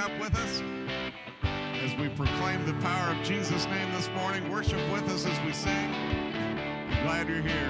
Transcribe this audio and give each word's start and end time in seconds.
up 0.00 0.10
with 0.18 0.34
us 0.34 0.62
as 1.84 1.94
we 2.00 2.08
proclaim 2.08 2.64
the 2.64 2.72
power 2.80 3.14
of 3.14 3.22
Jesus' 3.22 3.66
name 3.66 3.92
this 3.92 4.08
morning? 4.10 4.50
Worship 4.50 4.80
with 4.90 5.06
us 5.10 5.26
as 5.26 5.38
we 5.44 5.52
sing. 5.52 5.92
Glad 7.02 7.28
you're 7.28 7.42
here. 7.42 7.69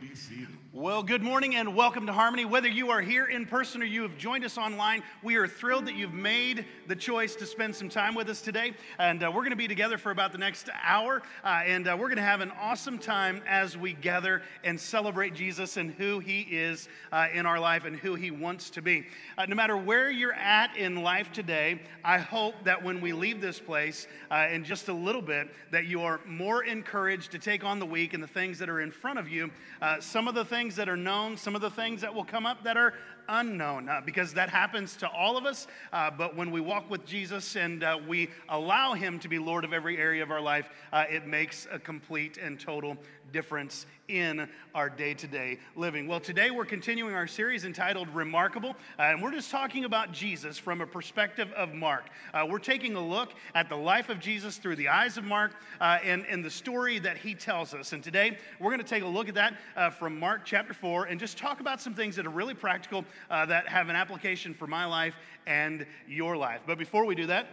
Be 0.00 0.14
seated. 0.14 0.48
Well, 0.72 1.02
good 1.02 1.22
morning 1.22 1.56
and 1.56 1.74
welcome 1.74 2.06
to 2.06 2.12
Harmony. 2.12 2.44
Whether 2.44 2.68
you 2.68 2.90
are 2.90 3.00
here 3.00 3.24
in 3.24 3.46
person 3.46 3.82
or 3.82 3.86
you 3.86 4.02
have 4.02 4.16
joined 4.16 4.44
us 4.44 4.56
online, 4.56 5.02
we 5.24 5.34
are 5.34 5.48
thrilled 5.48 5.86
that 5.86 5.96
you've 5.96 6.12
made 6.12 6.66
the 6.86 6.94
choice 6.94 7.34
to 7.36 7.46
spend 7.46 7.74
some 7.74 7.88
time 7.88 8.14
with 8.14 8.28
us 8.28 8.40
today. 8.40 8.74
And 8.98 9.24
uh, 9.24 9.32
we're 9.34 9.40
going 9.40 9.50
to 9.50 9.56
be 9.56 9.66
together 9.66 9.98
for 9.98 10.12
about 10.12 10.30
the 10.30 10.38
next 10.38 10.68
hour, 10.84 11.22
uh, 11.42 11.62
and 11.66 11.88
uh, 11.88 11.96
we're 11.98 12.06
going 12.06 12.18
to 12.18 12.22
have 12.22 12.42
an 12.42 12.52
awesome 12.60 12.98
time 12.98 13.42
as 13.48 13.76
we 13.76 13.94
gather 13.94 14.42
and 14.62 14.78
celebrate 14.78 15.34
Jesus 15.34 15.78
and 15.78 15.90
who 15.94 16.20
he 16.20 16.42
is 16.42 16.88
uh, 17.10 17.26
in 17.32 17.44
our 17.44 17.58
life 17.58 17.84
and 17.84 17.96
who 17.96 18.14
he 18.14 18.30
wants 18.30 18.70
to 18.70 18.82
be. 18.82 19.06
Uh, 19.36 19.46
no 19.46 19.56
matter 19.56 19.76
where 19.76 20.10
you're 20.10 20.32
at 20.34 20.76
in 20.76 21.02
life 21.02 21.32
today, 21.32 21.80
I 22.04 22.18
hope 22.18 22.54
that 22.64 22.84
when 22.84 23.00
we 23.00 23.12
leave 23.12 23.40
this 23.40 23.58
place 23.58 24.06
uh, 24.30 24.46
in 24.52 24.62
just 24.62 24.88
a 24.88 24.94
little 24.94 25.22
bit, 25.22 25.48
that 25.72 25.86
you 25.86 26.02
are 26.02 26.20
more 26.24 26.62
encouraged 26.62 27.32
to 27.32 27.40
take 27.40 27.64
on 27.64 27.80
the 27.80 27.86
week 27.86 28.14
and 28.14 28.22
the 28.22 28.28
things 28.28 28.60
that 28.60 28.68
are 28.68 28.80
in 28.80 28.92
front 28.92 29.18
of 29.18 29.28
you. 29.28 29.50
Uh, 29.88 29.98
some 30.00 30.28
of 30.28 30.34
the 30.34 30.44
things 30.44 30.76
that 30.76 30.86
are 30.86 30.98
known, 30.98 31.34
some 31.34 31.54
of 31.54 31.62
the 31.62 31.70
things 31.70 32.02
that 32.02 32.14
will 32.14 32.22
come 32.22 32.44
up 32.44 32.62
that 32.62 32.76
are 32.76 32.92
unknown, 33.26 33.88
uh, 33.88 34.02
because 34.04 34.34
that 34.34 34.50
happens 34.50 34.94
to 34.96 35.08
all 35.08 35.38
of 35.38 35.46
us. 35.46 35.66
Uh, 35.94 36.10
but 36.10 36.36
when 36.36 36.50
we 36.50 36.60
walk 36.60 36.90
with 36.90 37.06
Jesus 37.06 37.56
and 37.56 37.82
uh, 37.82 37.98
we 38.06 38.28
allow 38.50 38.92
Him 38.92 39.18
to 39.20 39.28
be 39.28 39.38
Lord 39.38 39.64
of 39.64 39.72
every 39.72 39.96
area 39.96 40.22
of 40.22 40.30
our 40.30 40.42
life, 40.42 40.68
uh, 40.92 41.04
it 41.08 41.26
makes 41.26 41.66
a 41.72 41.78
complete 41.78 42.36
and 42.36 42.60
total 42.60 42.98
difference 43.32 43.86
in 44.08 44.48
our 44.74 44.88
day 44.88 45.12
to 45.14 45.26
day 45.26 45.58
living. 45.76 46.06
Well, 46.06 46.20
today 46.20 46.50
we're 46.50 46.64
continuing 46.64 47.14
our 47.14 47.26
series 47.26 47.64
entitled 47.64 48.08
Remarkable, 48.08 48.70
uh, 48.98 49.02
and 49.02 49.22
we're 49.22 49.32
just 49.32 49.50
talking 49.50 49.84
about 49.84 50.12
Jesus 50.12 50.56
from 50.56 50.80
a 50.80 50.86
perspective 50.86 51.52
of 51.52 51.74
Mark. 51.74 52.08
Uh, 52.32 52.46
we're 52.48 52.58
taking 52.58 52.94
a 52.96 53.06
look 53.06 53.32
at 53.54 53.68
the 53.68 53.76
life 53.76 54.08
of 54.08 54.18
Jesus 54.18 54.56
through 54.56 54.76
the 54.76 54.88
eyes 54.88 55.18
of 55.18 55.24
Mark 55.24 55.52
uh, 55.80 55.98
and, 56.02 56.24
and 56.26 56.44
the 56.44 56.50
story 56.50 56.98
that 56.98 57.18
he 57.18 57.34
tells 57.34 57.74
us. 57.74 57.92
And 57.92 58.02
today 58.02 58.38
we're 58.58 58.70
going 58.70 58.82
to 58.82 58.88
take 58.88 59.02
a 59.02 59.06
look 59.06 59.28
at 59.28 59.34
that 59.34 59.58
uh, 59.76 59.90
from 59.90 60.18
Mark 60.18 60.42
chapter 60.44 60.72
4 60.72 61.04
and 61.04 61.20
just 61.20 61.36
talk 61.36 61.60
about 61.60 61.80
some 61.80 61.94
things 61.94 62.16
that 62.16 62.26
are 62.26 62.30
really 62.30 62.54
practical 62.54 63.04
uh, 63.30 63.44
that 63.46 63.68
have 63.68 63.88
an 63.90 63.96
application 63.96 64.54
for 64.54 64.66
my 64.66 64.86
life 64.86 65.14
and 65.46 65.86
your 66.06 66.36
life. 66.36 66.60
But 66.66 66.78
before 66.78 67.04
we 67.04 67.14
do 67.14 67.26
that, 67.26 67.46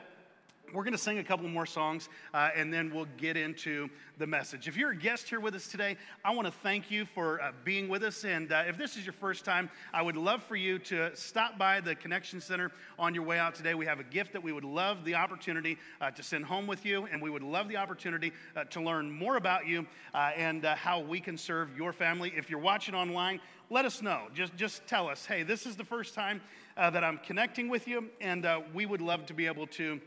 we're 0.73 0.83
going 0.83 0.93
to 0.93 0.97
sing 0.97 1.19
a 1.19 1.23
couple 1.23 1.47
more 1.47 1.65
songs 1.65 2.09
uh, 2.33 2.49
and 2.55 2.73
then 2.73 2.93
we'll 2.93 3.07
get 3.17 3.37
into 3.37 3.89
the 4.17 4.27
message. 4.27 4.67
If 4.67 4.75
you're 4.75 4.91
a 4.91 4.95
guest 4.95 5.29
here 5.29 5.39
with 5.39 5.55
us 5.55 5.67
today, 5.67 5.97
I 6.23 6.33
want 6.33 6.47
to 6.47 6.51
thank 6.51 6.89
you 6.89 7.05
for 7.05 7.41
uh, 7.41 7.51
being 7.63 7.87
with 7.87 8.03
us. 8.03 8.25
And 8.25 8.51
uh, 8.51 8.63
if 8.67 8.77
this 8.77 8.97
is 8.97 9.05
your 9.05 9.13
first 9.13 9.45
time, 9.45 9.69
I 9.93 10.01
would 10.01 10.17
love 10.17 10.43
for 10.43 10.55
you 10.55 10.79
to 10.79 11.15
stop 11.15 11.57
by 11.57 11.81
the 11.81 11.95
Connection 11.95 12.41
Center 12.41 12.71
on 12.99 13.13
your 13.13 13.23
way 13.23 13.39
out 13.39 13.55
today. 13.55 13.73
We 13.73 13.85
have 13.85 13.99
a 13.99 14.03
gift 14.03 14.33
that 14.33 14.43
we 14.43 14.51
would 14.51 14.63
love 14.63 15.05
the 15.05 15.15
opportunity 15.15 15.77
uh, 16.01 16.11
to 16.11 16.23
send 16.23 16.45
home 16.45 16.67
with 16.67 16.85
you, 16.85 17.07
and 17.11 17.21
we 17.21 17.29
would 17.29 17.43
love 17.43 17.67
the 17.69 17.77
opportunity 17.77 18.31
uh, 18.55 18.63
to 18.65 18.81
learn 18.81 19.11
more 19.11 19.37
about 19.37 19.67
you 19.67 19.85
uh, 20.13 20.31
and 20.35 20.65
how 20.65 20.99
we 20.99 21.19
can 21.19 21.37
serve 21.37 21.75
your 21.77 21.93
family. 21.93 22.33
If 22.35 22.49
you're 22.49 22.59
watching 22.59 22.95
online, 22.95 23.39
let 23.69 23.85
us 23.85 24.01
know. 24.01 24.23
Just, 24.33 24.55
just 24.55 24.85
tell 24.87 25.07
us, 25.07 25.25
hey, 25.25 25.43
this 25.43 25.65
is 25.65 25.75
the 25.75 25.83
first 25.83 26.13
time 26.13 26.41
that 26.75 27.03
I'm 27.03 27.19
connecting 27.19 27.69
with 27.69 27.87
you, 27.87 28.09
and 28.19 28.45
we 28.73 28.85
would 28.85 29.01
love 29.01 29.25
to 29.27 29.33
be 29.33 29.47
able 29.47 29.67
to 29.67 29.99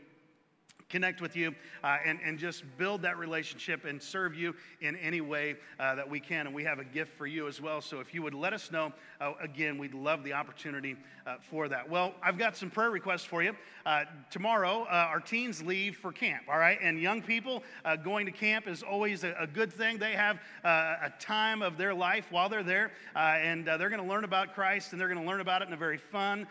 connect 0.89 1.21
with 1.21 1.35
you 1.35 1.53
uh, 1.83 1.97
and, 2.05 2.19
and 2.23 2.37
just 2.37 2.63
build 2.77 3.03
that 3.03 3.17
relationship 3.17 3.85
and 3.85 4.01
serve 4.01 4.35
you 4.35 4.55
in 4.81 4.95
any 4.97 5.21
way 5.21 5.55
uh, 5.79 5.95
that 5.95 6.09
we 6.09 6.19
can. 6.19 6.47
And 6.47 6.55
we 6.55 6.63
have 6.63 6.79
a 6.79 6.83
gift 6.83 7.15
for 7.17 7.27
you 7.27 7.47
as 7.47 7.61
well. 7.61 7.79
So 7.79 7.99
if 7.99 8.13
you 8.13 8.23
would 8.23 8.33
let 8.33 8.53
us 8.53 8.71
know, 8.71 8.91
uh, 9.21 9.33
again, 9.41 9.77
we'd 9.77 9.93
love 9.93 10.23
the 10.23 10.33
opportunity 10.33 10.95
uh, 11.25 11.35
for 11.41 11.67
that. 11.67 11.87
Well, 11.89 12.13
I've 12.23 12.37
got 12.37 12.57
some 12.57 12.69
prayer 12.71 12.89
requests 12.89 13.23
for 13.23 13.43
you. 13.43 13.55
Uh, 13.85 14.05
tomorrow, 14.31 14.87
uh, 14.89 15.07
our 15.09 15.19
teens 15.19 15.61
leave 15.61 15.95
for 15.95 16.11
camp, 16.11 16.43
all 16.49 16.57
right? 16.57 16.79
And 16.81 16.99
young 16.99 17.21
people 17.21 17.63
going 18.03 18.25
to 18.25 18.31
camp 18.31 18.67
is 18.67 18.83
always 18.83 19.23
a, 19.23 19.35
a 19.39 19.47
good 19.47 19.71
thing. 19.71 19.97
They 19.97 20.13
have 20.13 20.39
a 20.63 21.11
time 21.19 21.61
of 21.61 21.77
their 21.77 21.93
life 21.93 22.27
while 22.31 22.49
they're 22.49 22.63
there, 22.63 22.91
and 23.15 23.65
they're 23.65 23.89
going 23.89 24.01
to 24.01 24.07
learn 24.07 24.23
about 24.23 24.53
Christ 24.53 24.91
and 24.91 24.99
they're 24.99 25.07
going 25.07 25.19
to 25.19 25.27
learn 25.27 25.41
about 25.41 25.61
it 25.61 25.67
in 25.67 25.73
a 25.73 25.77
very 25.77 25.97
fun, 25.97 26.47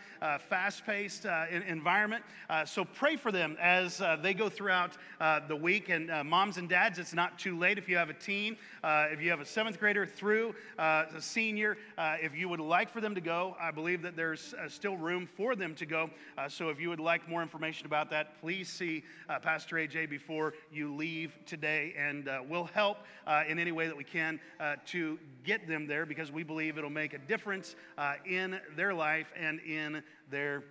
fast 0.48 0.84
paced 0.86 1.26
environment. 1.66 2.22
so 2.64 2.84
pray 2.84 3.16
for 3.16 3.32
them 3.32 3.56
as 3.60 4.00
they 4.22 4.27
they 4.28 4.34
go 4.34 4.50
throughout 4.50 4.90
uh, 5.22 5.40
the 5.48 5.56
week. 5.56 5.88
And 5.88 6.10
uh, 6.10 6.22
moms 6.22 6.58
and 6.58 6.68
dads, 6.68 6.98
it's 6.98 7.14
not 7.14 7.38
too 7.38 7.58
late 7.58 7.78
if 7.78 7.88
you 7.88 7.96
have 7.96 8.10
a 8.10 8.14
teen, 8.14 8.58
uh, 8.84 9.06
if 9.10 9.22
you 9.22 9.30
have 9.30 9.40
a 9.40 9.44
seventh 9.46 9.80
grader 9.80 10.04
through 10.04 10.54
uh, 10.78 11.06
a 11.16 11.22
senior, 11.22 11.78
uh, 11.96 12.16
if 12.20 12.36
you 12.36 12.46
would 12.50 12.60
like 12.60 12.90
for 12.90 13.00
them 13.00 13.14
to 13.14 13.22
go, 13.22 13.56
I 13.58 13.70
believe 13.70 14.02
that 14.02 14.16
there's 14.16 14.54
still 14.68 14.98
room 14.98 15.26
for 15.26 15.56
them 15.56 15.74
to 15.76 15.86
go. 15.86 16.10
so 16.48 16.68
if 16.68 16.78
you 16.78 16.90
would 16.90 17.00
like 17.00 17.26
more 17.26 17.40
information 17.40 17.86
about 17.86 18.10
that, 18.10 18.38
please 18.42 18.68
see 18.68 19.02
Pastor 19.40 19.76
AJ 19.76 20.10
before 20.10 20.52
you 20.70 20.94
leave 20.94 21.38
today, 21.46 21.94
and 21.96 22.28
we'll 22.50 22.64
help 22.64 22.98
in 23.48 23.58
any 23.58 23.72
way 23.72 23.86
that 23.86 23.96
we 23.96 24.04
can 24.04 24.38
to 24.86 25.18
get 25.42 25.66
them 25.66 25.86
there 25.86 26.04
because 26.04 26.30
we 26.30 26.42
believe 26.42 26.76
it'll 26.76 26.90
make 26.90 27.14
a 27.14 27.18
difference 27.18 27.76
in 28.26 28.60
their 28.76 28.92
life 28.92 29.32
and 29.36 29.58
in 29.60 30.02
their 30.30 30.64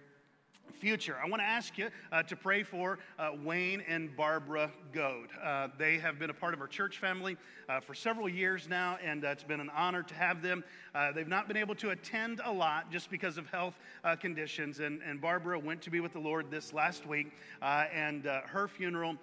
future. 0.74 1.18
I 1.24 1.28
want 1.28 1.42
to 1.42 1.48
ask 1.48 1.78
you 1.78 1.90
uh, 2.12 2.24
to 2.24 2.36
pray 2.36 2.64
for 2.64 3.00
uh, 3.18 3.31
Wayne 3.44 3.81
and 3.88 4.16
Barbara 4.16 4.72
Goad. 4.94 5.30
Uh, 5.42 5.69
they 5.78 5.98
have 5.98 6.19
been 6.19 6.30
a 6.30 6.34
part 6.34 6.54
of 6.54 6.62
our 6.62 6.68
church 6.68 7.00
family 7.00 7.38
uh, 7.69 7.80
for 7.80 7.94
several 7.94 8.30
years 8.30 8.68
now, 8.69 8.98
and 9.04 9.25
uh, 9.25 9.30
it's 9.30 9.44
been 9.44 9.60
an 9.60 9.72
honor 9.75 10.04
to 10.04 10.14
have 10.14 10.42
them. 10.42 10.64
Uh, 10.97 11.11
they've 11.11 11.27
not 11.27 11.47
been 11.47 11.57
able 11.57 11.75
to 11.75 11.91
attend 11.91 12.41
a 12.44 12.51
lot 12.51 12.91
just 12.91 13.11
because 13.11 13.38
of 13.38 13.47
health 13.51 13.75
conditions, 14.19 14.79
and, 14.79 14.99
and 15.03 15.21
Barbara 15.21 15.59
went 15.59 15.79
to 15.83 15.91
be 15.91 15.99
with 15.99 16.11
the 16.11 16.19
Lord 16.19 16.49
this 16.49 16.73
last 16.73 17.05
week, 17.05 17.33
and 17.61 18.25
her 18.25 18.67
funeral 18.67 19.15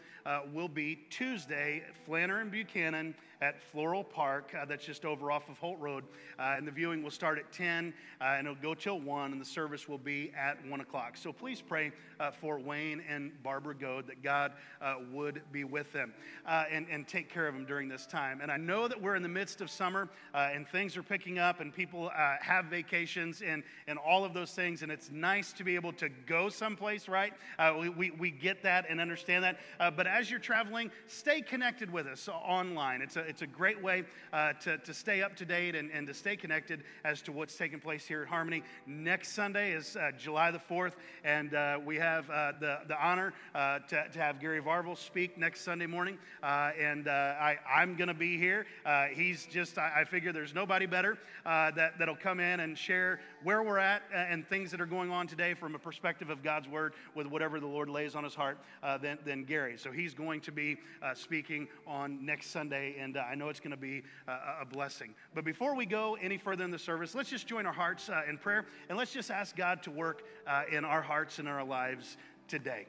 will 0.52 0.68
be 0.68 1.00
Tuesday, 1.10 1.82
Flanner 2.06 2.40
and 2.40 2.52
Buchanan 2.52 3.12
at 3.44 3.60
Floral 3.60 4.02
Park. 4.02 4.54
Uh, 4.58 4.64
that's 4.64 4.84
just 4.84 5.04
over 5.04 5.30
off 5.30 5.48
of 5.50 5.58
Holt 5.58 5.78
Road. 5.78 6.04
Uh, 6.38 6.54
and 6.56 6.66
the 6.66 6.72
viewing 6.72 7.02
will 7.02 7.10
start 7.10 7.38
at 7.38 7.52
10 7.52 7.92
uh, 8.20 8.24
and 8.24 8.46
it'll 8.46 8.60
go 8.62 8.74
till 8.74 9.00
1, 9.00 9.32
and 9.32 9.40
the 9.40 9.44
service 9.44 9.86
will 9.88 9.98
be 9.98 10.32
at 10.36 10.64
1 10.66 10.80
o'clock. 10.80 11.16
So 11.16 11.32
please 11.32 11.60
pray 11.60 11.92
uh, 12.18 12.30
for 12.30 12.58
Wayne 12.58 13.02
and 13.08 13.30
Barbara 13.42 13.74
Goad 13.74 14.06
that 14.06 14.22
God 14.22 14.52
uh, 14.80 14.94
would 15.12 15.42
be 15.52 15.64
with 15.64 15.92
them 15.92 16.14
uh, 16.46 16.64
and, 16.70 16.86
and 16.90 17.06
take 17.06 17.28
care 17.28 17.46
of 17.46 17.54
them 17.54 17.66
during 17.66 17.88
this 17.88 18.06
time. 18.06 18.40
And 18.40 18.50
I 18.50 18.56
know 18.56 18.88
that 18.88 19.00
we're 19.00 19.16
in 19.16 19.22
the 19.22 19.28
midst 19.28 19.60
of 19.60 19.70
summer 19.70 20.08
and 20.32 20.66
things 20.68 20.96
are 20.96 21.02
picking 21.02 21.38
up 21.38 21.60
and 21.64 21.74
people 21.74 22.10
have 22.40 22.66
vacations 22.66 23.42
and, 23.42 23.62
and 23.86 23.98
all 23.98 24.24
of 24.24 24.34
those 24.34 24.52
things. 24.52 24.82
And 24.82 24.92
it's 24.92 25.10
nice 25.10 25.52
to 25.54 25.64
be 25.64 25.74
able 25.74 25.92
to 25.94 26.08
go 26.26 26.48
someplace, 26.48 27.08
right? 27.08 27.32
we, 27.78 27.88
we, 27.88 28.10
we 28.12 28.30
get 28.30 28.62
that 28.62 28.86
and 28.88 29.00
understand 29.00 29.44
that. 29.44 29.58
but 29.96 30.06
as 30.06 30.30
you're 30.30 30.40
traveling, 30.40 30.90
stay 31.06 31.40
connected 31.40 31.90
with 31.90 32.06
us 32.06 32.28
online. 32.28 33.02
It's 33.02 33.16
a, 33.16 33.20
it's 33.20 33.42
a 33.42 33.46
great 33.46 33.82
way 33.82 34.04
uh, 34.32 34.52
to, 34.54 34.78
to 34.78 34.94
stay 34.94 35.22
up 35.22 35.36
to 35.36 35.44
date 35.44 35.74
and, 35.74 35.90
and 35.90 36.06
to 36.06 36.14
stay 36.14 36.36
connected 36.36 36.84
as 37.04 37.22
to 37.22 37.32
what's 37.32 37.56
taking 37.56 37.80
place 37.80 38.04
here 38.06 38.22
at 38.22 38.28
Harmony. 38.28 38.62
Next 38.86 39.32
Sunday 39.32 39.72
is 39.72 39.96
uh, 39.96 40.10
July 40.18 40.50
the 40.50 40.58
4th, 40.58 40.92
and 41.24 41.54
uh, 41.54 41.78
we 41.84 41.96
have 41.96 42.28
uh, 42.30 42.52
the, 42.60 42.80
the 42.88 43.02
honor 43.02 43.32
uh, 43.54 43.78
to, 43.80 44.08
to 44.08 44.18
have 44.18 44.40
Gary 44.40 44.60
Varvel 44.60 44.96
speak 44.96 45.38
next 45.38 45.62
Sunday 45.62 45.86
morning. 45.86 46.18
Uh, 46.42 46.70
and 46.78 47.08
I, 47.08 47.58
I'm 47.68 47.96
going 47.96 48.08
to 48.08 48.14
be 48.14 48.38
here. 48.38 48.66
he's 49.14 49.46
just, 49.46 49.78
I, 49.78 50.00
I, 50.00 50.04
figure 50.04 50.32
there's 50.32 50.54
nobody 50.54 50.86
better 50.86 51.18
Uh, 51.54 51.70
that, 51.70 51.96
that'll 52.00 52.16
come 52.16 52.40
in 52.40 52.58
and 52.58 52.76
share 52.76 53.20
where 53.44 53.62
we're 53.62 53.78
at 53.78 54.02
uh, 54.12 54.16
and 54.16 54.44
things 54.48 54.72
that 54.72 54.80
are 54.80 54.86
going 54.86 55.12
on 55.12 55.24
today 55.24 55.54
from 55.54 55.76
a 55.76 55.78
perspective 55.78 56.28
of 56.28 56.42
God's 56.42 56.66
Word 56.66 56.94
with 57.14 57.28
whatever 57.28 57.60
the 57.60 57.66
Lord 57.66 57.88
lays 57.88 58.16
on 58.16 58.24
his 58.24 58.34
heart 58.34 58.58
uh, 58.82 58.98
than, 58.98 59.18
than 59.24 59.44
Gary. 59.44 59.78
So 59.78 59.92
he's 59.92 60.14
going 60.14 60.40
to 60.40 60.50
be 60.50 60.78
speaking 61.14 61.68
on 61.86 62.26
next 62.26 62.50
Sunday, 62.50 62.96
and 62.98 63.16
I 63.16 63.36
know 63.36 63.50
it's 63.50 63.60
going 63.60 63.70
to 63.70 63.76
be 63.76 64.02
a, 64.26 64.62
a, 64.62 64.64
blessing. 64.64 65.14
But 65.32 65.44
before 65.44 65.76
we 65.76 65.86
go 65.86 66.16
any 66.20 66.38
further 66.38 66.64
in 66.64 66.72
the 66.72 66.78
service, 66.78 67.14
let's 67.14 67.30
just 67.30 67.46
join 67.46 67.66
our 67.66 67.72
hearts 67.72 68.08
uh, 68.08 68.22
in 68.28 68.36
prayer 68.36 68.66
and 68.88 68.98
let's 68.98 69.12
just 69.12 69.30
ask 69.30 69.54
God 69.54 69.80
to 69.84 69.92
work 69.92 70.24
uh, 70.48 70.64
in 70.72 70.84
our 70.84 71.02
hearts 71.02 71.38
and 71.38 71.46
our 71.46 71.62
lives 71.62 72.16
today. 72.48 72.86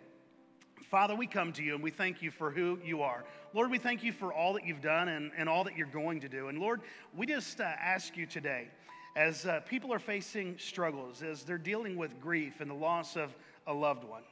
Father, 0.89 1.15
we 1.15 1.27
come 1.27 1.53
to 1.53 1.63
you 1.63 1.75
and 1.75 1.83
we 1.83 1.91
thank 1.91 2.23
you 2.23 2.31
for 2.31 2.49
who 2.49 2.79
you 2.83 3.03
are. 3.03 3.25
Lord, 3.55 3.71
we 3.71 3.77
thank 3.77 4.03
you 4.03 4.11
for 4.11 4.33
all 4.33 4.51
that 4.55 4.65
you've 4.65 4.81
done 4.81 5.07
and, 5.07 5.31
and 5.37 5.47
all 5.47 5.63
that 5.63 5.77
you're 5.77 5.87
going 5.87 6.19
to 6.19 6.27
do. 6.27 6.49
And 6.49 6.59
Lord, 6.59 6.81
we 7.15 7.25
just 7.25 7.61
uh, 7.61 7.63
ask 7.63 8.17
you 8.17 8.25
today, 8.25 8.67
as 9.15 9.45
uh, 9.45 9.61
people 9.61 9.93
are 9.93 9.99
facing 9.99 10.57
struggles, 10.57 11.23
as 11.23 11.43
they're 11.43 11.57
dealing 11.57 11.95
with 11.95 12.19
grief 12.19 12.59
and 12.59 12.69
the 12.69 12.75
loss 12.75 13.15
of 13.15 13.33
a 13.65 13.73
loved 13.73 14.03
one, 14.03 14.23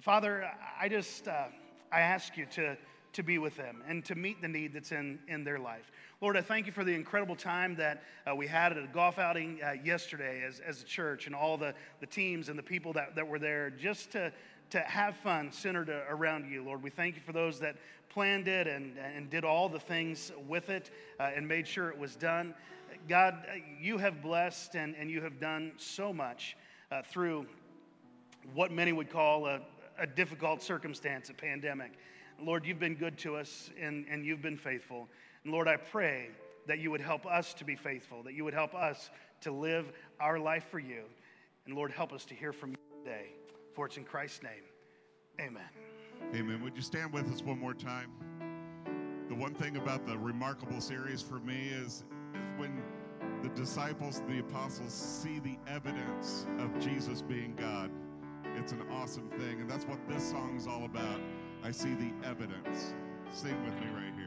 Father, 0.00 0.50
I 0.80 0.88
just 0.88 1.28
uh, 1.28 1.48
I 1.92 2.00
ask 2.00 2.38
you 2.38 2.46
to 2.52 2.78
to 3.12 3.22
be 3.22 3.38
with 3.38 3.56
them 3.56 3.82
and 3.88 4.04
to 4.04 4.14
meet 4.14 4.40
the 4.40 4.48
need 4.48 4.72
that's 4.72 4.92
in, 4.92 5.18
in 5.28 5.42
their 5.44 5.58
life. 5.58 5.90
Lord, 6.20 6.36
I 6.36 6.42
thank 6.42 6.66
you 6.66 6.72
for 6.72 6.84
the 6.84 6.94
incredible 6.94 7.34
time 7.34 7.74
that 7.76 8.04
uh, 8.24 8.34
we 8.34 8.46
had 8.46 8.72
at 8.72 8.78
a 8.78 8.86
golf 8.86 9.18
outing 9.18 9.58
uh, 9.62 9.72
yesterday 9.84 10.44
as, 10.46 10.60
as 10.60 10.82
a 10.82 10.84
church 10.84 11.26
and 11.26 11.34
all 11.34 11.56
the, 11.56 11.74
the 11.98 12.06
teams 12.06 12.48
and 12.48 12.58
the 12.58 12.62
people 12.62 12.92
that, 12.92 13.16
that 13.16 13.26
were 13.26 13.40
there 13.40 13.70
just 13.70 14.12
to, 14.12 14.32
to 14.70 14.80
have 14.80 15.16
fun 15.16 15.52
centered 15.52 15.88
around 16.08 16.50
you, 16.50 16.64
Lord. 16.64 16.82
We 16.82 16.90
thank 16.90 17.16
you 17.16 17.22
for 17.22 17.32
those 17.32 17.60
that 17.60 17.76
planned 18.08 18.48
it 18.48 18.66
and, 18.66 18.96
and 18.98 19.30
did 19.30 19.44
all 19.44 19.68
the 19.68 19.78
things 19.78 20.32
with 20.48 20.68
it 20.68 20.90
uh, 21.18 21.30
and 21.34 21.46
made 21.46 21.66
sure 21.66 21.88
it 21.88 21.98
was 21.98 22.16
done. 22.16 22.54
God, 23.08 23.46
you 23.80 23.98
have 23.98 24.22
blessed 24.22 24.74
and, 24.74 24.94
and 24.96 25.10
you 25.10 25.20
have 25.22 25.40
done 25.40 25.72
so 25.76 26.12
much 26.12 26.56
uh, 26.90 27.02
through 27.02 27.46
what 28.54 28.72
many 28.72 28.92
would 28.92 29.10
call 29.10 29.46
a, 29.46 29.60
a 29.98 30.06
difficult 30.06 30.62
circumstance, 30.62 31.30
a 31.30 31.34
pandemic. 31.34 31.92
Lord, 32.42 32.64
you've 32.64 32.80
been 32.80 32.94
good 32.94 33.18
to 33.18 33.36
us 33.36 33.70
and, 33.80 34.06
and 34.10 34.24
you've 34.24 34.42
been 34.42 34.56
faithful. 34.56 35.08
And 35.44 35.52
Lord, 35.52 35.68
I 35.68 35.76
pray 35.76 36.30
that 36.66 36.78
you 36.78 36.90
would 36.90 37.00
help 37.00 37.26
us 37.26 37.54
to 37.54 37.64
be 37.64 37.76
faithful, 37.76 38.22
that 38.22 38.34
you 38.34 38.44
would 38.44 38.54
help 38.54 38.74
us 38.74 39.10
to 39.42 39.52
live 39.52 39.92
our 40.18 40.38
life 40.38 40.66
for 40.70 40.78
you. 40.78 41.02
And 41.66 41.74
Lord, 41.74 41.92
help 41.92 42.12
us 42.12 42.24
to 42.26 42.34
hear 42.34 42.52
from 42.52 42.70
you 42.70 42.76
today. 43.04 43.39
For 43.72 43.86
it's 43.86 43.96
in 43.96 44.04
Christ's 44.04 44.42
name. 44.42 44.64
Amen. 45.40 45.62
Amen. 46.34 46.62
Would 46.62 46.76
you 46.76 46.82
stand 46.82 47.12
with 47.12 47.32
us 47.32 47.42
one 47.42 47.58
more 47.58 47.74
time? 47.74 48.10
The 49.28 49.34
one 49.34 49.54
thing 49.54 49.76
about 49.76 50.06
the 50.06 50.18
remarkable 50.18 50.80
series 50.80 51.22
for 51.22 51.38
me 51.40 51.68
is, 51.68 51.86
is 51.86 52.04
when 52.56 52.82
the 53.42 53.48
disciples, 53.50 54.22
the 54.28 54.40
apostles, 54.40 54.92
see 54.92 55.38
the 55.38 55.56
evidence 55.66 56.46
of 56.58 56.78
Jesus 56.78 57.22
being 57.22 57.54
God. 57.56 57.90
It's 58.56 58.72
an 58.72 58.82
awesome 58.90 59.30
thing. 59.30 59.60
And 59.60 59.70
that's 59.70 59.86
what 59.86 59.98
this 60.08 60.28
song 60.28 60.56
is 60.56 60.66
all 60.66 60.84
about. 60.84 61.20
I 61.64 61.70
see 61.70 61.94
the 61.94 62.10
evidence. 62.28 62.94
Sing 63.32 63.56
with 63.64 63.74
me 63.74 63.86
right 63.94 64.12
here. 64.16 64.19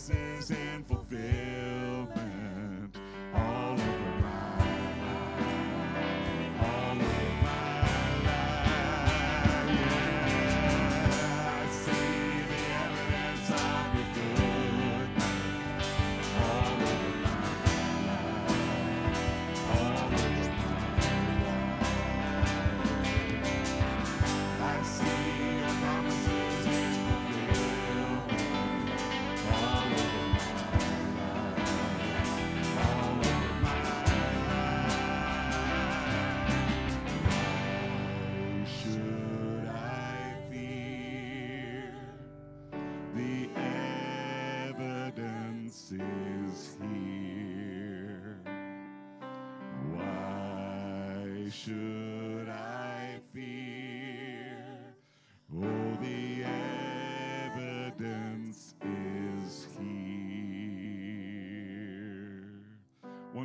promises 0.00 0.50
and 0.50 0.86
fulfillment. 0.86 0.99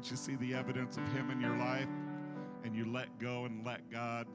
once 0.05 0.11
you 0.11 0.17
see 0.17 0.35
the 0.35 0.53
evidence 0.53 0.97
of 0.97 1.07
Him 1.13 1.31
in 1.31 1.41
your 1.41 1.57
life 1.57 1.87
and 2.63 2.75
you 2.75 2.85
let 2.85 3.07
go 3.17 3.45
and 3.45 3.65
let 3.65 3.89
God, 3.89 4.27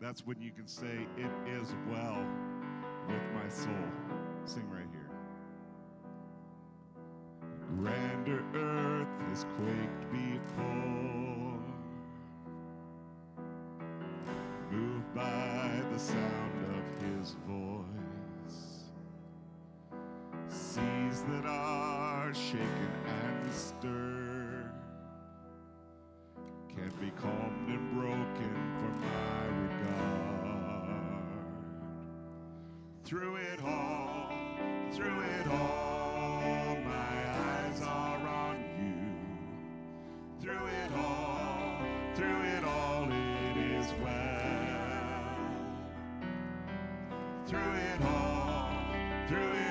that's 0.00 0.26
when 0.26 0.40
you 0.40 0.50
can 0.50 0.66
say, 0.66 1.06
It 1.16 1.30
is 1.46 1.72
well 1.88 2.26
with 3.06 3.22
my 3.32 3.48
soul. 3.48 3.70
Sing 4.44 4.68
right 4.68 4.88
here. 4.90 5.10
Grander 7.76 8.42
earth 8.56 9.28
has 9.28 9.46
quaked 9.56 10.10
before, 10.10 11.60
moved 14.72 15.14
by 15.14 15.80
the 15.92 15.98
sound 16.00 16.76
of 16.76 17.20
His 17.20 17.36
voice. 17.46 17.84
Seas 20.48 21.22
that 21.28 21.46
are 21.46 22.34
shaken 22.34 22.90
and 23.06 23.52
stirred 23.52 24.13
and 26.84 27.00
be 27.00 27.10
calmed 27.18 27.68
and 27.68 27.94
broken 27.94 28.54
for 28.78 28.90
my 29.06 29.46
regard. 29.62 31.24
Through 33.04 33.36
it 33.36 33.60
all, 33.64 34.28
through 34.92 35.20
it 35.20 35.46
all, 35.46 36.76
my 36.84 37.30
eyes 37.30 37.80
are 37.80 38.28
on 38.28 38.56
you. 38.78 39.16
Through 40.42 40.66
it 40.66 40.92
all, 40.94 41.78
through 42.14 42.42
it 42.42 42.64
all, 42.64 43.04
it 43.10 43.56
is 43.56 43.94
well. 44.02 45.24
Through 47.46 47.74
it 47.74 48.02
all, 48.04 48.68
through 49.28 49.52
it 49.52 49.58
all. 49.58 49.63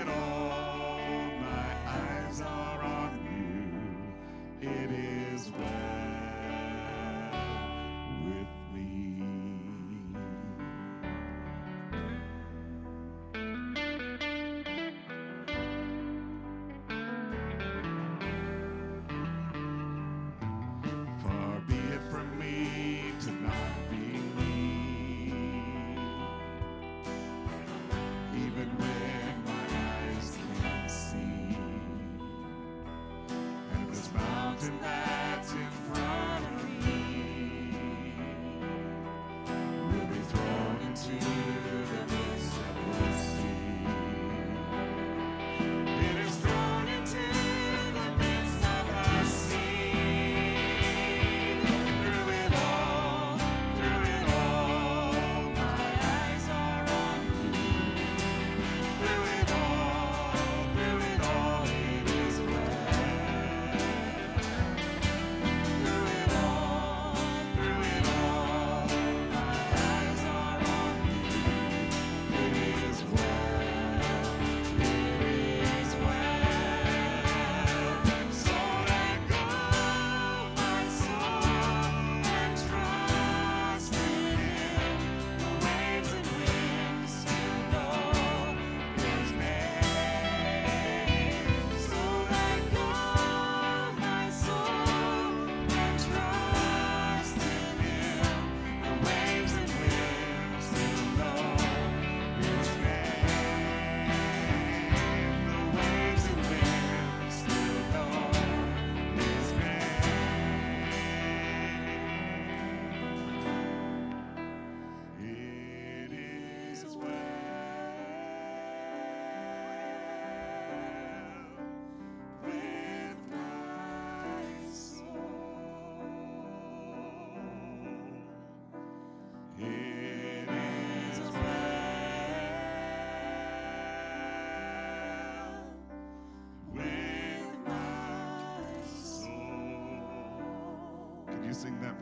blessing 141.64 141.80
them. 141.82 141.93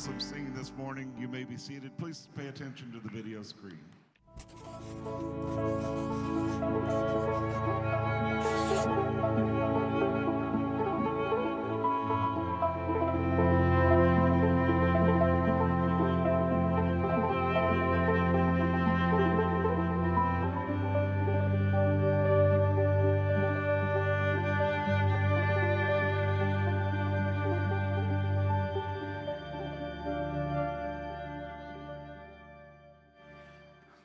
Awesome 0.00 0.18
singing 0.18 0.54
this 0.54 0.72
morning. 0.78 1.12
You 1.18 1.28
may 1.28 1.44
be 1.44 1.58
seated. 1.58 1.90
Please 1.98 2.26
pay 2.34 2.46
attention 2.46 2.90
to 2.92 3.00
the 3.00 3.10
video 3.10 3.42
screen. 3.42 3.78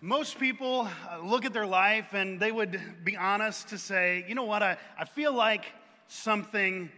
Most 0.05 0.37
people 0.37 0.87
uh, 1.09 1.25
look 1.25 1.45
at 1.45 1.53
their 1.53 1.65
life 1.65 2.13
and 2.13 2.39
they 2.39 2.51
would 2.51 2.79
be 3.03 3.17
honest 3.17 3.69
to 3.69 3.79
say, 3.79 4.23
you 4.27 4.35
know 4.35 4.43
what, 4.43 4.61
I, 4.61 4.77
I 4.99 5.05
feel 5.05 5.33
like 5.33 5.65
something 6.07 6.91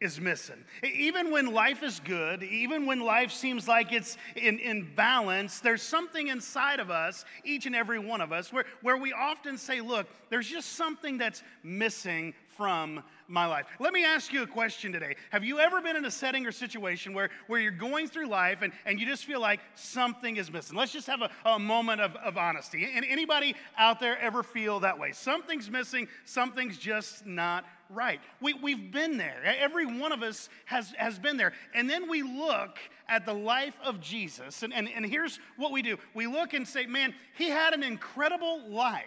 is 0.00 0.20
missing. 0.20 0.64
Even 0.82 1.30
when 1.30 1.52
life 1.52 1.82
is 1.82 2.00
good, 2.00 2.42
even 2.42 2.86
when 2.86 3.00
life 3.00 3.32
seems 3.32 3.66
like 3.66 3.92
it's 3.92 4.16
in, 4.36 4.58
in 4.58 4.88
balance, 4.94 5.60
there's 5.60 5.82
something 5.82 6.28
inside 6.28 6.80
of 6.80 6.90
us, 6.90 7.24
each 7.44 7.66
and 7.66 7.74
every 7.74 7.98
one 7.98 8.20
of 8.20 8.32
us, 8.32 8.52
where, 8.52 8.64
where 8.82 8.96
we 8.96 9.12
often 9.12 9.58
say, 9.58 9.80
look, 9.80 10.06
there's 10.30 10.48
just 10.48 10.74
something 10.74 11.18
that's 11.18 11.42
missing 11.62 12.34
from 12.56 13.02
my 13.28 13.46
life. 13.46 13.66
Let 13.78 13.92
me 13.92 14.04
ask 14.04 14.32
you 14.32 14.42
a 14.42 14.46
question 14.46 14.90
today. 14.90 15.14
Have 15.30 15.44
you 15.44 15.60
ever 15.60 15.80
been 15.80 15.96
in 15.96 16.04
a 16.06 16.10
setting 16.10 16.44
or 16.46 16.50
situation 16.50 17.12
where, 17.12 17.30
where 17.46 17.60
you're 17.60 17.70
going 17.70 18.08
through 18.08 18.26
life 18.26 18.62
and, 18.62 18.72
and 18.84 18.98
you 18.98 19.06
just 19.06 19.26
feel 19.26 19.40
like 19.40 19.60
something 19.74 20.36
is 20.36 20.50
missing? 20.50 20.76
Let's 20.76 20.92
just 20.92 21.06
have 21.06 21.22
a, 21.22 21.30
a 21.44 21.58
moment 21.58 22.00
of, 22.00 22.16
of 22.16 22.36
honesty. 22.36 22.88
And 22.92 23.04
anybody 23.08 23.54
out 23.76 24.00
there 24.00 24.18
ever 24.18 24.42
feel 24.42 24.80
that 24.80 24.98
way? 24.98 25.12
Something's 25.12 25.70
missing, 25.70 26.08
something's 26.24 26.78
just 26.78 27.26
not 27.26 27.64
right. 27.90 28.20
We, 28.40 28.54
we've 28.54 28.90
been 28.92 29.16
there. 29.16 29.42
Every 29.44 29.86
one 29.86 30.12
of 30.12 30.22
us 30.22 30.48
has, 30.66 30.90
has 30.98 31.18
been 31.18 31.36
there. 31.36 31.52
And 31.74 31.88
then 31.88 32.08
we 32.08 32.22
look 32.22 32.78
at 33.08 33.24
the 33.24 33.32
life 33.34 33.74
of 33.82 34.00
Jesus, 34.00 34.62
and, 34.62 34.72
and, 34.74 34.88
and 34.94 35.04
here's 35.04 35.40
what 35.56 35.72
we 35.72 35.80
do 35.80 35.96
we 36.14 36.26
look 36.26 36.52
and 36.52 36.68
say, 36.68 36.86
man, 36.86 37.14
he 37.36 37.48
had 37.48 37.72
an 37.72 37.82
incredible 37.82 38.60
life. 38.68 39.04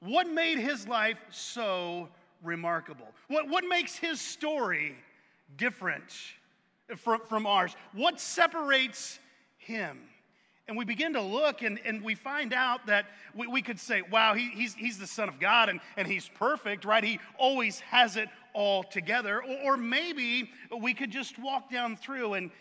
What 0.00 0.28
made 0.28 0.58
his 0.58 0.88
life 0.88 1.18
so 1.30 2.08
remarkable? 2.42 3.08
What, 3.28 3.48
what 3.48 3.64
makes 3.68 3.96
his 3.96 4.20
story 4.20 4.96
different 5.58 6.10
from, 6.96 7.20
from 7.28 7.46
ours? 7.46 7.76
What 7.92 8.18
separates 8.18 9.18
him? 9.58 9.98
And 10.70 10.78
we 10.78 10.84
begin 10.84 11.14
to 11.14 11.20
look 11.20 11.62
and, 11.62 11.80
and 11.84 12.00
we 12.00 12.14
find 12.14 12.54
out 12.54 12.86
that 12.86 13.06
we, 13.34 13.48
we 13.48 13.60
could 13.60 13.80
say, 13.80 14.02
wow, 14.02 14.34
he, 14.34 14.50
he's, 14.50 14.72
he's 14.72 14.98
the 14.98 15.06
Son 15.06 15.28
of 15.28 15.40
God 15.40 15.68
and, 15.68 15.80
and 15.96 16.06
he's 16.06 16.28
perfect, 16.28 16.84
right? 16.84 17.02
He 17.02 17.18
always 17.38 17.80
has 17.80 18.16
it 18.16 18.28
all 18.52 18.84
together. 18.84 19.42
Or, 19.42 19.72
or 19.72 19.76
maybe 19.76 20.48
we 20.80 20.94
could 20.94 21.10
just 21.10 21.40
walk 21.40 21.72
down 21.72 21.96
through 21.96 22.34
and, 22.34 22.52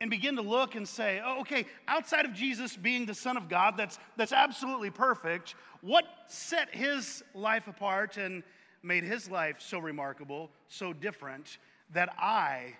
and 0.00 0.08
begin 0.08 0.36
to 0.36 0.40
look 0.40 0.76
and 0.76 0.88
say, 0.88 1.20
oh, 1.22 1.40
okay, 1.42 1.66
outside 1.86 2.24
of 2.24 2.32
Jesus 2.32 2.74
being 2.74 3.04
the 3.04 3.12
Son 3.12 3.36
of 3.36 3.50
God, 3.50 3.74
that's, 3.76 3.98
that's 4.16 4.32
absolutely 4.32 4.88
perfect, 4.88 5.54
what 5.82 6.06
set 6.26 6.74
his 6.74 7.22
life 7.34 7.68
apart 7.68 8.16
and 8.16 8.42
made 8.82 9.04
his 9.04 9.30
life 9.30 9.56
so 9.58 9.78
remarkable, 9.78 10.48
so 10.68 10.94
different, 10.94 11.58
that 11.92 12.08
I 12.18 12.76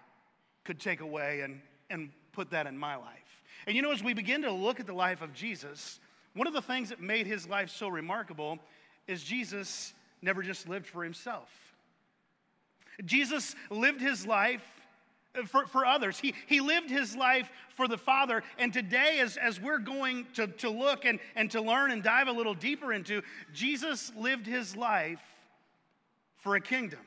could 0.64 0.80
take 0.80 1.02
away 1.02 1.42
and, 1.42 1.60
and 1.90 2.08
put 2.32 2.52
that 2.52 2.66
in 2.66 2.78
my 2.78 2.96
life. 2.96 3.27
And 3.68 3.76
you 3.76 3.82
know, 3.82 3.92
as 3.92 4.02
we 4.02 4.14
begin 4.14 4.40
to 4.42 4.50
look 4.50 4.80
at 4.80 4.86
the 4.86 4.94
life 4.94 5.20
of 5.20 5.34
Jesus, 5.34 6.00
one 6.32 6.46
of 6.46 6.54
the 6.54 6.62
things 6.62 6.88
that 6.88 7.02
made 7.02 7.26
his 7.26 7.46
life 7.46 7.68
so 7.68 7.88
remarkable 7.88 8.58
is 9.06 9.22
Jesus 9.22 9.92
never 10.22 10.42
just 10.42 10.66
lived 10.66 10.86
for 10.86 11.04
himself. 11.04 11.50
Jesus 13.04 13.54
lived 13.68 14.00
his 14.00 14.26
life 14.26 14.64
for, 15.48 15.66
for 15.66 15.84
others. 15.84 16.18
He, 16.18 16.32
he 16.46 16.62
lived 16.62 16.88
his 16.88 17.14
life 17.14 17.50
for 17.76 17.86
the 17.86 17.98
Father. 17.98 18.42
And 18.56 18.72
today, 18.72 19.18
as, 19.20 19.36
as 19.36 19.60
we're 19.60 19.80
going 19.80 20.24
to, 20.36 20.46
to 20.46 20.70
look 20.70 21.04
and, 21.04 21.20
and 21.36 21.50
to 21.50 21.60
learn 21.60 21.90
and 21.90 22.02
dive 22.02 22.28
a 22.28 22.32
little 22.32 22.54
deeper 22.54 22.94
into, 22.94 23.20
Jesus 23.52 24.10
lived 24.16 24.46
his 24.46 24.76
life 24.76 25.20
for 26.38 26.56
a 26.56 26.60
kingdom. 26.62 27.00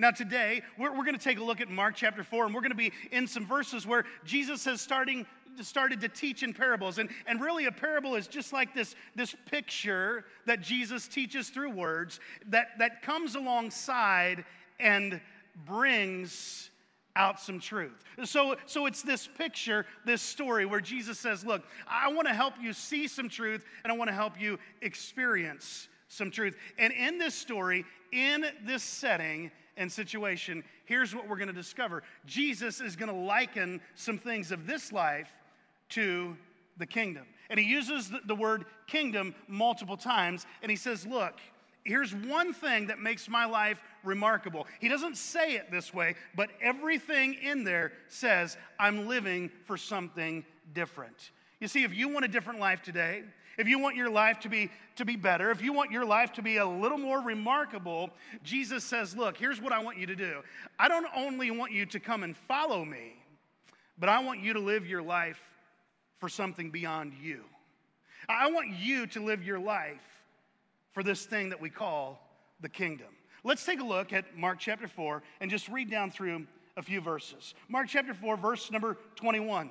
Now, 0.00 0.12
today, 0.12 0.62
we're, 0.78 0.90
we're 0.90 1.04
going 1.04 1.18
to 1.18 1.22
take 1.22 1.40
a 1.40 1.44
look 1.44 1.60
at 1.60 1.68
Mark 1.68 1.96
chapter 1.96 2.22
4, 2.22 2.46
and 2.46 2.54
we're 2.54 2.60
going 2.60 2.70
to 2.70 2.76
be 2.76 2.92
in 3.10 3.26
some 3.26 3.44
verses 3.44 3.84
where 3.84 4.04
Jesus 4.24 4.64
is 4.68 4.80
starting, 4.80 5.26
started 5.66 6.00
to 6.00 6.08
teach 6.08 6.42
in 6.42 6.52
parables. 6.52 6.98
And, 6.98 7.10
and 7.26 7.40
really, 7.40 7.66
a 7.66 7.72
parable 7.72 8.14
is 8.14 8.26
just 8.26 8.52
like 8.52 8.74
this, 8.74 8.94
this 9.14 9.34
picture 9.50 10.24
that 10.46 10.60
Jesus 10.60 11.08
teaches 11.08 11.50
through 11.50 11.70
words 11.70 12.20
that, 12.48 12.78
that 12.78 13.02
comes 13.02 13.34
alongside 13.34 14.44
and 14.80 15.20
brings 15.66 16.70
out 17.16 17.40
some 17.40 17.58
truth. 17.58 18.04
So, 18.24 18.56
so 18.66 18.86
it's 18.86 19.02
this 19.02 19.26
picture, 19.26 19.84
this 20.06 20.22
story 20.22 20.64
where 20.64 20.80
Jesus 20.80 21.18
says, 21.18 21.44
Look, 21.44 21.64
I 21.86 22.12
want 22.12 22.28
to 22.28 22.34
help 22.34 22.54
you 22.60 22.72
see 22.72 23.08
some 23.08 23.28
truth, 23.28 23.64
and 23.82 23.92
I 23.92 23.96
want 23.96 24.08
to 24.08 24.14
help 24.14 24.40
you 24.40 24.58
experience 24.80 25.88
some 26.08 26.30
truth. 26.30 26.56
And 26.78 26.92
in 26.92 27.18
this 27.18 27.34
story, 27.34 27.84
in 28.12 28.46
this 28.64 28.82
setting 28.82 29.50
and 29.76 29.90
situation, 29.90 30.64
here's 30.84 31.14
what 31.14 31.28
we're 31.28 31.36
going 31.36 31.48
to 31.48 31.54
discover 31.54 32.02
Jesus 32.24 32.80
is 32.80 32.96
going 32.96 33.10
to 33.10 33.18
liken 33.18 33.80
some 33.94 34.18
things 34.18 34.52
of 34.52 34.66
this 34.66 34.92
life 34.92 35.32
to 35.90 36.36
the 36.76 36.86
kingdom. 36.86 37.26
And 37.50 37.58
he 37.58 37.66
uses 37.66 38.10
the, 38.26 38.34
word 38.34 38.66
kingdom 38.86 39.34
multiple 39.48 39.96
times, 39.96 40.46
and 40.62 40.70
he 40.70 40.76
says, 40.76 41.06
Look, 41.06 41.34
here's 41.84 42.14
one 42.14 42.52
thing 42.52 42.88
that 42.88 42.98
makes 42.98 43.28
my 43.28 43.46
life 43.46 43.82
remarkable. 44.04 44.66
He 44.80 44.88
doesn't 44.88 45.16
say 45.16 45.54
it 45.54 45.70
this 45.70 45.92
way, 45.92 46.14
but 46.34 46.50
everything 46.60 47.34
in 47.34 47.64
there 47.64 47.92
says, 48.08 48.56
I'm 48.78 49.08
living 49.08 49.50
for 49.64 49.76
something 49.76 50.44
different. 50.74 51.30
You 51.60 51.68
see, 51.68 51.84
if 51.84 51.94
you 51.94 52.08
want 52.08 52.24
a 52.24 52.28
different 52.28 52.60
life 52.60 52.82
today, 52.82 53.24
if 53.56 53.66
you 53.66 53.80
want 53.80 53.96
your 53.96 54.10
life 54.10 54.38
to 54.40 54.48
be, 54.48 54.70
to 54.96 55.04
be 55.04 55.16
better, 55.16 55.50
if 55.50 55.62
you 55.62 55.72
want 55.72 55.90
your 55.90 56.04
life 56.04 56.32
to 56.34 56.42
be 56.42 56.58
a 56.58 56.66
little 56.66 56.98
more 56.98 57.20
remarkable, 57.20 58.10
Jesus 58.44 58.84
says, 58.84 59.16
Look, 59.16 59.38
here's 59.38 59.60
what 59.60 59.72
I 59.72 59.82
want 59.82 59.96
you 59.96 60.06
to 60.06 60.16
do. 60.16 60.42
I 60.78 60.86
don't 60.86 61.06
only 61.16 61.50
want 61.50 61.72
you 61.72 61.86
to 61.86 61.98
come 61.98 62.22
and 62.22 62.36
follow 62.36 62.84
me, 62.84 63.14
but 63.98 64.08
I 64.10 64.22
want 64.22 64.40
you 64.40 64.52
to 64.52 64.60
live 64.60 64.86
your 64.86 65.02
life 65.02 65.40
for 66.18 66.28
something 66.28 66.70
beyond 66.70 67.14
you. 67.20 67.44
I 68.28 68.50
want 68.50 68.70
you 68.78 69.06
to 69.08 69.24
live 69.24 69.42
your 69.42 69.58
life 69.58 70.02
for 70.92 71.02
this 71.02 71.24
thing 71.24 71.50
that 71.50 71.60
we 71.60 71.70
call 71.70 72.20
the 72.60 72.68
kingdom. 72.68 73.08
Let's 73.44 73.64
take 73.64 73.80
a 73.80 73.84
look 73.84 74.12
at 74.12 74.36
Mark 74.36 74.58
chapter 74.58 74.88
4 74.88 75.22
and 75.40 75.50
just 75.50 75.68
read 75.68 75.90
down 75.90 76.10
through 76.10 76.46
a 76.76 76.82
few 76.82 77.00
verses. 77.00 77.54
Mark 77.68 77.86
chapter 77.88 78.14
4, 78.14 78.36
verse 78.36 78.70
number 78.70 78.96
21. 79.16 79.70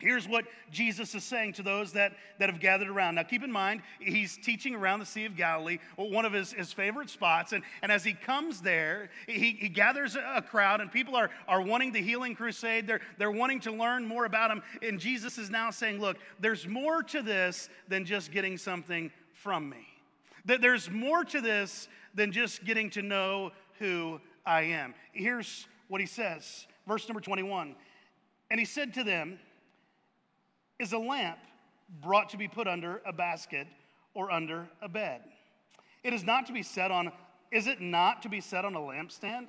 Here's 0.00 0.28
what 0.28 0.44
Jesus 0.70 1.12
is 1.16 1.24
saying 1.24 1.54
to 1.54 1.62
those 1.64 1.92
that, 1.94 2.12
that 2.38 2.48
have 2.48 2.60
gathered 2.60 2.88
around. 2.88 3.16
Now, 3.16 3.24
keep 3.24 3.42
in 3.42 3.50
mind, 3.50 3.82
he's 3.98 4.36
teaching 4.36 4.76
around 4.76 5.00
the 5.00 5.06
Sea 5.06 5.24
of 5.24 5.34
Galilee, 5.36 5.78
one 5.96 6.24
of 6.24 6.32
his, 6.32 6.52
his 6.52 6.72
favorite 6.72 7.10
spots. 7.10 7.52
And, 7.52 7.64
and 7.82 7.90
as 7.90 8.04
he 8.04 8.12
comes 8.12 8.60
there, 8.60 9.10
he, 9.26 9.56
he 9.58 9.68
gathers 9.68 10.14
a 10.14 10.40
crowd, 10.40 10.80
and 10.80 10.92
people 10.92 11.16
are, 11.16 11.30
are 11.48 11.60
wanting 11.60 11.90
the 11.90 12.00
healing 12.00 12.36
crusade. 12.36 12.86
They're, 12.86 13.00
they're 13.18 13.32
wanting 13.32 13.58
to 13.60 13.72
learn 13.72 14.06
more 14.06 14.24
about 14.24 14.52
him. 14.52 14.62
And 14.82 15.00
Jesus 15.00 15.36
is 15.36 15.50
now 15.50 15.70
saying, 15.72 16.00
Look, 16.00 16.16
there's 16.38 16.68
more 16.68 17.02
to 17.02 17.20
this 17.20 17.68
than 17.88 18.04
just 18.04 18.30
getting 18.30 18.56
something 18.56 19.10
from 19.32 19.68
me. 19.68 19.84
There's 20.44 20.88
more 20.88 21.24
to 21.24 21.40
this 21.40 21.88
than 22.14 22.30
just 22.30 22.64
getting 22.64 22.88
to 22.90 23.02
know 23.02 23.50
who 23.80 24.20
I 24.46 24.62
am. 24.62 24.94
Here's 25.12 25.66
what 25.88 26.00
he 26.00 26.06
says, 26.06 26.66
verse 26.86 27.08
number 27.08 27.20
21. 27.20 27.74
And 28.50 28.60
he 28.60 28.64
said 28.64 28.94
to 28.94 29.04
them, 29.04 29.38
is 30.78 30.92
a 30.92 30.98
lamp 30.98 31.38
brought 32.02 32.30
to 32.30 32.36
be 32.36 32.48
put 32.48 32.68
under 32.68 33.02
a 33.06 33.12
basket 33.12 33.66
or 34.14 34.30
under 34.30 34.68
a 34.82 34.88
bed. 34.88 35.22
It 36.04 36.12
is 36.12 36.24
not 36.24 36.46
to 36.46 36.52
be 36.52 36.62
set 36.62 36.90
on, 36.90 37.12
is 37.50 37.66
it 37.66 37.80
not 37.80 38.22
to 38.22 38.28
be 38.28 38.40
set 38.40 38.64
on 38.64 38.74
a 38.74 38.80
lampstand? 38.80 39.48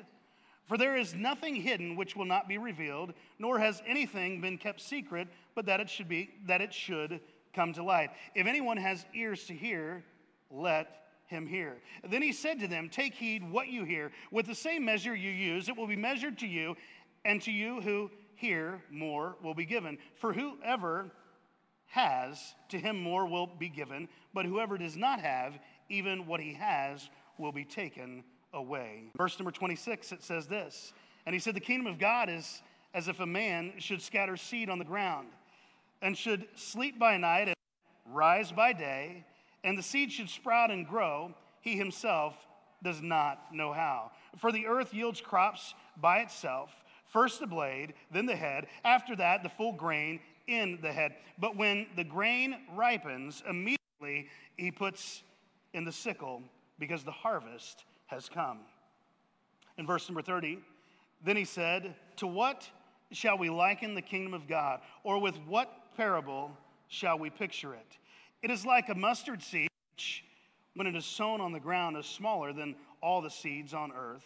For 0.66 0.78
there 0.78 0.96
is 0.96 1.16
nothing 1.16 1.56
hidden 1.56 1.96
which 1.96 2.16
will 2.16 2.26
not 2.26 2.48
be 2.48 2.58
revealed, 2.58 3.14
nor 3.40 3.58
has 3.60 3.82
anything 3.88 4.40
been 4.40 4.58
kept 4.58 4.82
secret, 4.82 5.28
but 5.56 5.66
that 5.66 5.80
it 5.80 5.90
should 5.90 6.08
be 6.08 6.30
that 6.46 6.62
it 6.62 6.74
should 6.74 7.20
come 7.56 7.74
to 7.74 7.84
light. 7.84 8.12
If 8.36 8.46
anyone 8.46 8.78
has 8.78 9.06
ears 9.16 9.46
to 9.46 9.54
hear, 9.54 10.04
let 10.52 11.08
him 11.26 11.48
hear. 11.48 11.78
Then 12.08 12.22
he 12.22 12.32
said 12.32 12.60
to 12.60 12.68
them, 12.68 12.90
Take 12.90 13.16
heed 13.16 13.50
what 13.50 13.68
you 13.70 13.84
hear. 13.84 14.12
With 14.32 14.46
the 14.46 14.56
same 14.56 14.86
measure 14.86 15.16
you 15.16 15.32
use, 15.32 15.70
it 15.70 15.76
will 15.78 15.88
be 15.88 15.96
measured 15.96 16.38
to 16.40 16.48
you, 16.48 16.76
and 17.26 17.42
to 17.42 17.52
you 17.52 17.82
who 17.82 18.12
hear, 18.36 18.82
more 18.92 19.38
will 19.44 19.54
be 19.54 19.66
given. 19.66 19.98
For 20.16 20.34
whoever 20.34 21.12
has, 21.90 22.56
to 22.70 22.78
him 22.78 23.02
more 23.02 23.26
will 23.26 23.48
be 23.48 23.70
given, 23.70 24.08
but 24.34 24.46
whoever 24.46 24.78
does 24.78 24.96
not 24.96 25.20
have, 25.20 25.60
even 25.90 26.28
what 26.28 26.40
he 26.40 26.54
has 26.54 27.10
will 27.38 27.52
be 27.52 27.66
taken 27.66 28.24
away. 28.54 29.12
Verse 29.18 29.38
number 29.40 29.52
26, 29.52 30.12
it 30.12 30.24
says 30.24 30.48
this 30.48 30.94
And 31.26 31.34
he 31.34 31.40
said, 31.40 31.56
The 31.56 31.60
kingdom 31.60 31.88
of 31.88 32.00
God 32.00 32.30
is 32.30 32.62
as 32.94 33.08
if 33.08 33.20
a 33.20 33.26
man 33.26 33.74
should 33.78 34.02
scatter 34.02 34.38
seed 34.38 34.70
on 34.70 34.80
the 34.80 34.86
ground, 34.86 35.28
and 36.02 36.18
should 36.18 36.48
sleep 36.56 36.98
by 36.98 37.18
night 37.18 37.48
and 37.48 37.56
rise 38.06 38.52
by 38.52 38.74
day, 38.74 39.26
and 39.64 39.78
the 39.78 39.84
seed 39.84 40.12
should 40.12 40.30
sprout 40.30 40.72
and 40.72 40.88
grow, 40.88 41.34
he 41.62 41.76
himself 41.76 42.36
does 42.84 43.02
not 43.02 43.54
know 43.54 43.74
how. 43.74 44.12
For 44.38 44.52
the 44.52 44.68
earth 44.68 44.94
yields 44.94 45.22
crops 45.22 45.74
by 45.98 46.20
itself 46.20 46.72
first 47.10 47.40
the 47.40 47.48
blade, 47.48 47.94
then 48.12 48.26
the 48.26 48.36
head, 48.36 48.68
after 48.84 49.16
that, 49.16 49.44
the 49.44 49.50
full 49.50 49.74
grain 49.74 50.20
in 50.50 50.80
the 50.82 50.92
head. 50.92 51.16
But 51.38 51.56
when 51.56 51.86
the 51.96 52.04
grain 52.04 52.56
ripens, 52.76 53.44
immediately 53.48 54.28
he 54.58 54.72
puts 54.72 55.24
in 55.74 55.86
the 55.86 55.92
sickle 55.92 56.42
because 56.80 57.04
the 57.04 57.12
harvest 57.12 57.86
has 58.08 58.28
come. 58.28 58.60
In 59.78 59.86
verse 59.86 60.10
number 60.10 60.22
30, 60.22 60.60
then 61.24 61.38
he 61.38 61.46
said, 61.46 61.96
To 62.18 62.28
what 62.28 62.68
shall 63.12 63.38
we 63.38 63.50
liken 63.50 63.94
the 63.94 64.02
kingdom 64.02 64.34
of 64.34 64.48
God? 64.48 64.82
Or 65.04 65.20
with 65.20 65.38
what 65.48 65.96
parable 65.96 66.52
shall 66.88 67.20
we 67.20 67.30
picture 67.30 67.74
it? 67.74 67.98
It 68.42 68.50
is 68.50 68.66
like 68.66 68.90
a 68.90 68.96
mustard 68.96 69.44
seed, 69.44 69.70
which, 69.94 70.24
when 70.76 70.88
it 70.88 70.96
is 70.96 71.06
sown 71.06 71.42
on 71.42 71.52
the 71.52 71.60
ground, 71.60 71.98
is 71.98 72.06
smaller 72.06 72.54
than 72.54 72.76
all 73.02 73.22
the 73.22 73.30
seeds 73.30 73.74
on 73.74 73.92
earth. 73.92 74.26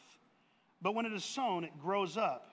But 0.81 0.95
when 0.95 1.05
it 1.05 1.13
is 1.13 1.23
sown, 1.23 1.63
it 1.63 1.71
grows 1.81 2.17
up 2.17 2.52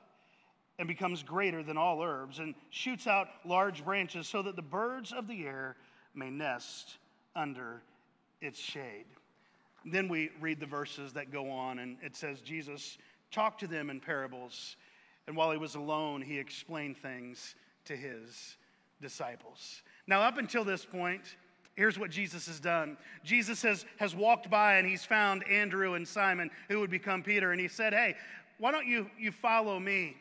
and 0.80 0.88
becomes 0.88 1.22
greater 1.22 1.62
than 1.62 1.76
all 1.76 2.02
herbs 2.02 2.38
and 2.38 2.54
shoots 2.70 3.06
out 3.06 3.28
large 3.44 3.84
branches 3.84 4.26
so 4.26 4.40
that 4.40 4.56
the 4.56 4.62
birds 4.62 5.12
of 5.12 5.28
the 5.28 5.44
air 5.44 5.76
may 6.14 6.30
nest 6.30 6.96
under 7.36 7.82
its 8.40 8.58
shade. 8.58 9.04
Then 9.84 10.08
we 10.08 10.30
read 10.40 10.58
the 10.58 10.64
verses 10.64 11.12
that 11.12 11.30
go 11.30 11.50
on, 11.50 11.80
and 11.80 11.98
it 12.02 12.16
says, 12.16 12.40
Jesus 12.40 12.96
talked 13.30 13.60
to 13.60 13.66
them 13.66 13.90
in 13.90 14.00
parables, 14.00 14.76
and 15.26 15.36
while 15.36 15.50
he 15.50 15.58
was 15.58 15.74
alone, 15.74 16.22
he 16.22 16.38
explained 16.38 16.96
things 16.96 17.54
to 17.84 17.94
his 17.94 18.56
disciples. 19.02 19.82
Now, 20.06 20.22
up 20.22 20.38
until 20.38 20.64
this 20.64 20.86
point, 20.86 21.36
here's 21.74 21.98
what 21.98 22.10
Jesus 22.10 22.46
has 22.46 22.58
done. 22.58 22.96
Jesus 23.22 23.60
has, 23.62 23.84
has 23.98 24.14
walked 24.14 24.50
by 24.50 24.76
and 24.76 24.88
he's 24.88 25.04
found 25.04 25.46
Andrew 25.46 25.92
and 25.92 26.08
Simon, 26.08 26.50
who 26.70 26.80
would 26.80 26.90
become 26.90 27.22
Peter, 27.22 27.52
and 27.52 27.60
he 27.60 27.68
said, 27.68 27.92
Hey, 27.92 28.16
why 28.56 28.72
don't 28.72 28.86
you, 28.86 29.10
you 29.18 29.30
follow 29.30 29.78
me? 29.78 30.16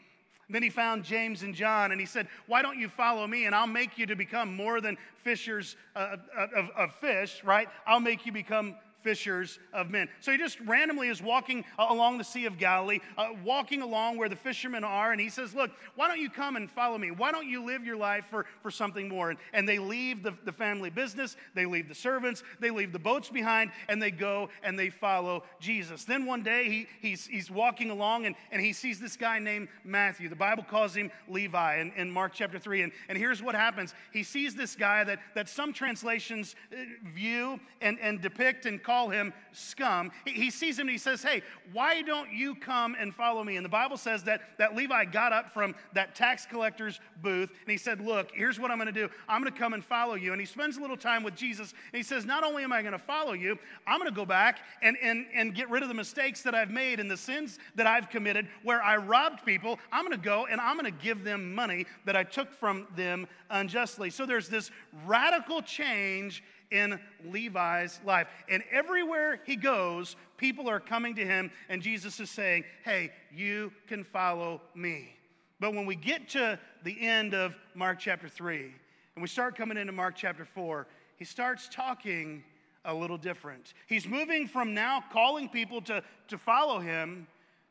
Then 0.50 0.64
he 0.64 0.70
found 0.70 1.04
James 1.04 1.44
and 1.44 1.54
John 1.54 1.92
and 1.92 2.00
he 2.00 2.08
said, 2.08 2.28
Why 2.48 2.62
don't 2.62 2.80
you 2.80 2.90
follow 2.90 3.28
me 3.28 3.46
and 3.46 3.54
I'll 3.54 3.68
make 3.68 3.98
you 3.98 4.06
to 4.08 4.16
become 4.16 4.56
more 4.56 4.82
than 4.82 4.98
fishers 5.24 5.76
uh, 5.96 6.18
of, 6.36 6.52
of, 6.54 6.70
of 6.76 6.96
fish, 6.96 7.44
right? 7.44 7.68
I'll 7.86 8.00
make 8.00 8.26
you 8.26 8.32
become 8.32 8.76
fishers 9.02 9.60
of 9.74 9.90
men. 9.90 10.10
So 10.20 10.32
he 10.32 10.38
just 10.38 10.60
randomly 10.62 11.10
is 11.10 11.22
walking 11.22 11.64
uh, 11.78 11.88
along 11.90 12.18
the 12.18 12.24
Sea 12.24 12.46
of 12.46 12.58
Galilee, 12.58 13.00
uh, 13.18 13.30
walking 13.44 13.82
along 13.82 14.18
where 14.18 14.30
the 14.30 14.36
fishermen 14.36 14.84
are, 14.84 15.12
and 15.12 15.22
he 15.22 15.30
says, 15.30 15.54
Look, 15.54 15.72
why 15.96 16.08
don't 16.08 16.20
you 16.20 16.30
come 16.30 16.56
and 16.56 16.70
follow 16.70 16.98
me? 16.98 17.12
Why 17.12 17.32
don't 17.32 17.48
you 17.48 17.66
live 17.66 17.86
your 17.86 17.98
life 17.98 18.26
for, 18.30 18.46
for 18.62 18.72
something 18.72 19.08
more? 19.10 19.30
And, 19.30 19.40
and 19.54 19.68
they 19.68 19.80
leave 19.80 20.24
the, 20.24 20.34
the 20.46 20.52
family 20.52 20.90
business, 20.90 21.36
they 21.56 21.66
leave 21.66 21.88
the 21.88 21.96
servants, 21.96 22.44
they 22.60 22.70
leave 22.70 22.92
the 22.92 23.00
boats 23.00 23.30
behind, 23.30 23.72
and 23.88 24.02
they 24.02 24.12
go 24.12 24.50
and 24.64 24.78
they 24.78 24.90
follow 24.90 25.44
Jesus. 25.60 26.04
Then 26.04 26.26
one 26.26 26.44
day 26.44 26.70
he, 26.70 26.88
he's, 27.02 27.26
he's 27.26 27.50
walking 27.50 27.90
along 27.90 28.26
and, 28.26 28.36
and 28.52 28.62
he 28.62 28.74
sees 28.74 29.00
this 29.00 29.16
guy 29.16 29.40
named 29.40 29.68
Matthew. 29.84 30.30
The 30.30 30.36
Bible 30.36 30.64
calls 30.64 30.96
him 30.96 31.12
Levi 31.28 31.80
in, 31.80 31.92
in 31.94 32.12
Mark 32.12 32.34
chapter 32.34 32.60
3. 32.60 32.84
And, 32.84 32.92
and 33.08 33.18
here's 33.18 33.42
what 33.42 33.56
happens 33.56 33.94
he 34.12 34.24
sees 34.24 34.56
this 34.56 34.76
guy 34.76 35.04
that, 35.04 35.20
that 35.36 35.50
some 35.50 35.74
translations 35.74 36.56
uh, 36.72 36.78
view 37.14 37.60
and, 37.82 37.98
and 38.00 38.22
depict 38.22 38.66
and 38.66 38.82
call 38.90 39.10
him 39.10 39.32
scum. 39.52 40.12
He 40.26 40.50
sees 40.50 40.80
him 40.80 40.88
and 40.88 40.90
he 40.90 40.98
says, 40.98 41.22
Hey, 41.22 41.44
why 41.74 42.02
don't 42.02 42.32
you 42.32 42.56
come 42.56 42.96
and 43.00 43.14
follow 43.14 43.44
me? 43.44 43.56
And 43.56 43.64
the 43.64 43.70
Bible 43.70 43.98
says 43.98 44.24
that, 44.24 44.42
that 44.58 44.76
Levi 44.76 45.06
got 45.06 45.32
up 45.32 45.54
from 45.54 45.76
that 45.94 46.16
tax 46.16 46.48
collector's 46.48 47.00
booth 47.22 47.50
and 47.50 47.72
he 47.72 47.78
said, 47.78 48.02
Look, 48.02 48.32
here's 48.34 48.60
what 48.60 48.72
I'm 48.72 48.80
going 48.80 48.92
to 48.92 49.08
do. 49.08 49.08
I'm 49.28 49.42
going 49.42 49.54
to 49.54 49.60
come 49.60 49.74
and 49.74 49.86
follow 49.86 50.16
you. 50.16 50.32
And 50.32 50.42
he 50.42 50.48
spends 50.48 50.78
a 50.78 50.82
little 50.82 50.98
time 50.98 51.22
with 51.22 51.36
Jesus 51.36 51.72
and 51.94 51.98
he 52.00 52.02
says, 52.02 52.26
Not 52.26 52.44
only 52.44 52.64
am 52.64 52.74
I 52.74 52.82
going 52.82 52.94
to 52.94 52.98
follow 52.98 53.34
you, 53.34 53.60
I'm 53.86 54.00
going 54.00 54.10
to 54.10 54.16
go 54.16 54.26
back 54.26 54.62
and, 54.82 54.98
and, 55.04 55.28
and 55.36 55.54
get 55.54 55.70
rid 55.70 55.84
of 55.84 55.90
the 55.90 55.94
mistakes 55.94 56.42
that 56.42 56.56
I've 56.56 56.72
made 56.72 57.00
and 57.00 57.12
the 57.12 57.18
sins 57.18 57.60
that 57.76 57.86
I've 57.86 58.10
committed 58.10 58.48
where 58.64 58.82
I 58.82 58.98
robbed 58.98 59.46
people. 59.46 59.78
I'm 59.92 60.04
going 60.04 60.20
to 60.20 60.26
go 60.26 60.48
and 60.48 60.60
I'm 60.60 60.80
going 60.80 60.92
to 60.92 61.04
give 61.04 61.24
them 61.24 61.54
money 61.54 61.86
that 62.06 62.16
I 62.16 62.24
took 62.24 62.52
from 62.52 62.88
them 62.96 63.28
unjustly. 63.52 64.10
So 64.10 64.26
there's 64.26 64.50
this 64.50 64.72
radical 65.06 65.62
change 65.62 66.44
in 66.72 67.00
Levi's 67.26 68.00
life. 68.06 68.28
And 68.48 68.64
everywhere 68.72 69.40
he 69.46 69.56
goes, 69.56 70.16
people 70.38 70.70
are 70.70 70.80
coming 70.80 71.16
to 71.16 71.26
him, 71.26 71.52
and 71.68 71.82
Jesus 71.82 72.20
is 72.20 72.30
saying, 72.30 72.64
Hey, 72.84 73.12
you 73.34 73.72
can 73.88 74.04
follow 74.04 74.62
me. 74.76 75.16
But 75.60 75.74
when 75.74 75.86
we 75.86 75.96
get 75.96 76.30
to 76.30 76.58
the 76.84 77.00
end 77.02 77.34
of 77.34 77.54
Mark 77.76 78.00
chapter 78.00 78.30
3, 78.30 78.74
and 79.16 79.22
we 79.22 79.28
start 79.28 79.58
coming 79.58 79.78
into 79.78 79.92
Mark 79.92 80.16
chapter 80.16 80.46
4, 80.46 80.88
he 81.18 81.26
starts 81.26 81.68
talking 81.68 82.44
a 82.86 82.94
little 82.94 83.18
different. 83.18 83.74
He's 83.88 84.08
moving 84.08 84.48
from 84.48 84.74
now 84.74 85.04
calling 85.12 85.50
people 85.50 85.82
to, 85.82 86.02
to 86.30 86.38
follow 86.38 86.80
him 86.80 87.28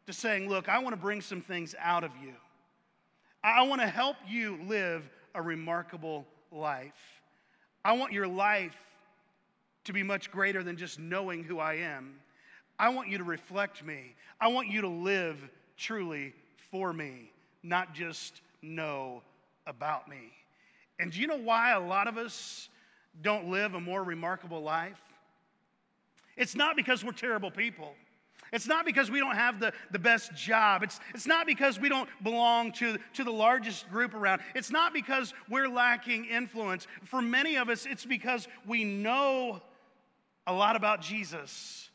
to 0.06 0.12
saying, 0.12 0.48
Look, 0.48 0.68
I 0.68 0.78
want 0.78 0.94
to 0.94 1.00
bring 1.00 1.20
some 1.20 1.40
things 1.40 1.74
out 1.80 2.04
of 2.04 2.10
you. 2.22 2.34
I 3.42 3.62
want 3.62 3.80
to 3.80 3.86
help 3.86 4.16
you 4.28 4.58
live 4.66 5.08
a 5.34 5.40
remarkable 5.40 6.26
life. 6.50 7.20
I 7.84 7.92
want 7.92 8.12
your 8.12 8.26
life 8.26 8.76
to 9.88 9.92
be 9.92 10.02
much 10.02 10.30
greater 10.30 10.62
than 10.62 10.76
just 10.76 10.98
knowing 10.98 11.42
who 11.42 11.58
I 11.58 11.74
am. 11.74 12.14
I 12.78 12.90
want 12.90 13.08
you 13.08 13.18
to 13.18 13.24
reflect 13.24 13.84
me. 13.84 14.14
I 14.40 14.48
want 14.48 14.68
you 14.68 14.82
to 14.82 14.88
live 14.88 15.36
truly 15.76 16.34
for 16.70 16.92
me, 16.92 17.32
not 17.62 17.94
just 17.94 18.42
know 18.62 19.22
about 19.66 20.08
me. 20.08 20.32
And 21.00 21.10
do 21.10 21.20
you 21.20 21.26
know 21.26 21.38
why 21.38 21.72
a 21.72 21.80
lot 21.80 22.06
of 22.06 22.18
us 22.18 22.68
don't 23.22 23.48
live 23.48 23.74
a 23.74 23.80
more 23.80 24.04
remarkable 24.04 24.62
life? 24.62 25.00
It's 26.36 26.54
not 26.54 26.76
because 26.76 27.02
we're 27.02 27.12
terrible 27.12 27.50
people. 27.50 27.94
It's 28.52 28.66
not 28.66 28.84
because 28.84 29.10
we 29.10 29.20
don't 29.20 29.36
have 29.36 29.58
the, 29.58 29.72
the 29.90 29.98
best 29.98 30.34
job. 30.34 30.82
It's, 30.82 31.00
it's 31.14 31.26
not 31.26 31.46
because 31.46 31.80
we 31.80 31.88
don't 31.88 32.08
belong 32.22 32.72
to, 32.72 32.98
to 33.14 33.24
the 33.24 33.32
largest 33.32 33.90
group 33.90 34.14
around. 34.14 34.42
It's 34.54 34.70
not 34.70 34.92
because 34.92 35.34
we're 35.48 35.68
lacking 35.68 36.26
influence. 36.26 36.86
For 37.04 37.20
many 37.20 37.56
of 37.56 37.68
us, 37.68 37.86
it's 37.86 38.04
because 38.04 38.48
we 38.66 38.84
know 38.84 39.60
a 40.48 40.52
lot 40.52 40.76
about 40.76 41.02
Jesus, 41.02 41.90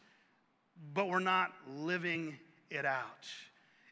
but 0.94 1.10
we're 1.10 1.20
not 1.20 1.52
living 1.76 2.38
it 2.70 2.86
out. 2.86 3.28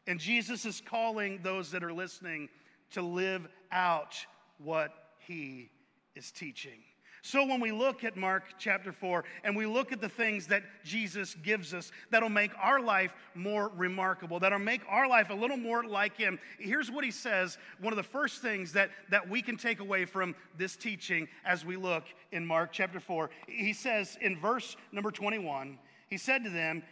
And 0.06 0.20
Jesus 0.20 0.64
is 0.64 0.80
calling 0.80 1.40
those 1.42 1.72
that 1.72 1.82
are 1.82 1.92
listening 1.92 2.48
to 2.92 3.02
live 3.02 3.48
out 3.72 4.14
what 4.58 4.94
he 5.18 5.68
is 6.14 6.30
teaching. 6.30 6.78
So 7.24 7.46
when 7.46 7.60
we 7.60 7.70
look 7.70 8.02
at 8.02 8.16
Mark 8.16 8.42
chapter 8.58 8.90
4 8.90 9.22
and 9.44 9.54
we 9.54 9.64
look 9.64 9.92
at 9.92 10.00
the 10.00 10.08
things 10.08 10.48
that 10.48 10.64
Jesus 10.84 11.36
gives 11.36 11.72
us 11.72 11.92
that'll 12.10 12.28
make 12.28 12.50
our 12.60 12.80
life 12.80 13.14
more 13.36 13.70
remarkable, 13.76 14.40
that'll 14.40 14.58
make 14.58 14.80
our 14.88 15.08
life 15.08 15.30
a 15.30 15.34
little 15.34 15.56
more 15.56 15.84
like 15.84 16.16
him, 16.16 16.40
here's 16.58 16.90
what 16.90 17.04
he 17.04 17.12
says. 17.12 17.58
One 17.80 17.92
of 17.92 17.96
the 17.96 18.02
first 18.02 18.42
things 18.42 18.72
that, 18.72 18.90
that 19.10 19.28
we 19.28 19.40
can 19.40 19.56
take 19.56 19.78
away 19.78 20.04
from 20.04 20.34
this 20.58 20.74
teaching 20.74 21.28
as 21.44 21.64
we 21.64 21.76
look 21.76 22.02
in 22.32 22.44
Mark 22.44 22.70
chapter 22.72 22.98
4, 22.98 23.30
he 23.46 23.72
says 23.72 24.18
in 24.20 24.36
verse 24.36 24.76
number 24.90 25.12
21, 25.12 25.78
he 26.08 26.16
said 26.16 26.42
to 26.42 26.50
them, 26.50 26.82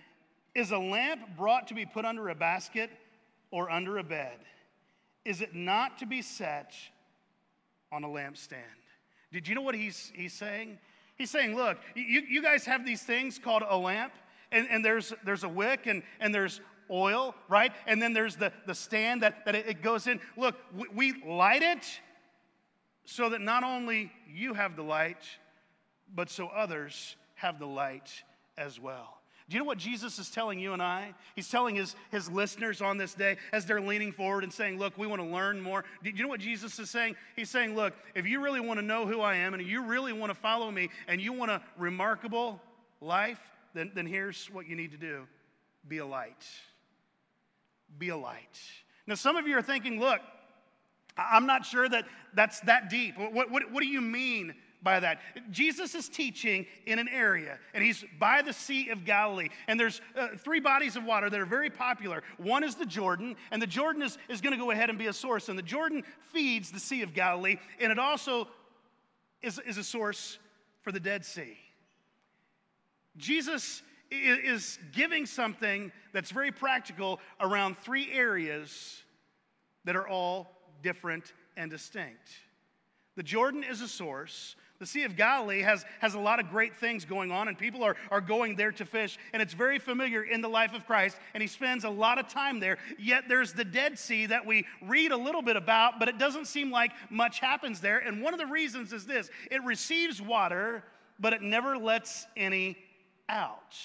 Is 0.55 0.71
a 0.71 0.79
lamp 0.79 1.23
brought 1.37 1.67
to 1.69 1.75
be 1.75 1.87
put 1.87 2.05
under 2.05 2.29
a 2.29 2.37
basket 2.37 2.91
or 3.51 3.69
under 3.69 3.99
a 3.99 4.05
bed? 4.05 4.39
Is 5.25 5.41
it 5.41 5.57
not 5.57 5.99
to 5.99 6.07
be 6.07 6.23
set 6.23 6.73
on 7.91 8.05
a 8.05 8.09
lampstand? 8.09 8.80
Did 9.33 9.47
you 9.47 9.55
know 9.55 9.63
what 9.63 9.75
he's, 9.75 10.13
he's 10.15 10.33
saying? 10.33 10.79
He's 11.17 11.31
saying, 11.31 11.55
look, 11.55 11.79
you, 11.95 12.23
you 12.23 12.43
guys 12.43 12.65
have 12.65 12.85
these 12.85 13.03
things 13.03 13.39
called 13.39 13.63
a 13.69 13.77
lamp, 13.77 14.13
and, 14.51 14.67
and 14.71 14.85
there's, 14.85 15.13
there's 15.25 15.45
a 15.45 15.49
wick, 15.49 15.87
and, 15.87 16.03
and 16.19 16.35
there's 16.35 16.61
oil, 16.91 17.35
right? 17.49 17.73
And 17.87 18.03
then 18.03 18.13
there's 18.13 18.37
the, 18.37 18.53
the 18.67 18.75
stand 18.75 19.23
that, 19.23 19.45
that 19.45 19.55
it 19.55 19.83
goes 19.83 20.07
in. 20.07 20.21
Look, 20.37 20.57
we, 20.75 21.13
we 21.13 21.23
light 21.25 21.63
it 21.63 21.87
so 23.05 23.29
that 23.31 23.41
not 23.41 23.63
only 23.63 24.11
you 24.33 24.55
have 24.55 24.77
the 24.77 24.83
light, 24.83 25.25
but 26.15 26.31
so 26.31 26.49
others 26.49 27.17
have 27.35 27.59
the 27.59 27.67
light 27.67 28.11
as 28.59 28.81
well. 28.81 29.20
Do 29.51 29.57
you 29.57 29.63
know 29.65 29.67
what 29.67 29.79
Jesus 29.79 30.21
is 30.21 30.31
telling 30.31 30.61
you 30.61 30.75
and 30.75 30.81
I? 30.81 31.13
He's 31.35 31.49
telling 31.49 31.75
his, 31.75 31.97
his 32.13 32.31
listeners 32.31 32.81
on 32.81 32.99
this 32.99 33.15
day 33.15 33.37
as 33.53 33.67
they're 33.67 33.81
leaning 33.81 34.13
forward 34.13 34.45
and 34.45 34.53
saying, 34.53 34.79
Look, 34.79 34.97
we 34.97 35.09
want 35.09 35.21
to 35.21 35.27
learn 35.27 35.61
more. 35.61 35.85
Do 36.05 36.11
you 36.11 36.23
know 36.23 36.29
what 36.29 36.39
Jesus 36.39 36.79
is 36.79 36.89
saying? 36.89 37.17
He's 37.35 37.51
saying, 37.51 37.75
Look, 37.75 37.95
if 38.15 38.29
you 38.29 38.41
really 38.41 38.61
want 38.61 38.79
to 38.79 38.87
know 38.87 39.09
who 39.09 39.21
I 39.21 39.35
am 39.35 39.53
and 39.53 39.63
you 39.67 39.83
really 39.83 40.13
want 40.13 40.31
to 40.31 40.39
follow 40.39 40.71
me 40.71 40.89
and 41.09 41.21
you 41.21 41.33
want 41.33 41.51
a 41.51 41.61
remarkable 41.77 42.63
life, 43.01 43.41
then, 43.75 43.91
then 43.93 44.07
here's 44.07 44.47
what 44.53 44.69
you 44.69 44.77
need 44.77 44.93
to 44.93 44.97
do 44.97 45.27
be 45.89 45.99
a 45.99 46.07
light. 46.07 46.47
Be 47.99 48.11
a 48.11 48.17
light. 48.17 48.61
Now, 49.09 49.17
some 49.17 49.35
of 49.35 49.49
you 49.49 49.59
are 49.59 49.63
thinking, 49.63 49.99
Look, 49.99 50.21
I'm 51.17 51.47
not 51.47 51.67
sure 51.67 51.89
that 51.89 52.05
that's 52.35 52.61
that 52.61 52.89
deep. 52.89 53.19
What, 53.19 53.51
what, 53.51 53.73
what 53.73 53.83
do 53.83 53.89
you 53.89 54.01
mean 54.01 54.55
by 54.83 55.01
that. 55.01 55.21
Jesus 55.51 55.95
is 55.95 56.09
teaching 56.09 56.67
in 56.87 56.99
an 56.99 57.09
area, 57.09 57.59
and 57.75 57.85
he's 57.85 58.05
by 58.19 58.43
the 58.43 58.53
Sea 58.53 58.89
of 58.91 59.05
Galilee. 59.05 59.49
And 59.69 59.79
there's 59.79 60.01
uh, 60.17 60.29
three 60.39 60.61
bodies 60.61 60.97
of 60.97 61.05
water 61.05 61.29
that 61.29 61.41
are 61.41 61.47
very 61.47 61.71
popular. 61.71 62.23
One 62.39 62.65
is 62.65 62.75
the 62.75 62.87
Jordan, 62.87 63.37
and 63.51 63.61
the 63.61 63.67
Jordan 63.67 64.03
is, 64.03 64.19
is 64.29 64.41
going 64.41 64.53
to 64.53 64.59
go 64.59 64.71
ahead 64.71 64.89
and 64.89 64.99
be 64.99 65.09
a 65.09 65.13
source. 65.13 65.49
And 65.49 65.59
the 65.59 65.63
Jordan 65.63 66.03
feeds 66.33 66.71
the 66.71 66.81
Sea 66.81 67.03
of 67.03 67.15
Galilee, 67.15 67.57
and 67.81 67.93
it 67.93 67.99
also 67.99 68.49
is, 69.43 69.59
is 69.67 69.79
a 69.79 69.85
source 69.85 70.39
for 70.83 70.93
the 70.93 71.01
Dead 71.01 71.25
Sea. 71.25 71.57
Jesus 73.17 73.83
is 74.11 74.79
giving 74.93 75.27
something 75.27 75.93
that's 76.13 76.31
very 76.31 76.51
practical 76.51 77.21
around 77.41 77.79
three 77.79 78.11
areas 78.13 79.03
that 79.85 79.95
are 79.95 80.09
all 80.09 80.51
different 80.83 81.33
and 81.57 81.71
distinct. 81.71 82.29
The 83.17 83.23
Jordan 83.23 83.65
is 83.65 83.81
a 83.81 83.89
source. 83.89 84.57
The 84.81 84.87
Sea 84.87 85.05
of 85.05 85.15
Galilee 85.15 85.61
has, 85.61 85.85
has 85.99 86.15
a 86.15 86.19
lot 86.19 86.41
of 86.41 86.49
great 86.49 86.75
things 86.75 87.05
going 87.05 87.31
on, 87.31 87.49
and 87.49 87.59
people 87.59 87.85
are, 87.85 87.97
are 88.11 88.23
going 88.23 88.57
there 88.57 88.73
to 88.73 88.87
fish, 88.87 89.19
and 89.35 89.43
it's 89.43 89.53
very 89.53 89.79
familiar 89.79 90.23
in 90.23 90.41
the 90.41 90.49
life 90.49 90.73
of 90.73 90.87
Christ, 90.87 91.19
and 91.35 91.43
he 91.43 91.47
spends 91.47 91.85
a 91.85 91.91
lot 91.91 92.19
of 92.19 92.29
time 92.29 92.61
there. 92.61 92.79
Yet 92.99 93.25
there's 93.29 93.53
the 93.53 93.65
Dead 93.65 93.99
Sea 93.99 94.25
that 94.27 94.47
we 94.47 94.67
read 94.81 95.13
a 95.13 95.17
little 95.19 95.43
bit 95.43 95.57
about, 95.57 95.99
but 95.99 96.09
it 96.09 96.17
doesn't 96.17 96.47
seem 96.47 96.71
like 96.71 96.93
much 97.11 97.41
happens 97.41 97.83
there. 97.83 97.99
And 97.99 98.23
one 98.23 98.33
of 98.33 98.41
the 98.41 98.47
reasons 98.47 98.95
is 98.95 99.05
this 99.05 99.29
it 99.51 99.63
receives 99.65 100.23
water, 100.23 100.83
but 101.19 101.35
it 101.35 101.43
never 101.43 101.77
lets 101.77 102.27
any 102.35 102.79
out. 103.29 103.77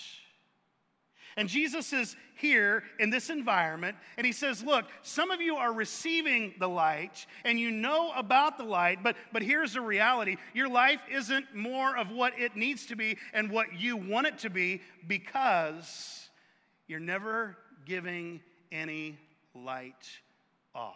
And 1.38 1.50
Jesus 1.50 1.92
is 1.92 2.16
here 2.36 2.84
in 2.98 3.10
this 3.10 3.30
environment, 3.30 3.98
and 4.18 4.26
he 4.26 4.32
says, 4.32 4.64
Look, 4.64 4.86
some 5.02 5.32
of 5.32 5.42
you 5.42 5.58
are 5.58 5.74
receiving 5.74 6.54
the 6.60 6.70
light 6.70 7.26
and 7.44 7.60
you 7.60 7.72
know 7.72 8.12
about 8.16 8.58
the 8.58 8.64
light, 8.64 9.00
but, 9.04 9.18
but 9.34 9.42
here's 9.42 9.74
the 9.74 9.82
reality 9.82 10.38
your 10.54 10.70
life 10.70 11.02
isn't 11.12 11.54
more 11.54 11.98
of 11.98 12.10
what 12.10 12.40
it 12.40 12.56
needs 12.56 12.86
to 12.88 12.96
be 12.96 13.18
and 13.34 13.52
what 13.52 13.78
you 13.78 13.98
want 13.98 14.28
it 14.28 14.38
to 14.40 14.50
be 14.50 14.82
because 15.08 16.30
you're 16.88 17.00
never 17.00 17.58
giving 17.86 18.40
any 18.72 19.18
light 19.54 20.10
off. 20.74 20.94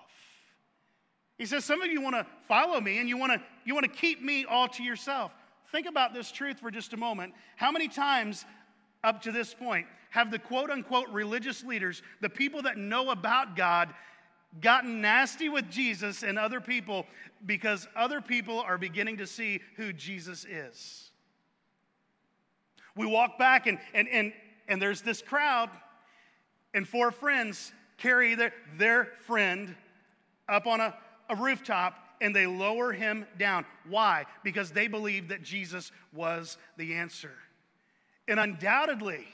He 1.38 1.45
says, 1.45 1.65
Some 1.65 1.82
of 1.82 1.91
you 1.91 1.99
want 1.99 2.15
to 2.15 2.25
follow 2.47 2.80
me 2.80 2.99
and 2.99 3.10
you 3.10 3.17
want 3.17 3.34
to 3.34 3.41
you 3.65 3.73
want 3.73 3.86
to 3.86 3.91
keep 3.91 4.21
me 4.21 4.45
all 4.45 4.69
to 4.69 4.84
yourself. 4.84 5.34
Think 5.71 5.86
about 5.86 6.13
this 6.13 6.32
truth 6.32 6.60
for 6.60 6.71
just 6.71 6.93
a 6.93 6.97
moment. 6.97 7.34
How 7.58 7.71
many 7.71 7.89
times 7.89 8.45
up 9.04 9.21
to 9.23 9.32
this 9.32 9.54
point 9.54 9.86
have 10.10 10.32
the 10.32 10.39
quote 10.39 10.69
unquote 10.69 11.10
religious 11.10 11.63
leaders, 11.63 12.02
the 12.22 12.30
people 12.30 12.63
that 12.63 12.78
know 12.78 13.12
about 13.12 13.56
God, 13.56 13.93
gotten 14.62 15.02
nasty 15.02 15.50
with 15.50 15.69
Jesus 15.69 16.24
and 16.24 16.39
other 16.39 16.60
people 16.60 17.06
because 17.45 17.88
other 17.95 18.19
people 18.19 18.60
are 18.60 18.78
beginning 18.78 19.17
to 19.17 19.28
see 19.28 19.62
who 19.78 19.93
Jesus 19.93 20.45
is. 20.45 21.12
We 22.95 23.06
walk 23.06 23.38
back 23.38 23.67
and, 23.67 23.78
and, 23.93 24.08
and, 24.10 24.34
and 24.67 24.82
there's 24.82 25.02
this 25.02 25.22
crowd, 25.22 25.69
and 26.74 26.88
four 26.88 27.12
friends 27.12 27.72
carry 27.98 28.36
their, 28.36 28.54
their 28.78 29.10
friend 29.26 29.76
up 30.48 30.65
on 30.65 30.82
a, 30.82 30.95
a 31.30 31.36
rooftop 31.36 31.95
and 32.22 32.36
they 32.36 32.45
lower 32.45 32.91
him 32.91 33.26
down. 33.38 33.65
Why? 33.88 34.26
Because 34.43 34.72
they 34.72 34.88
believed 34.88 35.30
that 35.30 35.43
Jesus 35.43 35.91
was 36.13 36.58
the 36.78 36.95
answer. 36.95 37.32
And 38.28 38.39
undoubtedly, 38.39 39.26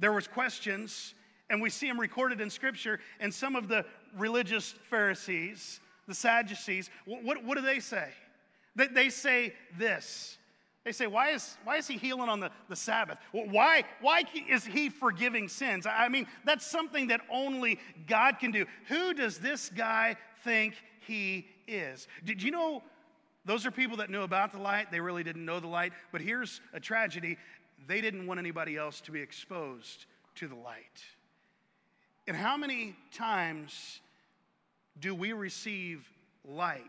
there 0.00 0.12
was 0.12 0.26
questions, 0.26 1.14
and 1.48 1.62
we 1.62 1.70
see 1.70 1.86
them 1.86 2.00
recorded 2.00 2.40
in 2.40 2.50
Scripture, 2.50 2.98
and 3.20 3.32
some 3.32 3.54
of 3.54 3.68
the 3.68 3.84
religious 4.16 4.74
Pharisees, 4.88 5.80
the 6.08 6.14
Sadducees, 6.14 6.90
what, 7.04 7.44
what 7.44 7.56
do 7.56 7.62
they 7.62 7.78
say? 7.78 8.08
They, 8.74 8.86
they 8.88 9.08
say 9.10 9.54
this. 9.78 10.38
They 10.84 10.92
say, 10.92 11.06
why 11.06 11.30
is, 11.30 11.58
why 11.64 11.76
is 11.76 11.86
he 11.86 11.98
healing 11.98 12.30
on 12.30 12.40
the, 12.40 12.50
the 12.68 12.76
Sabbath? 12.76 13.18
Why, 13.32 13.84
why 14.00 14.24
is 14.48 14.64
he 14.64 14.88
forgiving 14.88 15.46
sins? 15.46 15.86
I 15.86 16.08
mean, 16.08 16.26
that's 16.44 16.66
something 16.66 17.08
that 17.08 17.20
only 17.30 17.78
God 18.06 18.38
can 18.38 18.50
do. 18.50 18.64
Who 18.88 19.12
does 19.12 19.38
this 19.38 19.68
guy 19.68 20.16
think 20.42 20.74
he 21.06 21.46
is? 21.68 22.08
Did 22.24 22.42
you 22.42 22.50
know 22.50 22.82
those 23.44 23.66
are 23.66 23.70
people 23.70 23.98
that 23.98 24.08
knew 24.08 24.22
about 24.22 24.52
the 24.52 24.58
light? 24.58 24.90
They 24.90 25.00
really 25.00 25.22
didn't 25.22 25.44
know 25.44 25.60
the 25.60 25.66
light. 25.66 25.92
But 26.12 26.22
here's 26.22 26.62
a 26.72 26.80
tragedy 26.80 27.36
they 27.86 28.00
didn't 28.00 28.26
want 28.26 28.38
anybody 28.38 28.76
else 28.76 29.00
to 29.02 29.12
be 29.12 29.20
exposed 29.20 30.06
to 30.36 30.48
the 30.48 30.54
light. 30.54 31.04
And 32.26 32.36
how 32.36 32.56
many 32.56 32.96
times 33.12 34.00
do 34.98 35.14
we 35.14 35.32
receive 35.32 36.08
light, 36.44 36.84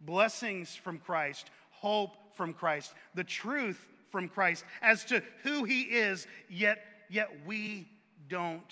blessings 0.00 0.74
from 0.74 0.98
Christ, 0.98 1.50
hope 1.70 2.16
from 2.34 2.54
Christ, 2.54 2.94
the 3.14 3.24
truth 3.24 3.78
from 4.10 4.28
Christ 4.28 4.64
as 4.82 5.04
to 5.06 5.22
who 5.42 5.64
He 5.64 5.82
is, 5.82 6.26
yet, 6.48 6.78
yet 7.08 7.30
we 7.46 7.88
don't 8.28 8.62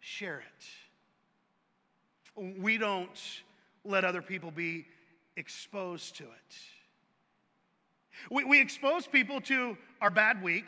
share 0.00 0.40
it? 2.36 2.58
We 2.58 2.78
don't 2.78 3.20
let 3.84 4.04
other 4.04 4.22
people 4.22 4.50
be 4.50 4.86
exposed 5.36 6.16
to 6.16 6.24
it. 6.24 6.56
We, 8.30 8.44
we 8.44 8.60
expose 8.60 9.06
people 9.06 9.40
to 9.42 9.76
our 10.00 10.10
bad 10.10 10.42
week, 10.42 10.64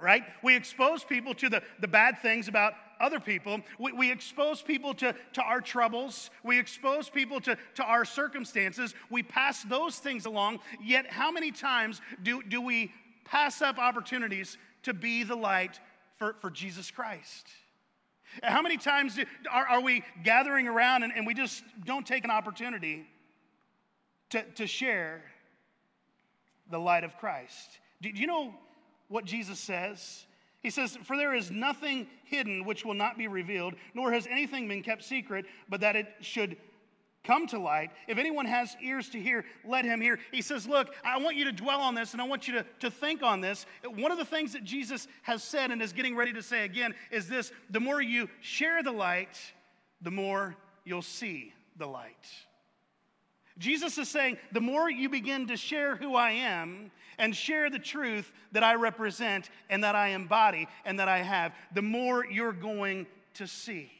right? 0.00 0.22
We 0.42 0.56
expose 0.56 1.04
people 1.04 1.34
to 1.34 1.48
the, 1.48 1.62
the 1.80 1.88
bad 1.88 2.20
things 2.20 2.48
about 2.48 2.74
other 3.00 3.20
people. 3.20 3.60
We, 3.78 3.92
we 3.92 4.10
expose 4.10 4.62
people 4.62 4.94
to, 4.94 5.14
to 5.34 5.42
our 5.42 5.60
troubles. 5.60 6.30
We 6.42 6.58
expose 6.58 7.08
people 7.08 7.40
to, 7.42 7.56
to 7.76 7.84
our 7.84 8.04
circumstances. 8.04 8.94
We 9.10 9.22
pass 9.22 9.62
those 9.64 9.96
things 9.96 10.26
along. 10.26 10.60
Yet, 10.82 11.10
how 11.10 11.30
many 11.30 11.52
times 11.52 12.00
do, 12.22 12.42
do 12.42 12.60
we 12.60 12.92
pass 13.24 13.62
up 13.62 13.78
opportunities 13.78 14.58
to 14.82 14.94
be 14.94 15.22
the 15.22 15.36
light 15.36 15.80
for, 16.16 16.36
for 16.40 16.50
Jesus 16.50 16.90
Christ? 16.90 17.46
How 18.42 18.62
many 18.62 18.76
times 18.76 19.18
are, 19.50 19.66
are 19.66 19.80
we 19.80 20.04
gathering 20.22 20.68
around 20.68 21.02
and, 21.02 21.12
and 21.14 21.26
we 21.26 21.34
just 21.34 21.62
don't 21.84 22.06
take 22.06 22.24
an 22.24 22.30
opportunity 22.30 23.06
to, 24.30 24.42
to 24.56 24.66
share 24.66 25.22
the 26.70 26.78
light 26.78 27.04
of 27.04 27.16
Christ. 27.18 27.78
Do 28.02 28.10
you 28.10 28.26
know 28.26 28.54
what 29.08 29.24
Jesus 29.24 29.58
says? 29.58 30.26
He 30.60 30.70
says, 30.70 30.98
For 31.04 31.16
there 31.16 31.34
is 31.34 31.50
nothing 31.50 32.06
hidden 32.24 32.64
which 32.64 32.84
will 32.84 32.94
not 32.94 33.16
be 33.16 33.28
revealed, 33.28 33.74
nor 33.94 34.12
has 34.12 34.26
anything 34.26 34.68
been 34.68 34.82
kept 34.82 35.04
secret, 35.04 35.46
but 35.68 35.80
that 35.80 35.96
it 35.96 36.06
should 36.20 36.56
come 37.24 37.46
to 37.46 37.58
light. 37.58 37.90
If 38.06 38.18
anyone 38.18 38.46
has 38.46 38.76
ears 38.82 39.08
to 39.10 39.20
hear, 39.20 39.44
let 39.64 39.84
him 39.84 40.00
hear. 40.00 40.18
He 40.32 40.42
says, 40.42 40.66
Look, 40.66 40.94
I 41.04 41.18
want 41.18 41.36
you 41.36 41.44
to 41.44 41.52
dwell 41.52 41.80
on 41.80 41.94
this 41.94 42.12
and 42.12 42.22
I 42.22 42.26
want 42.26 42.48
you 42.48 42.54
to, 42.54 42.66
to 42.80 42.90
think 42.90 43.22
on 43.22 43.40
this. 43.40 43.66
One 43.84 44.10
of 44.10 44.18
the 44.18 44.24
things 44.24 44.52
that 44.54 44.64
Jesus 44.64 45.06
has 45.22 45.42
said 45.42 45.70
and 45.70 45.80
is 45.80 45.92
getting 45.92 46.16
ready 46.16 46.32
to 46.32 46.42
say 46.42 46.64
again 46.64 46.94
is 47.10 47.28
this 47.28 47.52
the 47.70 47.80
more 47.80 48.00
you 48.00 48.28
share 48.40 48.82
the 48.82 48.92
light, 48.92 49.38
the 50.00 50.10
more 50.10 50.56
you'll 50.84 51.02
see 51.02 51.52
the 51.76 51.86
light. 51.86 52.26
Jesus 53.58 53.98
is 53.98 54.08
saying, 54.08 54.38
the 54.52 54.60
more 54.60 54.88
you 54.88 55.08
begin 55.08 55.48
to 55.48 55.56
share 55.56 55.96
who 55.96 56.14
I 56.14 56.30
am 56.30 56.90
and 57.18 57.34
share 57.34 57.68
the 57.70 57.78
truth 57.78 58.30
that 58.52 58.62
I 58.62 58.74
represent 58.74 59.50
and 59.68 59.82
that 59.82 59.96
I 59.96 60.08
embody 60.08 60.68
and 60.84 60.98
that 61.00 61.08
I 61.08 61.18
have, 61.18 61.52
the 61.74 61.82
more 61.82 62.24
you're 62.24 62.52
going 62.52 63.06
to 63.34 63.46
see. 63.46 63.90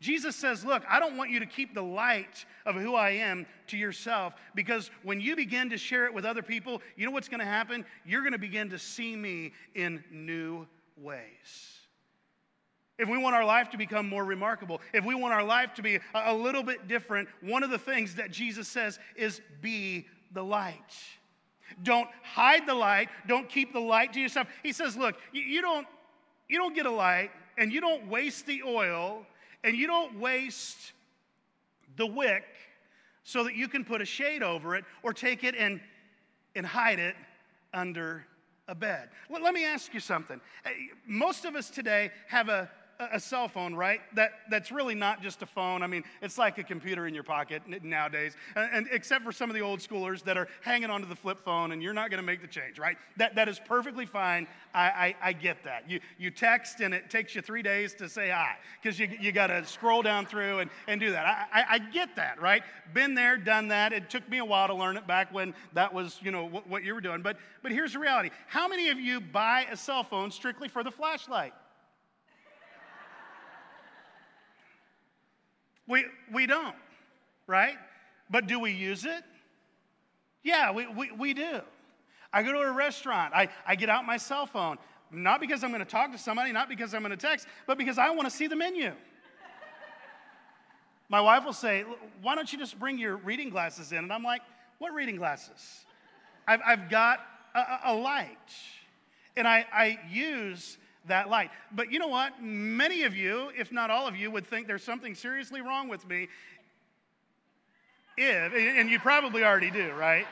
Jesus 0.00 0.34
says, 0.34 0.64
Look, 0.64 0.82
I 0.88 0.98
don't 0.98 1.18
want 1.18 1.30
you 1.30 1.40
to 1.40 1.46
keep 1.46 1.74
the 1.74 1.82
light 1.82 2.46
of 2.64 2.74
who 2.74 2.94
I 2.94 3.10
am 3.10 3.44
to 3.66 3.76
yourself 3.76 4.32
because 4.54 4.90
when 5.02 5.20
you 5.20 5.36
begin 5.36 5.68
to 5.70 5.76
share 5.76 6.06
it 6.06 6.14
with 6.14 6.24
other 6.24 6.40
people, 6.40 6.80
you 6.96 7.04
know 7.04 7.12
what's 7.12 7.28
going 7.28 7.40
to 7.40 7.46
happen? 7.46 7.84
You're 8.06 8.22
going 8.22 8.32
to 8.32 8.38
begin 8.38 8.70
to 8.70 8.78
see 8.78 9.14
me 9.14 9.52
in 9.74 10.02
new 10.10 10.66
ways 10.96 11.79
if 13.00 13.08
we 13.08 13.16
want 13.16 13.34
our 13.34 13.44
life 13.44 13.70
to 13.70 13.78
become 13.78 14.06
more 14.06 14.24
remarkable, 14.24 14.80
if 14.92 15.04
we 15.04 15.14
want 15.14 15.32
our 15.32 15.42
life 15.42 15.72
to 15.74 15.82
be 15.82 15.98
a, 16.14 16.34
little 16.34 16.62
bit 16.62 16.86
different, 16.86 17.28
one 17.40 17.62
of 17.62 17.70
the 17.70 17.78
things 17.78 18.16
that 18.16 18.30
Jesus 18.30 18.68
says 18.68 18.98
is 19.16 19.40
be 19.62 20.06
the 20.32 20.42
light. 20.42 20.94
Don't 21.82 22.08
hide 22.22 22.66
the 22.66 22.74
light. 22.74 23.08
Don't 23.26 23.48
keep 23.48 23.72
the 23.72 23.80
light 23.80 24.12
to 24.12 24.20
yourself. 24.20 24.48
He 24.62 24.72
says, 24.72 24.98
look, 24.98 25.16
you, 25.32 25.62
don't, 25.62 25.86
you 26.48 26.58
don't 26.58 26.74
get 26.74 26.84
a 26.84 26.90
light 26.90 27.30
and 27.56 27.72
you 27.72 27.80
don't 27.80 28.06
waste 28.06 28.44
the 28.44 28.62
oil 28.66 29.24
and 29.64 29.74
you 29.74 29.86
don't 29.86 30.20
waste 30.20 30.92
the 31.96 32.06
wick 32.06 32.44
so 33.22 33.44
that 33.44 33.54
you 33.54 33.66
can 33.66 33.82
put 33.82 34.02
a 34.02 34.04
shade 34.04 34.42
over 34.42 34.76
it 34.76 34.84
or 35.02 35.14
take 35.14 35.42
it 35.42 35.54
and, 35.54 35.80
and 36.54 36.66
hide 36.66 36.98
it 36.98 37.14
under 37.72 38.26
a 38.68 38.74
bed. 38.74 39.08
Let, 39.30 39.42
let 39.42 39.54
me 39.54 39.64
ask 39.64 39.94
you 39.94 40.00
something. 40.00 40.38
Eh, 40.66 40.70
most 41.06 41.46
of 41.46 41.56
us 41.56 41.70
today 41.70 42.10
have 42.28 42.48
a, 42.48 42.70
a, 43.12 43.20
cell 43.20 43.48
phone, 43.48 43.74
right? 43.74 44.00
That, 44.14 44.32
that's 44.50 44.70
really 44.70 44.94
not 44.94 45.22
just 45.22 45.42
a 45.42 45.46
phone. 45.46 45.82
I 45.82 45.86
mean, 45.86 46.04
it's 46.22 46.38
like 46.38 46.58
a 46.58 46.64
computer 46.64 47.06
in 47.06 47.14
your 47.14 47.22
pocket 47.22 47.62
nowadays, 47.82 48.36
and, 48.56 48.70
and 48.72 48.88
except 48.92 49.24
for 49.24 49.32
some 49.32 49.50
of 49.50 49.54
the 49.54 49.62
old 49.62 49.80
schoolers 49.80 50.22
that 50.24 50.36
are 50.36 50.48
hanging 50.62 50.90
onto 50.90 51.08
the 51.08 51.16
flip 51.16 51.40
phone 51.40 51.72
and 51.72 51.82
you're 51.82 51.94
not 51.94 52.10
going 52.10 52.20
to 52.20 52.26
make 52.26 52.40
the 52.40 52.48
change, 52.48 52.78
right? 52.78 52.96
That, 53.16 53.34
that 53.34 53.48
is 53.48 53.58
perfectly 53.58 54.06
fine. 54.06 54.46
I, 54.74 54.80
I, 54.82 55.16
I, 55.22 55.32
get 55.32 55.64
that. 55.64 55.88
You, 55.90 56.00
you 56.18 56.30
text 56.30 56.80
and 56.80 56.94
it 56.94 57.10
takes 57.10 57.34
you 57.34 57.42
three 57.42 57.62
days 57.62 57.94
to 57.94 58.08
say 58.08 58.30
hi 58.30 58.56
because 58.80 58.98
you, 58.98 59.08
you 59.20 59.32
got 59.32 59.48
to 59.48 59.64
scroll 59.64 60.02
down 60.02 60.26
through 60.26 60.60
and, 60.60 60.70
and 60.86 61.00
do 61.00 61.10
that. 61.10 61.26
I, 61.26 61.60
I, 61.60 61.64
I, 61.70 61.78
get 61.78 62.14
that, 62.16 62.40
right? 62.40 62.62
Been 62.94 63.14
there, 63.14 63.36
done 63.36 63.68
that. 63.68 63.92
It 63.92 64.10
took 64.10 64.28
me 64.28 64.38
a 64.38 64.44
while 64.44 64.68
to 64.68 64.74
learn 64.74 64.96
it 64.96 65.06
back 65.06 65.32
when 65.32 65.54
that 65.72 65.92
was, 65.92 66.18
you 66.22 66.30
know, 66.30 66.44
what, 66.44 66.68
what 66.68 66.84
you 66.84 66.94
were 66.94 67.00
doing. 67.00 67.22
But, 67.22 67.38
but 67.62 67.72
here's 67.72 67.94
the 67.94 67.98
reality. 67.98 68.30
How 68.46 68.68
many 68.68 68.90
of 68.90 68.98
you 69.00 69.20
buy 69.20 69.66
a 69.70 69.76
cell 69.76 70.04
phone 70.04 70.30
strictly 70.30 70.68
for 70.68 70.84
the 70.84 70.90
flashlight? 70.90 71.52
We, 75.90 76.04
we 76.32 76.46
don't, 76.46 76.76
right? 77.48 77.74
But 78.30 78.46
do 78.46 78.60
we 78.60 78.70
use 78.70 79.04
it? 79.04 79.24
Yeah, 80.44 80.70
we, 80.70 80.86
we, 80.86 81.10
we 81.10 81.34
do. 81.34 81.60
I 82.32 82.44
go 82.44 82.52
to 82.52 82.60
a 82.60 82.70
restaurant, 82.70 83.34
I, 83.34 83.48
I 83.66 83.74
get 83.74 83.90
out 83.90 84.06
my 84.06 84.16
cell 84.16 84.46
phone, 84.46 84.78
not 85.10 85.40
because 85.40 85.64
I'm 85.64 85.70
going 85.70 85.84
to 85.84 85.90
talk 85.90 86.12
to 86.12 86.18
somebody, 86.18 86.52
not 86.52 86.68
because 86.68 86.94
I'm 86.94 87.02
going 87.02 87.10
to 87.10 87.16
text, 87.16 87.48
but 87.66 87.76
because 87.76 87.98
I 87.98 88.08
want 88.10 88.30
to 88.30 88.34
see 88.34 88.46
the 88.46 88.54
menu. 88.54 88.92
my 91.08 91.20
wife 91.20 91.44
will 91.44 91.52
say, 91.52 91.84
Why 92.22 92.36
don't 92.36 92.52
you 92.52 92.58
just 92.58 92.78
bring 92.78 92.96
your 92.96 93.16
reading 93.16 93.50
glasses 93.50 93.90
in? 93.90 93.98
And 93.98 94.12
I'm 94.12 94.22
like, 94.22 94.42
What 94.78 94.94
reading 94.94 95.16
glasses? 95.16 95.84
I've, 96.46 96.60
I've 96.64 96.88
got 96.88 97.18
a, 97.52 97.78
a 97.86 97.94
light, 97.94 98.38
and 99.36 99.48
I, 99.48 99.66
I 99.72 99.98
use 100.08 100.78
that 101.06 101.28
light. 101.28 101.50
But 101.72 101.92
you 101.92 101.98
know 101.98 102.08
what? 102.08 102.42
Many 102.42 103.02
of 103.02 103.16
you, 103.16 103.50
if 103.56 103.72
not 103.72 103.90
all 103.90 104.06
of 104.06 104.16
you, 104.16 104.30
would 104.30 104.46
think 104.46 104.66
there's 104.66 104.84
something 104.84 105.14
seriously 105.14 105.60
wrong 105.60 105.88
with 105.88 106.06
me. 106.08 106.28
If, 108.16 108.52
and 108.54 108.90
you 108.90 108.98
probably 108.98 109.44
already 109.44 109.70
do, 109.70 109.92
right? 109.92 110.26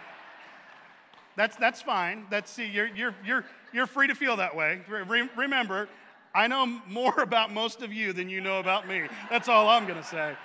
That's, 1.36 1.56
that's 1.56 1.80
fine. 1.80 2.26
That's, 2.30 2.50
see, 2.50 2.66
you're, 2.66 2.88
you're, 2.88 3.14
you're, 3.24 3.44
you're 3.72 3.86
free 3.86 4.08
to 4.08 4.14
feel 4.14 4.36
that 4.36 4.54
way. 4.56 4.80
Re- 4.88 5.28
remember, 5.36 5.88
I 6.34 6.48
know 6.48 6.66
more 6.86 7.14
about 7.22 7.52
most 7.52 7.82
of 7.82 7.92
you 7.92 8.12
than 8.12 8.28
you 8.28 8.40
know 8.40 8.58
about 8.58 8.88
me. 8.88 9.04
That's 9.30 9.48
all 9.48 9.68
I'm 9.68 9.86
going 9.86 10.00
to 10.00 10.06
say. 10.06 10.36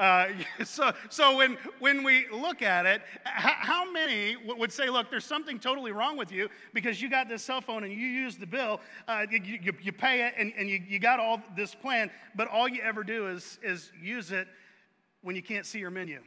Uh, 0.00 0.28
so, 0.64 0.92
so 1.10 1.36
when, 1.36 1.58
when 1.78 2.02
we 2.02 2.26
look 2.32 2.62
at 2.62 2.86
it, 2.86 3.02
how, 3.24 3.54
how, 3.58 3.92
many 3.92 4.34
would 4.46 4.72
say, 4.72 4.88
look, 4.88 5.10
there's 5.10 5.26
something 5.26 5.58
totally 5.58 5.92
wrong 5.92 6.16
with 6.16 6.32
you 6.32 6.48
because 6.72 7.02
you 7.02 7.10
got 7.10 7.28
this 7.28 7.42
cell 7.42 7.60
phone 7.60 7.84
and 7.84 7.92
you 7.92 8.06
use 8.06 8.36
the 8.36 8.46
bill, 8.46 8.80
uh, 9.06 9.26
you, 9.30 9.58
you, 9.62 9.72
you, 9.82 9.92
pay 9.92 10.26
it 10.26 10.34
and, 10.38 10.52
and 10.56 10.68
you, 10.68 10.80
you 10.88 10.98
got 10.98 11.20
all 11.20 11.42
this 11.54 11.74
plan, 11.74 12.10
but 12.34 12.48
all 12.48 12.66
you 12.66 12.80
ever 12.82 13.04
do 13.04 13.28
is, 13.28 13.58
is 13.62 13.92
use 14.02 14.32
it 14.32 14.48
when 15.22 15.36
you 15.36 15.42
can't 15.42 15.66
see 15.66 15.78
your 15.78 15.90
menu. 15.90 16.20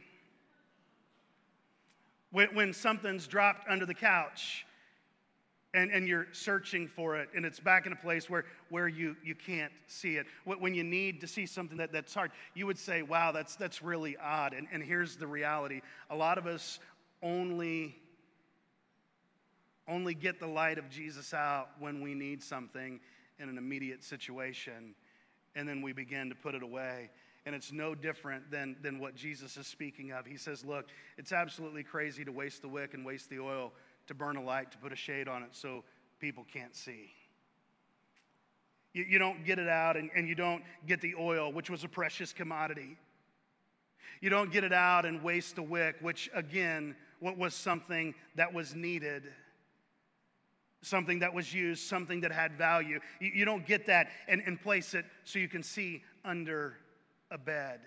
When, 2.30 2.54
when 2.54 2.72
something's 2.72 3.26
dropped 3.26 3.68
under 3.68 3.86
the 3.86 3.94
couch 3.94 4.64
and, 5.74 5.90
and 5.90 6.06
you're 6.08 6.28
searching 6.32 6.86
for 6.86 7.16
it 7.16 7.28
and 7.34 7.44
it's 7.44 7.60
back 7.60 7.84
in 7.84 7.92
a 7.92 7.96
place 7.96 8.30
where, 8.30 8.44
where 8.70 8.88
you, 8.88 9.16
you 9.22 9.34
can't 9.34 9.72
see 9.88 10.16
it. 10.16 10.26
When 10.44 10.74
you 10.74 10.84
need 10.84 11.20
to 11.20 11.26
see 11.26 11.44
something 11.44 11.76
that, 11.78 11.92
that's 11.92 12.14
hard, 12.14 12.30
you 12.54 12.66
would 12.66 12.78
say, 12.78 13.02
wow, 13.02 13.32
that's, 13.32 13.56
that's 13.56 13.82
really 13.82 14.16
odd. 14.16 14.54
And, 14.54 14.68
and 14.72 14.82
here's 14.82 15.16
the 15.16 15.26
reality 15.26 15.82
a 16.08 16.16
lot 16.16 16.38
of 16.38 16.46
us 16.46 16.78
only 17.22 17.96
only 19.86 20.14
get 20.14 20.40
the 20.40 20.46
light 20.46 20.78
of 20.78 20.88
Jesus 20.88 21.34
out 21.34 21.68
when 21.78 22.00
we 22.00 22.14
need 22.14 22.42
something 22.42 23.00
in 23.38 23.48
an 23.50 23.58
immediate 23.58 24.02
situation, 24.02 24.94
and 25.54 25.68
then 25.68 25.82
we 25.82 25.92
begin 25.92 26.30
to 26.30 26.34
put 26.34 26.54
it 26.54 26.62
away. 26.62 27.10
And 27.44 27.54
it's 27.54 27.70
no 27.70 27.94
different 27.94 28.50
than, 28.50 28.76
than 28.80 28.98
what 28.98 29.14
Jesus 29.14 29.58
is 29.58 29.66
speaking 29.66 30.12
of. 30.12 30.24
He 30.24 30.38
says, 30.38 30.64
Look, 30.64 30.86
it's 31.18 31.32
absolutely 31.32 31.82
crazy 31.82 32.24
to 32.24 32.32
waste 32.32 32.62
the 32.62 32.68
wick 32.68 32.94
and 32.94 33.04
waste 33.04 33.28
the 33.28 33.40
oil 33.40 33.72
to 34.06 34.14
burn 34.14 34.36
a 34.36 34.42
light, 34.42 34.70
to 34.72 34.78
put 34.78 34.92
a 34.92 34.96
shade 34.96 35.28
on 35.28 35.42
it 35.42 35.50
so 35.52 35.84
people 36.20 36.44
can't 36.52 36.74
see. 36.74 37.10
You, 38.92 39.04
you 39.08 39.18
don't 39.18 39.44
get 39.44 39.58
it 39.58 39.68
out 39.68 39.96
and, 39.96 40.10
and 40.14 40.28
you 40.28 40.34
don't 40.34 40.62
get 40.86 41.00
the 41.00 41.14
oil, 41.18 41.52
which 41.52 41.68
was 41.68 41.84
a 41.84 41.88
precious 41.88 42.32
commodity. 42.32 42.96
You 44.20 44.30
don't 44.30 44.50
get 44.52 44.64
it 44.64 44.72
out 44.72 45.04
and 45.04 45.22
waste 45.22 45.56
the 45.56 45.62
wick, 45.62 45.96
which 46.00 46.30
again, 46.34 46.94
what 47.20 47.36
was 47.36 47.54
something 47.54 48.14
that 48.36 48.54
was 48.54 48.74
needed, 48.74 49.24
something 50.82 51.18
that 51.18 51.34
was 51.34 51.52
used, 51.52 51.82
something 51.82 52.20
that 52.20 52.32
had 52.32 52.56
value. 52.56 53.00
You, 53.20 53.32
you 53.34 53.44
don't 53.44 53.66
get 53.66 53.86
that 53.86 54.08
and, 54.28 54.42
and 54.46 54.60
place 54.60 54.94
it 54.94 55.04
so 55.24 55.38
you 55.38 55.48
can 55.48 55.62
see 55.62 56.02
under 56.24 56.76
a 57.30 57.38
bed. 57.38 57.80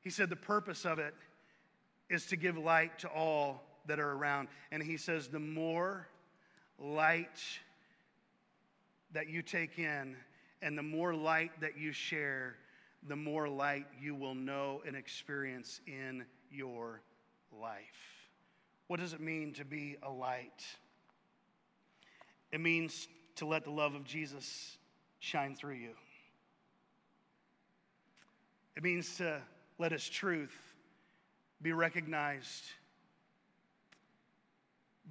He 0.00 0.10
said 0.10 0.30
the 0.30 0.36
purpose 0.36 0.86
of 0.86 0.98
it 0.98 1.14
is 2.08 2.26
to 2.26 2.36
give 2.36 2.56
light 2.56 2.98
to 3.00 3.08
all 3.08 3.65
that 3.86 3.98
are 3.98 4.12
around. 4.12 4.48
And 4.70 4.82
he 4.82 4.96
says, 4.96 5.28
the 5.28 5.38
more 5.38 6.08
light 6.78 7.40
that 9.12 9.28
you 9.28 9.42
take 9.42 9.78
in 9.78 10.16
and 10.62 10.76
the 10.76 10.82
more 10.82 11.14
light 11.14 11.52
that 11.60 11.78
you 11.78 11.92
share, 11.92 12.56
the 13.08 13.16
more 13.16 13.48
light 13.48 13.86
you 14.00 14.14
will 14.14 14.34
know 14.34 14.82
and 14.86 14.96
experience 14.96 15.80
in 15.86 16.24
your 16.50 17.00
life. 17.52 17.80
What 18.88 19.00
does 19.00 19.12
it 19.12 19.20
mean 19.20 19.52
to 19.54 19.64
be 19.64 19.96
a 20.02 20.10
light? 20.10 20.64
It 22.52 22.60
means 22.60 23.08
to 23.36 23.46
let 23.46 23.64
the 23.64 23.70
love 23.70 23.94
of 23.94 24.04
Jesus 24.04 24.78
shine 25.18 25.54
through 25.54 25.74
you. 25.74 25.90
It 28.76 28.82
means 28.82 29.16
to 29.16 29.40
let 29.78 29.92
his 29.92 30.08
truth 30.08 30.54
be 31.62 31.72
recognized 31.72 32.64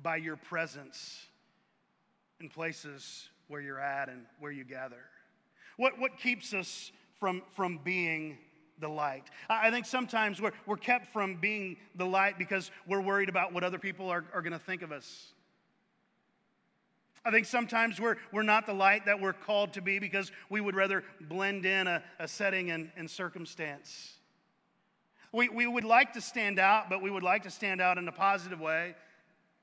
by 0.06 0.18
your 0.18 0.36
presence 0.36 1.26
in 2.39 2.47
places 2.47 3.28
where 3.47 3.60
you're 3.60 3.80
at 3.80 4.08
and 4.08 4.28
where 4.39 4.51
you 4.51 4.64
gather? 4.64 5.01
What, 5.78 5.99
what 5.99 6.20
keeps 6.20 6.53
us 6.53 6.91
from, 7.20 7.41
from 7.56 7.80
being 7.84 8.38
the 8.80 8.88
light? 8.88 9.24
I 9.49 9.72
think 9.72 9.88
sometimes 9.88 10.39
we're, 10.39 10.51
we're 10.68 10.78
kept 10.78 11.12
from 11.12 11.38
being 11.38 11.78
the 11.95 12.06
light 12.06 12.38
because 12.38 12.70
we're 12.88 13.01
worried 13.01 13.30
about 13.30 13.51
what 13.51 13.64
other 13.64 13.80
people 13.80 14.12
are, 14.12 14.24
are 14.32 14.43
going 14.43 14.53
to 14.53 14.60
think 14.60 14.84
of 14.84 14.91
us. 14.91 15.34
I 17.26 17.32
think 17.32 17.47
sometimes 17.47 17.99
we're, 17.99 18.18
we're 18.32 18.43
not 18.43 18.68
the 18.68 18.74
light 18.74 19.08
that 19.08 19.20
we're 19.20 19.34
called 19.34 19.74
to 19.74 19.82
be 19.82 19.97
because 19.97 20.32
we 20.51 20.62
would 20.62 20.76
rather 20.76 21.03
blend 21.20 21.66
in 21.66 21.88
a, 21.88 22.03
a 22.20 22.28
setting 22.28 22.70
and, 22.70 22.91
and 22.95 23.10
circumstance. 23.10 24.14
We, 25.32 25.49
we 25.49 25.66
would 25.66 25.84
like 25.84 26.14
to 26.14 26.22
stand 26.22 26.60
out, 26.60 26.91
but 26.91 27.01
we 27.01 27.10
would 27.10 27.24
like 27.24 27.41
to 27.43 27.49
stand 27.49 27.82
out 27.82 27.97
in 27.97 28.08
a 28.08 28.12
positive 28.12 28.60
way. 28.60 28.93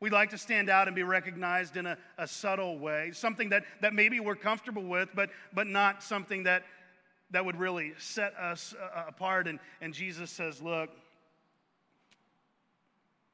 We 0.02 0.10
like 0.10 0.30
to 0.30 0.38
stand 0.38 0.68
out 0.68 0.88
and 0.88 0.96
be 0.96 1.04
recognized 1.04 1.76
in 1.76 1.86
a, 1.86 1.96
a 2.18 2.26
subtle 2.26 2.76
way, 2.76 3.12
something 3.12 3.50
that, 3.50 3.62
that 3.82 3.94
maybe 3.94 4.18
we're 4.18 4.34
comfortable 4.34 4.82
with, 4.82 5.10
but, 5.14 5.30
but 5.54 5.68
not 5.68 6.02
something 6.02 6.42
that, 6.42 6.64
that 7.30 7.44
would 7.44 7.56
really 7.56 7.92
set 7.98 8.34
us 8.34 8.74
uh, 8.82 9.04
apart. 9.06 9.46
And, 9.46 9.60
and 9.80 9.94
Jesus 9.94 10.28
says, 10.32 10.60
Look, 10.60 10.90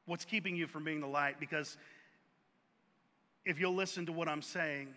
what's 0.05 0.25
keeping 0.25 0.55
you 0.55 0.67
from 0.67 0.83
being 0.83 0.99
the 0.99 1.07
light? 1.07 1.39
Because 1.39 1.75
if 3.45 3.59
you'll 3.59 3.73
listen 3.73 4.05
to 4.05 4.11
what 4.11 4.27
I'm 4.27 4.43
saying, 4.43 4.89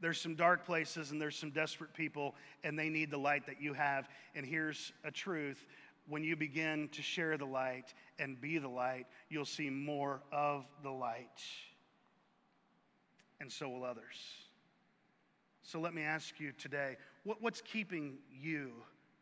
there's 0.00 0.18
some 0.18 0.34
dark 0.34 0.64
places 0.64 1.10
and 1.10 1.20
there's 1.20 1.36
some 1.36 1.50
desperate 1.50 1.92
people, 1.92 2.34
and 2.64 2.78
they 2.78 2.88
need 2.88 3.10
the 3.10 3.18
light 3.18 3.44
that 3.48 3.60
you 3.60 3.74
have. 3.74 4.08
And 4.34 4.46
here's 4.46 4.94
a 5.04 5.10
truth 5.10 5.66
when 6.08 6.24
you 6.24 6.36
begin 6.36 6.88
to 6.92 7.02
share 7.02 7.36
the 7.36 7.44
light 7.44 7.92
and 8.18 8.40
be 8.40 8.58
the 8.58 8.68
light, 8.68 9.06
you'll 9.28 9.44
see 9.44 9.70
more 9.70 10.22
of 10.32 10.64
the 10.82 10.90
light. 10.90 11.42
And 13.40 13.52
so 13.52 13.68
will 13.68 13.84
others. 13.84 14.16
So 15.62 15.78
let 15.80 15.94
me 15.94 16.02
ask 16.02 16.40
you 16.40 16.52
today 16.52 16.96
what, 17.24 17.42
what's 17.42 17.60
keeping 17.60 18.18
you 18.32 18.72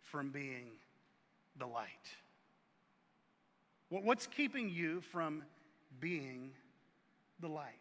from 0.03 0.31
being 0.31 0.69
the 1.59 1.67
light? 1.67 1.89
What, 3.89 4.05
what's 4.05 4.27
keeping 4.27 4.69
you 4.69 5.01
from 5.01 5.43
being 6.01 6.53
the 7.41 7.49
light? 7.49 7.73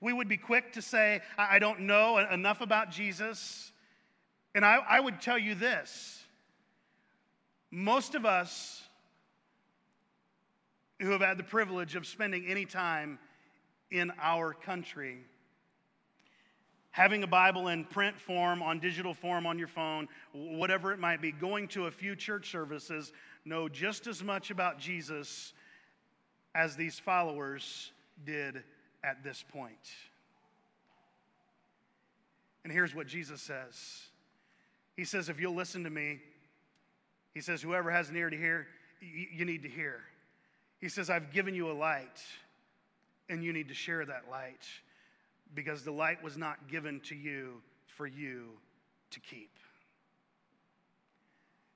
We 0.00 0.12
would 0.12 0.28
be 0.28 0.36
quick 0.36 0.72
to 0.74 0.82
say, 0.82 1.20
I, 1.36 1.56
I 1.56 1.58
don't 1.58 1.80
know 1.80 2.18
enough 2.18 2.60
about 2.60 2.90
Jesus. 2.90 3.72
And 4.54 4.64
I, 4.64 4.78
I 4.88 5.00
would 5.00 5.20
tell 5.20 5.38
you 5.38 5.54
this 5.54 6.24
most 7.70 8.14
of 8.14 8.24
us 8.24 8.82
who 11.00 11.10
have 11.10 11.20
had 11.20 11.38
the 11.38 11.44
privilege 11.44 11.94
of 11.94 12.06
spending 12.06 12.46
any 12.46 12.64
time 12.64 13.18
in 13.90 14.12
our 14.20 14.52
country, 14.52 15.18
having 16.90 17.22
a 17.22 17.26
Bible 17.26 17.68
in 17.68 17.84
print 17.84 18.18
form, 18.18 18.62
on 18.62 18.80
digital 18.80 19.14
form, 19.14 19.46
on 19.46 19.58
your 19.58 19.68
phone, 19.68 20.08
whatever 20.32 20.92
it 20.92 20.98
might 20.98 21.22
be, 21.22 21.30
going 21.30 21.68
to 21.68 21.86
a 21.86 21.90
few 21.90 22.16
church 22.16 22.50
services, 22.50 23.12
know 23.44 23.68
just 23.68 24.06
as 24.06 24.22
much 24.22 24.50
about 24.50 24.78
Jesus 24.78 25.52
as 26.54 26.74
these 26.74 26.98
followers 26.98 27.92
did 28.24 28.62
at 29.04 29.22
this 29.22 29.44
point. 29.52 29.92
And 32.64 32.72
here's 32.72 32.94
what 32.94 33.06
Jesus 33.06 33.40
says 33.40 34.02
He 34.96 35.04
says, 35.04 35.28
If 35.28 35.40
you'll 35.40 35.54
listen 35.54 35.84
to 35.84 35.90
me, 35.90 36.20
he 37.38 37.42
says, 37.42 37.62
Whoever 37.62 37.88
has 37.92 38.10
an 38.10 38.16
ear 38.16 38.30
to 38.30 38.36
hear, 38.36 38.66
you 39.00 39.44
need 39.44 39.62
to 39.62 39.68
hear. 39.68 40.00
He 40.80 40.88
says, 40.88 41.08
I've 41.08 41.32
given 41.32 41.54
you 41.54 41.70
a 41.70 41.72
light, 41.72 42.20
and 43.28 43.44
you 43.44 43.52
need 43.52 43.68
to 43.68 43.74
share 43.74 44.04
that 44.04 44.24
light 44.28 44.66
because 45.54 45.84
the 45.84 45.92
light 45.92 46.20
was 46.20 46.36
not 46.36 46.66
given 46.66 46.98
to 47.02 47.14
you 47.14 47.62
for 47.86 48.08
you 48.08 48.46
to 49.12 49.20
keep. 49.20 49.50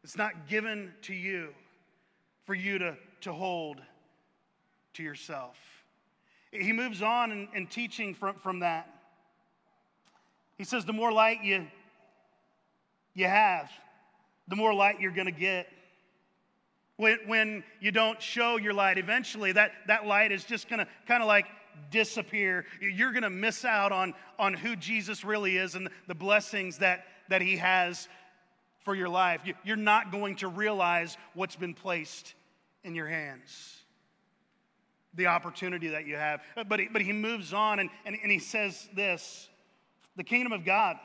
It's 0.03 0.17
not 0.17 0.49
given 0.49 0.93
to 1.03 1.15
you 1.15 1.51
for 2.45 2.57
you 2.57 2.79
to, 2.81 2.97
to 3.21 3.33
hold 3.33 3.81
to 4.95 5.05
yourself. 5.05 5.57
He 6.51 6.73
moves 6.73 7.03
on 7.03 7.31
in, 7.31 7.49
in 7.55 7.69
teaching 7.69 8.15
from, 8.17 8.35
from 8.35 8.59
that. 8.59 8.93
He 10.59 10.65
says, 10.65 10.85
the 10.85 10.93
more 10.93 11.13
light 11.13 11.45
you, 11.45 11.69
you 13.15 13.27
have, 13.27 13.71
the 14.49 14.57
more 14.57 14.75
light 14.75 15.01
you're 15.01 15.13
going 15.13 15.27
to 15.27 15.33
get. 15.33 15.69
When, 16.97 17.19
when 17.27 17.65
you 17.81 17.91
don't 17.91 18.21
show 18.21 18.57
your 18.59 18.75
light, 18.75 18.99
eventually 18.99 19.53
that, 19.53 19.73
that 19.87 20.07
light 20.07 20.31
is 20.31 20.45
just 20.45 20.69
going 20.69 20.81
to 20.81 20.89
kind 21.07 21.23
of 21.23 21.27
like 21.27 21.47
disappear. 21.91 22.67
You're 22.81 23.13
going 23.13 23.23
to 23.23 23.31
miss 23.31 23.65
out 23.65 23.93
on, 23.93 24.15
on 24.39 24.55
who 24.55 24.77
Jesus 24.77 25.25
really 25.25 25.57
is 25.57 25.75
and 25.75 25.89
the 26.07 26.15
blessings 26.15 26.79
that, 26.79 27.07
that 27.29 27.43
he 27.43 27.57
has 27.57 28.09
for 28.85 28.95
your 28.95 29.09
life. 29.09 29.43
You're 29.65 29.77
not 29.77 30.13
going 30.13 30.37
to 30.37 30.49
realize 30.49 31.17
what's 31.35 31.57
been 31.57 31.75
placed 31.75 32.35
in 32.85 32.95
your 32.95 33.07
hands, 33.07 33.77
the 35.15 35.27
opportunity 35.27 35.89
that 35.89 36.07
you 36.07 36.17
have. 36.17 36.43
But 36.69 36.81
he, 36.81 36.89
but 36.93 37.03
he 37.03 37.13
moves 37.13 37.53
on 37.53 37.79
and, 37.79 37.91
and, 38.05 38.17
and 38.23 38.31
he 38.31 38.39
says 38.39 38.89
this 38.95 39.49
the 40.17 40.25
kingdom 40.25 40.53
of 40.53 40.65
God 40.65 40.97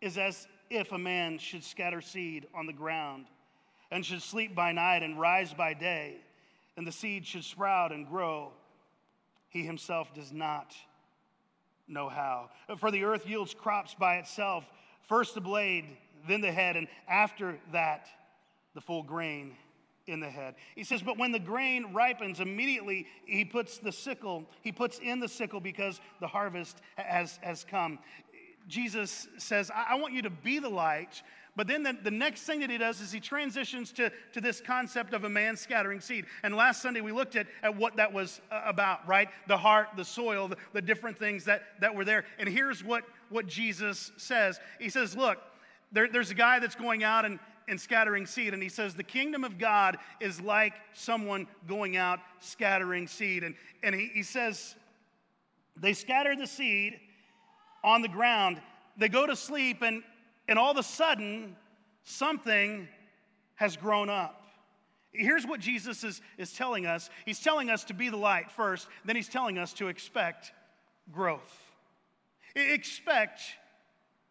is 0.00 0.18
as 0.18 0.46
if 0.70 0.92
a 0.92 0.98
man 0.98 1.38
should 1.38 1.64
scatter 1.64 2.00
seed 2.00 2.46
on 2.54 2.66
the 2.66 2.72
ground 2.72 3.26
and 3.90 4.04
should 4.04 4.22
sleep 4.22 4.54
by 4.54 4.72
night 4.72 5.02
and 5.02 5.18
rise 5.18 5.54
by 5.54 5.74
day, 5.74 6.16
and 6.76 6.86
the 6.86 6.92
seed 6.92 7.26
should 7.26 7.44
sprout 7.44 7.92
and 7.92 8.06
grow. 8.06 8.52
He 9.48 9.64
himself 9.64 10.14
does 10.14 10.32
not 10.32 10.74
know 11.86 12.08
how. 12.08 12.50
For 12.76 12.90
the 12.90 13.04
earth 13.04 13.26
yields 13.26 13.54
crops 13.54 13.94
by 13.94 14.16
itself 14.16 14.64
first 15.08 15.34
the 15.34 15.40
blade, 15.40 15.86
then 16.28 16.40
the 16.40 16.52
head, 16.52 16.76
and 16.76 16.86
after 17.08 17.58
that, 17.72 18.08
the 18.74 18.80
full 18.80 19.02
grain 19.02 19.56
in 20.06 20.20
the 20.20 20.30
head. 20.30 20.54
He 20.74 20.84
says, 20.84 21.02
But 21.02 21.18
when 21.18 21.32
the 21.32 21.38
grain 21.38 21.92
ripens, 21.92 22.40
immediately 22.40 23.06
he 23.24 23.44
puts 23.44 23.78
the 23.78 23.92
sickle, 23.92 24.46
he 24.62 24.72
puts 24.72 24.98
in 24.98 25.20
the 25.20 25.28
sickle 25.28 25.60
because 25.60 26.00
the 26.20 26.26
harvest 26.26 26.78
has, 26.96 27.38
has 27.42 27.64
come. 27.64 27.98
Jesus 28.68 29.26
says, 29.38 29.70
I, 29.74 29.86
I 29.90 29.94
want 29.96 30.14
you 30.14 30.22
to 30.22 30.30
be 30.30 30.58
the 30.58 30.68
light. 30.68 31.22
But 31.56 31.66
then 31.66 31.82
the, 31.82 31.96
the, 32.04 32.12
next 32.12 32.42
thing 32.42 32.60
that 32.60 32.70
he 32.70 32.78
does 32.78 33.00
is 33.00 33.10
he 33.10 33.18
transitions 33.18 33.90
to, 33.94 34.12
to 34.32 34.40
this 34.40 34.60
concept 34.60 35.12
of 35.12 35.24
a 35.24 35.28
man 35.28 35.56
scattering 35.56 36.00
seed. 36.00 36.26
And 36.44 36.54
last 36.54 36.80
Sunday 36.80 37.00
we 37.00 37.10
looked 37.10 37.34
at, 37.34 37.48
at 37.64 37.74
what 37.74 37.96
that 37.96 38.12
was 38.12 38.40
uh, 38.52 38.62
about, 38.64 39.08
right? 39.08 39.28
The 39.48 39.56
heart, 39.56 39.88
the 39.96 40.04
soil, 40.04 40.46
the, 40.46 40.56
the 40.72 40.80
different 40.80 41.18
things 41.18 41.46
that, 41.46 41.62
that 41.80 41.92
were 41.92 42.04
there. 42.04 42.26
And 42.38 42.48
here's 42.48 42.84
what, 42.84 43.02
what 43.28 43.48
Jesus 43.48 44.12
says 44.16 44.60
He 44.78 44.88
says, 44.88 45.16
Look, 45.16 45.38
there, 45.90 46.08
there's 46.08 46.30
a 46.30 46.34
guy 46.34 46.60
that's 46.60 46.76
going 46.76 47.02
out 47.02 47.24
and, 47.24 47.40
and 47.66 47.80
scattering 47.80 48.26
seed. 48.26 48.54
And 48.54 48.62
he 48.62 48.68
says, 48.68 48.94
The 48.94 49.02
kingdom 49.02 49.42
of 49.42 49.58
God 49.58 49.98
is 50.20 50.40
like 50.40 50.74
someone 50.92 51.48
going 51.66 51.96
out 51.96 52.20
scattering 52.38 53.08
seed. 53.08 53.42
And, 53.42 53.56
and 53.82 53.96
he, 53.96 54.12
he 54.14 54.22
says, 54.22 54.76
They 55.76 55.92
scatter 55.92 56.36
the 56.36 56.46
seed 56.46 57.00
on 57.82 58.02
the 58.02 58.08
ground. 58.08 58.60
They 58.96 59.08
go 59.08 59.26
to 59.26 59.36
sleep, 59.36 59.82
and, 59.82 60.02
and 60.48 60.58
all 60.58 60.70
of 60.70 60.76
a 60.76 60.82
sudden, 60.82 61.56
something 62.04 62.88
has 63.54 63.76
grown 63.76 64.08
up. 64.08 64.42
Here's 65.12 65.46
what 65.46 65.60
Jesus 65.60 66.04
is, 66.04 66.20
is 66.36 66.52
telling 66.52 66.86
us 66.86 67.10
He's 67.24 67.40
telling 67.40 67.70
us 67.70 67.84
to 67.84 67.94
be 67.94 68.08
the 68.08 68.16
light 68.16 68.50
first, 68.50 68.88
then 69.04 69.16
He's 69.16 69.28
telling 69.28 69.58
us 69.58 69.72
to 69.74 69.88
expect 69.88 70.52
growth. 71.10 71.56
Expect 72.54 73.40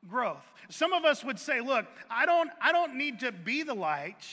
growth. 0.07 0.45
Some 0.69 0.93
of 0.93 1.05
us 1.05 1.23
would 1.23 1.39
say, 1.39 1.61
look, 1.61 1.85
I 2.09 2.25
don't, 2.25 2.49
I 2.61 2.71
don't 2.71 2.95
need 2.95 3.19
to 3.21 3.31
be 3.31 3.63
the 3.63 3.73
light 3.73 4.25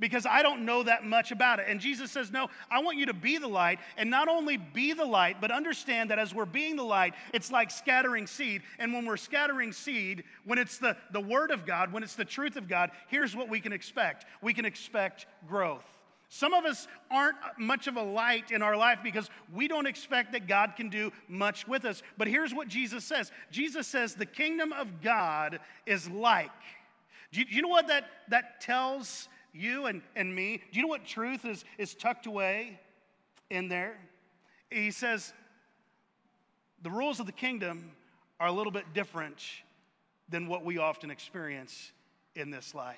because 0.00 0.26
I 0.26 0.42
don't 0.42 0.64
know 0.64 0.82
that 0.82 1.04
much 1.04 1.30
about 1.30 1.60
it. 1.60 1.66
And 1.68 1.78
Jesus 1.78 2.10
says, 2.10 2.32
No, 2.32 2.48
I 2.70 2.80
want 2.80 2.98
you 2.98 3.06
to 3.06 3.14
be 3.14 3.38
the 3.38 3.46
light, 3.46 3.78
and 3.96 4.10
not 4.10 4.28
only 4.28 4.56
be 4.56 4.92
the 4.92 5.04
light, 5.04 5.36
but 5.40 5.50
understand 5.50 6.10
that 6.10 6.18
as 6.18 6.34
we're 6.34 6.46
being 6.46 6.74
the 6.74 6.82
light, 6.82 7.14
it's 7.32 7.52
like 7.52 7.70
scattering 7.70 8.26
seed. 8.26 8.62
And 8.78 8.92
when 8.92 9.04
we're 9.04 9.18
scattering 9.18 9.72
seed, 9.72 10.24
when 10.44 10.58
it's 10.58 10.78
the, 10.78 10.96
the 11.12 11.20
Word 11.20 11.50
of 11.50 11.66
God, 11.66 11.92
when 11.92 12.02
it's 12.02 12.16
the 12.16 12.24
truth 12.24 12.56
of 12.56 12.66
God, 12.66 12.90
here's 13.08 13.36
what 13.36 13.48
we 13.48 13.60
can 13.60 13.72
expect 13.72 14.24
we 14.42 14.54
can 14.54 14.64
expect 14.64 15.26
growth. 15.46 15.84
Some 16.32 16.54
of 16.54 16.64
us 16.64 16.86
aren't 17.10 17.36
much 17.58 17.88
of 17.88 17.96
a 17.96 18.02
light 18.02 18.52
in 18.52 18.62
our 18.62 18.76
life 18.76 19.00
because 19.02 19.28
we 19.52 19.66
don't 19.66 19.86
expect 19.86 20.30
that 20.32 20.46
God 20.46 20.74
can 20.76 20.88
do 20.88 21.12
much 21.26 21.66
with 21.66 21.84
us. 21.84 22.04
But 22.16 22.28
here's 22.28 22.54
what 22.54 22.68
Jesus 22.68 23.04
says 23.04 23.32
Jesus 23.50 23.86
says, 23.86 24.14
The 24.14 24.26
kingdom 24.26 24.72
of 24.72 25.02
God 25.02 25.58
is 25.86 26.08
like. 26.08 26.50
Do 27.32 27.40
you, 27.40 27.46
do 27.46 27.54
you 27.54 27.62
know 27.62 27.68
what 27.68 27.88
that, 27.88 28.06
that 28.28 28.60
tells 28.60 29.28
you 29.52 29.86
and, 29.86 30.02
and 30.16 30.34
me. 30.34 30.62
Do 30.72 30.78
you 30.78 30.82
know 30.82 30.88
what 30.88 31.04
truth 31.04 31.44
is, 31.44 31.64
is 31.78 31.94
tucked 31.94 32.26
away 32.26 32.80
in 33.50 33.68
there? 33.68 33.96
He 34.70 34.90
says, 34.90 35.32
the 36.82 36.90
rules 36.90 37.20
of 37.20 37.26
the 37.26 37.32
kingdom 37.32 37.90
are 38.38 38.48
a 38.48 38.52
little 38.52 38.72
bit 38.72 38.94
different 38.94 39.42
than 40.28 40.46
what 40.46 40.64
we 40.64 40.78
often 40.78 41.10
experience 41.10 41.92
in 42.34 42.50
this 42.50 42.74
life. 42.74 42.96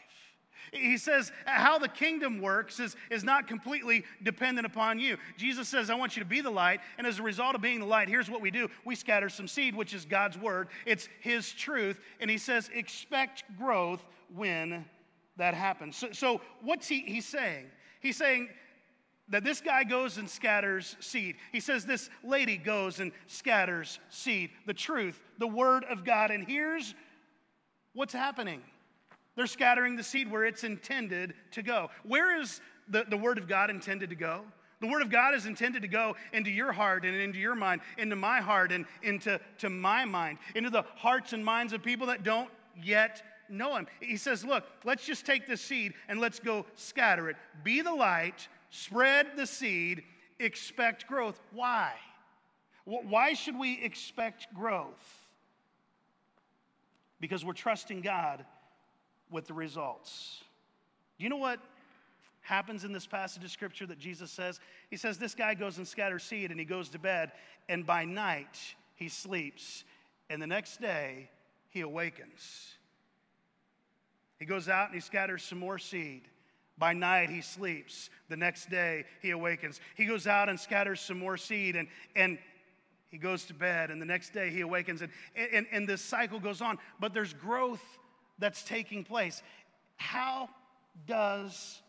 He 0.71 0.97
says 0.97 1.33
how 1.45 1.79
the 1.79 1.89
kingdom 1.89 2.41
works 2.41 2.79
is, 2.79 2.95
is 3.11 3.25
not 3.25 3.49
completely 3.49 4.05
dependent 4.23 4.67
upon 4.67 5.01
you. 5.01 5.17
Jesus 5.37 5.69
says, 5.69 5.91
I 5.91 5.97
want 5.97 6.17
you 6.17 6.23
to 6.23 6.29
be 6.29 6.41
the 6.41 6.51
light. 6.51 6.81
And 6.99 7.07
as 7.07 7.19
a 7.19 7.23
result 7.23 7.57
of 7.57 7.61
being 7.61 7.81
the 7.81 7.87
light, 7.87 8.09
here's 8.09 8.31
what 8.31 8.41
we 8.41 8.51
do 8.51 8.69
we 8.85 8.95
scatter 8.95 9.29
some 9.29 9.49
seed, 9.49 9.75
which 9.75 9.93
is 9.93 10.05
God's 10.05 10.39
word, 10.39 10.69
it's 10.87 11.09
His 11.21 11.51
truth. 11.53 11.99
And 12.21 12.31
He 12.31 12.39
says, 12.39 12.71
expect 12.73 13.43
growth 13.59 14.05
when 14.35 14.85
that 15.43 15.55
happens. 15.55 15.97
So, 15.97 16.13
so 16.13 16.41
what's 16.63 16.87
he, 16.87 17.01
he 17.01 17.21
saying? 17.21 17.67
He's 17.99 18.17
saying 18.17 18.49
that 19.29 19.43
this 19.43 19.61
guy 19.61 19.83
goes 19.83 20.17
and 20.17 20.31
scatters 20.31 20.95
seed. 21.01 21.35
He 21.51 21.59
says 21.59 21.85
this 21.85 22.11
lady 22.23 22.57
goes 22.57 23.01
and 23.01 23.11
scatters 23.27 23.99
seed, 24.09 24.51
the 24.67 24.75
truth, 24.75 25.21
the 25.39 25.49
word 25.49 25.85
of 25.91 26.05
God. 26.05 26.31
And 26.31 26.47
here's 26.47 26.95
what's 27.93 28.13
happening 28.13 28.63
they're 29.35 29.49
scattering 29.49 29.97
the 29.97 30.05
seed 30.05 30.31
where 30.31 30.45
it's 30.45 30.63
intended 30.63 31.35
to 31.53 31.63
go. 31.63 31.91
Where 32.05 32.41
is 32.41 32.61
the, 32.87 33.05
the 33.09 33.17
word 33.17 33.37
of 33.39 33.49
God 33.49 33.69
intended 33.69 34.11
to 34.11 34.17
go? 34.17 34.43
The 34.81 34.89
Word 34.89 35.03
of 35.03 35.11
God 35.11 35.37
is 35.37 35.47
intended 35.47 35.83
to 35.83 35.89
go 35.89 36.17
into 36.33 36.51
your 36.51 36.73
heart 36.73 37.05
and 37.05 37.15
into 37.15 37.39
your 37.39 37.55
mind, 37.55 37.83
into 37.99 38.17
my 38.17 38.41
heart 38.41 38.73
and 38.73 38.85
into 39.05 39.41
to 39.59 39.71
my 39.71 40.05
mind, 40.05 40.39
into 40.57 40.71
the 40.71 40.83
hearts 40.97 41.33
and 41.33 41.45
minds 41.45 41.73
of 41.73 41.85
people 41.85 42.09
that 42.09 42.25
don't 42.25 42.51
yet 42.83 43.23
know 43.49 43.77
him. 43.77 43.87
He 44.01 44.17
says, 44.17 44.45
Look, 44.45 44.65
let's 44.85 45.05
just 45.05 45.27
take 45.27 45.47
this 45.47 45.61
seed 45.61 45.95
and 46.09 46.21
let's 46.21 46.39
go 46.39 46.67
scatter 46.75 47.29
it. 47.29 47.37
Be 47.63 47.81
the 47.81 47.95
light, 47.95 48.49
spread 48.71 49.29
the 49.37 49.47
seed, 49.47 50.03
expect 50.39 51.07
growth. 51.07 51.41
Why? 51.53 51.93
Why 52.85 53.35
should 53.35 53.59
we 53.59 53.81
expect 53.81 54.53
growth? 54.55 55.27
Because 57.21 57.45
we're 57.45 57.53
trusting 57.53 58.01
God 58.01 58.45
with 59.31 59.47
the 59.47 59.55
results. 59.55 60.43
You 61.19 61.29
know 61.29 61.37
what 61.37 61.61
happens 62.41 62.85
in 62.85 62.93
this 62.93 63.07
passage 63.07 63.45
of 63.45 63.51
scripture 63.51 63.87
that 63.87 63.99
Jesus 63.99 64.31
says? 64.31 64.59
He 64.91 64.97
says, 64.97 65.19
This 65.19 65.35
guy 65.35 65.55
goes 65.55 65.79
and 65.79 65.87
scatters 65.87 66.25
seed 66.25 66.51
and 66.51 66.59
he 66.59 66.67
goes 66.67 66.89
to 66.91 66.99
bed, 66.99 67.33
and 67.69 67.87
by 67.87 68.05
night 68.05 68.59
he 68.97 69.09
sleeps, 69.09 69.85
and 70.29 70.43
the 70.43 70.47
next 70.47 70.81
day 70.81 71.31
he 71.71 71.81
awakens. 71.81 72.75
He 74.43 74.47
goes 74.47 74.69
out 74.69 74.87
and 74.87 74.95
he 74.97 75.01
scatters 75.01 75.45
some 75.45 75.61
more 75.61 75.79
seed. 75.79 76.23
By 76.77 76.95
night, 76.95 77.31
he 77.31 77.43
sleeps. 77.43 78.11
The 78.29 78.37
next 78.37 78.69
day, 78.71 79.05
he 79.21 79.31
awakens. 79.31 79.81
He 79.95 80.05
goes 80.05 80.27
out 80.27 80.49
and 80.49 80.59
scatters 80.59 81.01
some 81.01 81.17
more 81.17 81.37
seed, 81.37 81.77
and, 81.77 81.87
and 82.17 82.39
he 83.09 83.19
goes 83.19 83.45
to 83.45 83.55
bed. 83.55 83.93
And 83.93 84.03
the 84.03 84.05
next 84.05 84.31
day, 84.31 84.51
he 84.51 84.63
awakens. 84.63 85.01
And, 85.01 85.13
and, 85.37 85.65
and 85.71 85.89
this 85.89 86.03
cycle 86.03 86.41
goes 86.41 86.61
on. 86.61 86.79
But 86.99 87.15
there's 87.15 87.33
growth 87.35 87.85
that's 88.41 88.65
taking 88.65 89.05
place. 89.05 89.45
How 89.95 90.49
does 91.07 91.81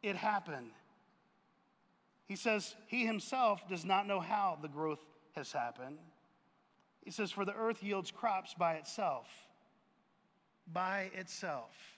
it 0.00 0.14
happen? 0.14 0.70
He 2.26 2.36
says 2.36 2.76
he 2.86 3.04
himself 3.04 3.68
does 3.68 3.84
not 3.84 4.06
know 4.06 4.20
how 4.20 4.58
the 4.62 4.68
growth 4.68 5.04
has 5.34 5.50
happened. 5.50 5.98
He 7.04 7.10
says, 7.10 7.32
For 7.32 7.44
the 7.44 7.54
earth 7.54 7.82
yields 7.82 8.12
crops 8.12 8.54
by 8.54 8.74
itself. 8.74 9.26
By 10.72 11.10
itself. 11.14 11.95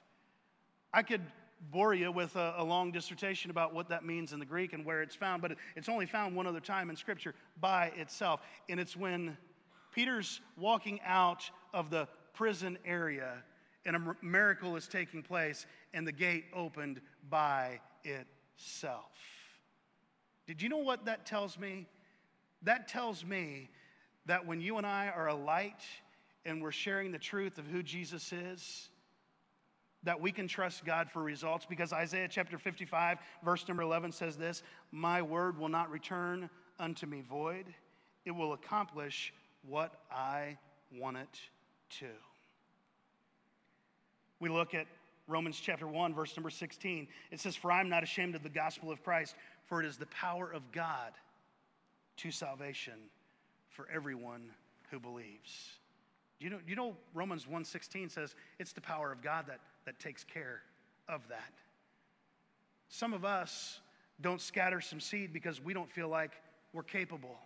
I 0.92 1.02
could 1.02 1.22
bore 1.70 1.92
you 1.94 2.12
with 2.12 2.36
a, 2.36 2.54
a, 2.58 2.64
long 2.64 2.92
dissertation 2.92 3.50
about 3.50 3.74
what 3.74 3.88
that 3.88 4.04
means 4.04 4.32
in 4.32 4.38
the 4.38 4.46
Greek 4.46 4.72
and 4.72 4.84
where 4.84 5.02
it's 5.02 5.14
found, 5.14 5.42
but 5.42 5.56
it's 5.76 5.88
only 5.88 6.06
found 6.06 6.36
one 6.36 6.46
other 6.46 6.60
time 6.60 6.88
in 6.88 6.96
Scripture 6.96 7.34
by 7.60 7.86
itself. 7.96 8.40
And 8.68 8.78
it's 8.78 8.96
when 8.96 9.36
Peter's 9.92 10.40
walking 10.56 11.00
out 11.04 11.50
of 11.74 11.90
the 11.90 12.08
prison 12.32 12.78
area 12.84 13.42
and 13.84 13.96
a 13.96 14.16
miracle 14.22 14.76
is 14.76 14.86
taking 14.86 15.22
place 15.22 15.66
and 15.92 16.06
the 16.06 16.12
gate 16.12 16.44
opened 16.54 17.00
by 17.28 17.80
itself. 18.04 19.10
Did 20.46 20.62
you 20.62 20.68
know 20.68 20.78
what 20.78 21.06
that 21.06 21.26
tells 21.26 21.58
me? 21.58 21.86
That 22.62 22.88
tells 22.88 23.24
me 23.24 23.70
that 24.26 24.46
when 24.46 24.60
you 24.60 24.78
and 24.78 24.86
I 24.86 25.08
are 25.08 25.28
a 25.28 25.34
light 25.34 25.82
and 26.44 26.62
we're 26.62 26.72
sharing 26.72 27.12
the 27.12 27.18
truth 27.18 27.58
of 27.58 27.66
who 27.66 27.82
Jesus 27.82 28.32
is, 28.32 28.88
that 30.04 30.20
we 30.20 30.30
can 30.32 30.46
trust 30.46 30.84
God 30.84 31.10
for 31.10 31.22
results 31.22 31.66
because 31.68 31.92
Isaiah 31.92 32.28
chapter 32.28 32.58
55, 32.58 33.18
verse 33.44 33.66
number 33.66 33.82
11 33.82 34.12
says 34.12 34.36
this 34.36 34.62
My 34.92 35.22
word 35.22 35.58
will 35.58 35.68
not 35.68 35.90
return 35.90 36.48
unto 36.78 37.06
me 37.06 37.22
void, 37.28 37.66
it 38.24 38.30
will 38.30 38.52
accomplish 38.52 39.32
what 39.66 40.00
I 40.10 40.56
want 40.96 41.16
it 41.16 41.40
to. 41.98 42.06
We 44.40 44.48
look 44.48 44.74
at 44.74 44.86
Romans 45.26 45.58
chapter 45.60 45.86
1, 45.86 46.14
verse 46.14 46.36
number 46.36 46.50
16. 46.50 47.08
It 47.30 47.40
says, 47.40 47.56
For 47.56 47.70
I 47.70 47.80
am 47.80 47.88
not 47.88 48.02
ashamed 48.02 48.34
of 48.34 48.42
the 48.42 48.48
gospel 48.48 48.90
of 48.90 49.02
Christ, 49.02 49.34
for 49.66 49.82
it 49.82 49.86
is 49.86 49.96
the 49.96 50.06
power 50.06 50.50
of 50.50 50.70
God 50.72 51.12
to 52.18 52.30
salvation 52.30 52.94
for 53.68 53.86
everyone 53.92 54.50
who 54.90 54.98
believes. 54.98 55.78
Do 56.38 56.44
you 56.44 56.50
know, 56.50 56.58
you 56.66 56.76
know 56.76 56.96
Romans 57.14 57.46
1.16 57.46 58.10
says 58.10 58.34
it's 58.58 58.72
the 58.72 58.80
power 58.80 59.12
of 59.12 59.22
God 59.22 59.46
that, 59.48 59.60
that 59.88 59.98
takes 59.98 60.22
care 60.22 60.60
of 61.08 61.26
that. 61.30 61.54
Some 62.90 63.14
of 63.14 63.24
us 63.24 63.80
don't 64.20 64.38
scatter 64.38 64.82
some 64.82 65.00
seed 65.00 65.32
because 65.32 65.64
we 65.64 65.72
don't 65.72 65.90
feel 65.90 66.08
like 66.08 66.32
we're 66.74 66.82
capable. 66.82 67.38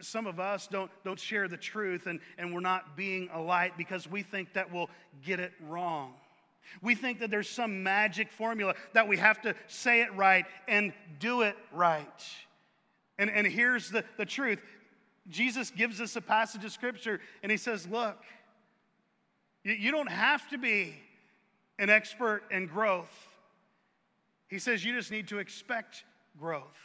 Some 0.00 0.26
of 0.26 0.40
us 0.40 0.66
don't, 0.66 0.90
don't 1.04 1.20
share 1.20 1.46
the 1.46 1.56
truth 1.56 2.08
and, 2.08 2.18
and 2.38 2.52
we're 2.52 2.58
not 2.58 2.96
being 2.96 3.28
a 3.32 3.40
light 3.40 3.78
because 3.78 4.10
we 4.10 4.24
think 4.24 4.54
that 4.54 4.72
we'll 4.72 4.90
get 5.24 5.38
it 5.38 5.52
wrong. 5.68 6.14
We 6.80 6.96
think 6.96 7.20
that 7.20 7.30
there's 7.30 7.48
some 7.48 7.84
magic 7.84 8.32
formula 8.32 8.74
that 8.92 9.06
we 9.06 9.16
have 9.18 9.40
to 9.42 9.54
say 9.68 10.00
it 10.00 10.12
right 10.16 10.44
and 10.66 10.92
do 11.20 11.42
it 11.42 11.54
right. 11.72 12.24
And, 13.16 13.30
and 13.30 13.46
here's 13.46 13.90
the, 13.90 14.04
the 14.18 14.26
truth 14.26 14.58
Jesus 15.28 15.70
gives 15.70 16.00
us 16.00 16.16
a 16.16 16.20
passage 16.20 16.64
of 16.64 16.72
scripture 16.72 17.20
and 17.44 17.52
he 17.52 17.58
says, 17.58 17.86
Look, 17.86 18.18
you, 19.62 19.74
you 19.74 19.92
don't 19.92 20.10
have 20.10 20.48
to 20.50 20.58
be 20.58 20.96
an 21.78 21.90
expert 21.90 22.42
in 22.50 22.66
growth. 22.66 23.28
He 24.48 24.58
says, 24.58 24.84
You 24.84 24.94
just 24.94 25.10
need 25.10 25.28
to 25.28 25.38
expect 25.38 26.04
growth. 26.38 26.78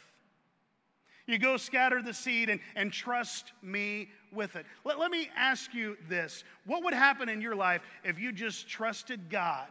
You 1.26 1.38
go 1.38 1.58
scatter 1.58 2.00
the 2.00 2.14
seed 2.14 2.48
and, 2.48 2.58
and 2.74 2.90
trust 2.90 3.52
me 3.62 4.08
with 4.32 4.56
it. 4.56 4.64
Let, 4.84 4.98
let 4.98 5.10
me 5.10 5.28
ask 5.36 5.74
you 5.74 5.96
this 6.08 6.42
What 6.64 6.82
would 6.84 6.94
happen 6.94 7.28
in 7.28 7.40
your 7.40 7.54
life 7.54 7.82
if 8.02 8.18
you 8.18 8.32
just 8.32 8.68
trusted 8.68 9.28
God 9.28 9.68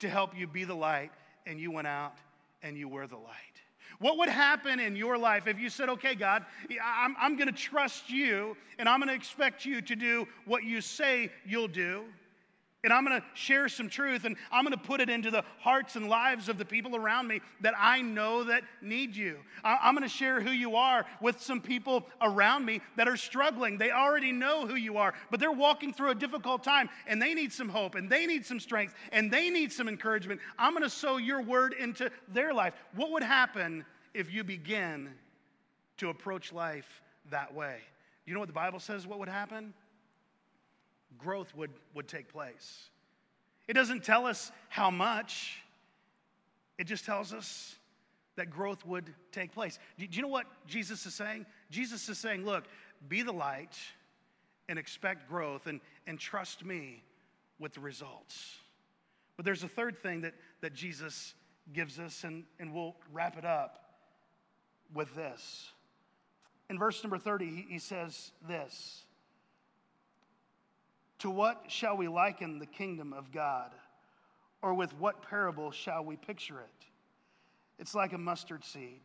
to 0.00 0.08
help 0.08 0.36
you 0.36 0.46
be 0.46 0.64
the 0.64 0.74
light 0.74 1.10
and 1.46 1.58
you 1.58 1.70
went 1.70 1.86
out 1.86 2.18
and 2.62 2.76
you 2.76 2.88
were 2.88 3.06
the 3.06 3.16
light? 3.16 3.34
What 3.98 4.18
would 4.18 4.28
happen 4.28 4.80
in 4.80 4.96
your 4.96 5.16
life 5.16 5.46
if 5.46 5.58
you 5.58 5.70
said, 5.70 5.88
okay, 5.88 6.14
God, 6.14 6.44
I'm, 6.84 7.16
I'm 7.18 7.36
going 7.36 7.46
to 7.46 7.54
trust 7.54 8.10
you 8.10 8.56
and 8.78 8.88
I'm 8.88 8.98
going 8.98 9.08
to 9.08 9.14
expect 9.14 9.64
you 9.64 9.80
to 9.82 9.96
do 9.96 10.26
what 10.44 10.64
you 10.64 10.80
say 10.80 11.30
you'll 11.46 11.68
do? 11.68 12.04
And 12.84 12.92
I'm 12.92 13.06
to 13.06 13.22
share 13.32 13.68
some 13.70 13.88
truth 13.88 14.26
and 14.26 14.36
I'm 14.52 14.66
to 14.66 14.76
put 14.76 15.00
it 15.00 15.08
into 15.08 15.30
the 15.30 15.42
hearts 15.58 15.96
and 15.96 16.06
lives 16.08 16.50
of 16.50 16.58
the 16.58 16.64
people 16.66 16.94
around 16.94 17.26
me 17.26 17.40
that 17.62 17.72
I 17.78 18.02
know 18.02 18.44
that 18.44 18.62
need 18.82 19.16
you. 19.16 19.38
I'm 19.64 19.98
to 19.98 20.08
share 20.08 20.40
who 20.40 20.50
you 20.50 20.76
are 20.76 21.06
with 21.22 21.40
some 21.40 21.62
people 21.62 22.06
around 22.20 22.66
me 22.66 22.82
that 22.96 23.08
are 23.08 23.16
struggling. 23.16 23.78
They 23.78 23.90
already 23.90 24.32
know 24.32 24.66
who 24.66 24.74
you 24.74 24.98
are, 24.98 25.14
but 25.30 25.40
they're 25.40 25.50
walking 25.50 25.94
through 25.94 26.10
a 26.10 26.14
difficult 26.14 26.62
time 26.62 26.90
and 27.06 27.20
they 27.20 27.32
need 27.32 27.52
some 27.52 27.70
hope 27.70 27.94
and 27.94 28.10
they 28.10 28.26
need 28.26 28.44
some 28.44 28.60
strength 28.60 28.94
and 29.12 29.30
they 29.30 29.48
need 29.48 29.72
some 29.72 29.88
encouragement. 29.88 30.40
I'm 30.58 30.78
to 30.84 30.90
sow 30.90 31.16
your 31.16 31.40
word 31.40 31.72
into 31.72 32.10
their 32.28 32.52
life. 32.52 32.74
What 32.94 33.12
would 33.12 33.22
happen 33.22 33.86
if 34.12 34.30
you 34.30 34.44
begin 34.44 35.10
to 35.96 36.10
approach 36.10 36.52
life 36.52 37.00
that 37.30 37.54
way? 37.54 37.78
You 38.26 38.34
know 38.34 38.40
what 38.40 38.48
the 38.48 38.54
Bible 38.54 38.80
says 38.80 39.06
what 39.06 39.18
would 39.18 39.28
happen? 39.28 39.72
Growth 41.18 41.54
would, 41.54 41.70
would 41.94 42.08
take 42.08 42.28
place. 42.28 42.90
It 43.66 43.74
doesn't 43.74 44.04
tell 44.04 44.26
us 44.26 44.52
how 44.68 44.90
much, 44.90 45.62
it 46.78 46.84
just 46.84 47.04
tells 47.04 47.32
us 47.32 47.76
that 48.36 48.50
growth 48.50 48.84
would 48.84 49.14
take 49.32 49.52
place. 49.52 49.78
Do, 49.98 50.06
do 50.06 50.16
you 50.16 50.22
know 50.22 50.28
what 50.28 50.46
Jesus 50.66 51.06
is 51.06 51.14
saying? 51.14 51.46
Jesus 51.70 52.08
is 52.08 52.18
saying, 52.18 52.44
look, 52.44 52.64
be 53.08 53.22
the 53.22 53.32
light 53.32 53.76
and 54.68 54.78
expect 54.78 55.28
growth 55.28 55.66
and, 55.66 55.80
and 56.06 56.18
trust 56.18 56.64
me 56.64 57.02
with 57.58 57.74
the 57.74 57.80
results. 57.80 58.56
But 59.36 59.44
there's 59.44 59.62
a 59.62 59.68
third 59.68 59.98
thing 60.02 60.22
that, 60.22 60.34
that 60.60 60.74
Jesus 60.74 61.34
gives 61.72 61.98
us, 61.98 62.24
and, 62.24 62.44
and 62.58 62.74
we'll 62.74 62.94
wrap 63.12 63.38
it 63.38 63.44
up 63.44 63.78
with 64.92 65.14
this. 65.14 65.70
In 66.70 66.78
verse 66.78 67.02
number 67.02 67.18
30, 67.18 67.46
he, 67.46 67.66
he 67.70 67.78
says 67.78 68.32
this 68.48 69.04
to 71.24 71.30
what 71.30 71.64
shall 71.68 71.96
we 71.96 72.06
liken 72.06 72.58
the 72.58 72.66
kingdom 72.66 73.14
of 73.14 73.32
God? 73.32 73.70
Or 74.60 74.74
with 74.74 74.92
what 74.98 75.22
parable 75.22 75.70
shall 75.70 76.04
we 76.04 76.16
picture 76.16 76.60
it? 76.60 76.86
It's 77.78 77.94
like 77.94 78.12
a 78.12 78.18
mustard 78.18 78.62
seed. 78.62 79.00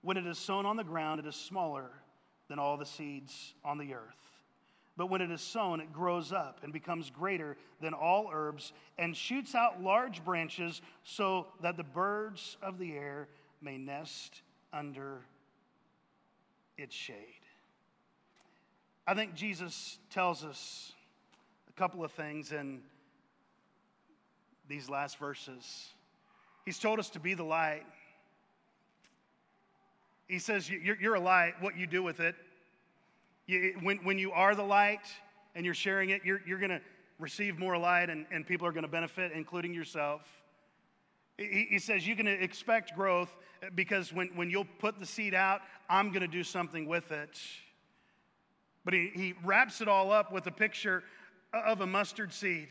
When 0.00 0.16
it 0.16 0.28
is 0.28 0.38
sown 0.38 0.64
on 0.64 0.76
the 0.76 0.84
ground, 0.84 1.18
it 1.18 1.26
is 1.26 1.34
smaller 1.34 1.90
than 2.48 2.60
all 2.60 2.76
the 2.76 2.86
seeds 2.86 3.54
on 3.64 3.78
the 3.78 3.94
earth. 3.94 4.30
But 4.96 5.10
when 5.10 5.20
it 5.20 5.32
is 5.32 5.40
sown, 5.40 5.80
it 5.80 5.92
grows 5.92 6.32
up 6.32 6.60
and 6.62 6.72
becomes 6.72 7.10
greater 7.10 7.56
than 7.80 7.94
all 7.94 8.30
herbs 8.32 8.72
and 8.96 9.16
shoots 9.16 9.56
out 9.56 9.82
large 9.82 10.24
branches 10.24 10.80
so 11.02 11.48
that 11.62 11.76
the 11.76 11.82
birds 11.82 12.58
of 12.62 12.78
the 12.78 12.92
air 12.92 13.26
may 13.60 13.76
nest 13.76 14.40
under 14.72 15.22
its 16.78 16.94
shade. 16.94 17.41
I 19.06 19.14
think 19.14 19.34
Jesus 19.34 19.98
tells 20.10 20.44
us 20.44 20.92
a 21.68 21.72
couple 21.72 22.04
of 22.04 22.12
things 22.12 22.52
in 22.52 22.82
these 24.68 24.88
last 24.88 25.18
verses. 25.18 25.88
He's 26.64 26.78
told 26.78 27.00
us 27.00 27.10
to 27.10 27.20
be 27.20 27.34
the 27.34 27.42
light. 27.42 27.82
He 30.28 30.38
says, 30.38 30.70
You're, 30.70 31.16
a 31.16 31.20
light, 31.20 31.54
what 31.60 31.76
you 31.76 31.86
do 31.86 32.02
with 32.02 32.20
it. 32.20 32.36
When, 33.82 34.18
you 34.18 34.30
are 34.32 34.54
the 34.54 34.62
light 34.62 35.06
and 35.56 35.64
you're 35.64 35.74
sharing 35.74 36.10
it, 36.10 36.22
you're, 36.24 36.38
going 36.58 36.70
to 36.70 36.80
receive 37.18 37.58
more 37.58 37.76
light 37.76 38.08
and, 38.08 38.46
people 38.46 38.66
are 38.68 38.72
going 38.72 38.84
to 38.84 38.88
benefit, 38.88 39.32
including 39.32 39.74
yourself. 39.74 40.22
He, 41.38 41.80
says, 41.80 42.06
You 42.06 42.14
can 42.14 42.28
expect 42.28 42.94
growth 42.94 43.34
because 43.74 44.12
when, 44.12 44.28
when 44.36 44.48
you'll 44.48 44.68
put 44.78 45.00
the 45.00 45.06
seed 45.06 45.34
out, 45.34 45.60
I'm 45.90 46.10
going 46.10 46.22
to 46.22 46.28
do 46.28 46.44
something 46.44 46.86
with 46.86 47.10
it. 47.10 47.36
But 48.84 48.94
he, 48.94 49.10
he 49.14 49.34
wraps 49.44 49.80
it 49.80 49.88
all 49.88 50.10
up 50.10 50.32
with 50.32 50.46
a 50.46 50.50
picture 50.50 51.02
of 51.52 51.80
a 51.80 51.86
mustard 51.86 52.32
seed. 52.32 52.68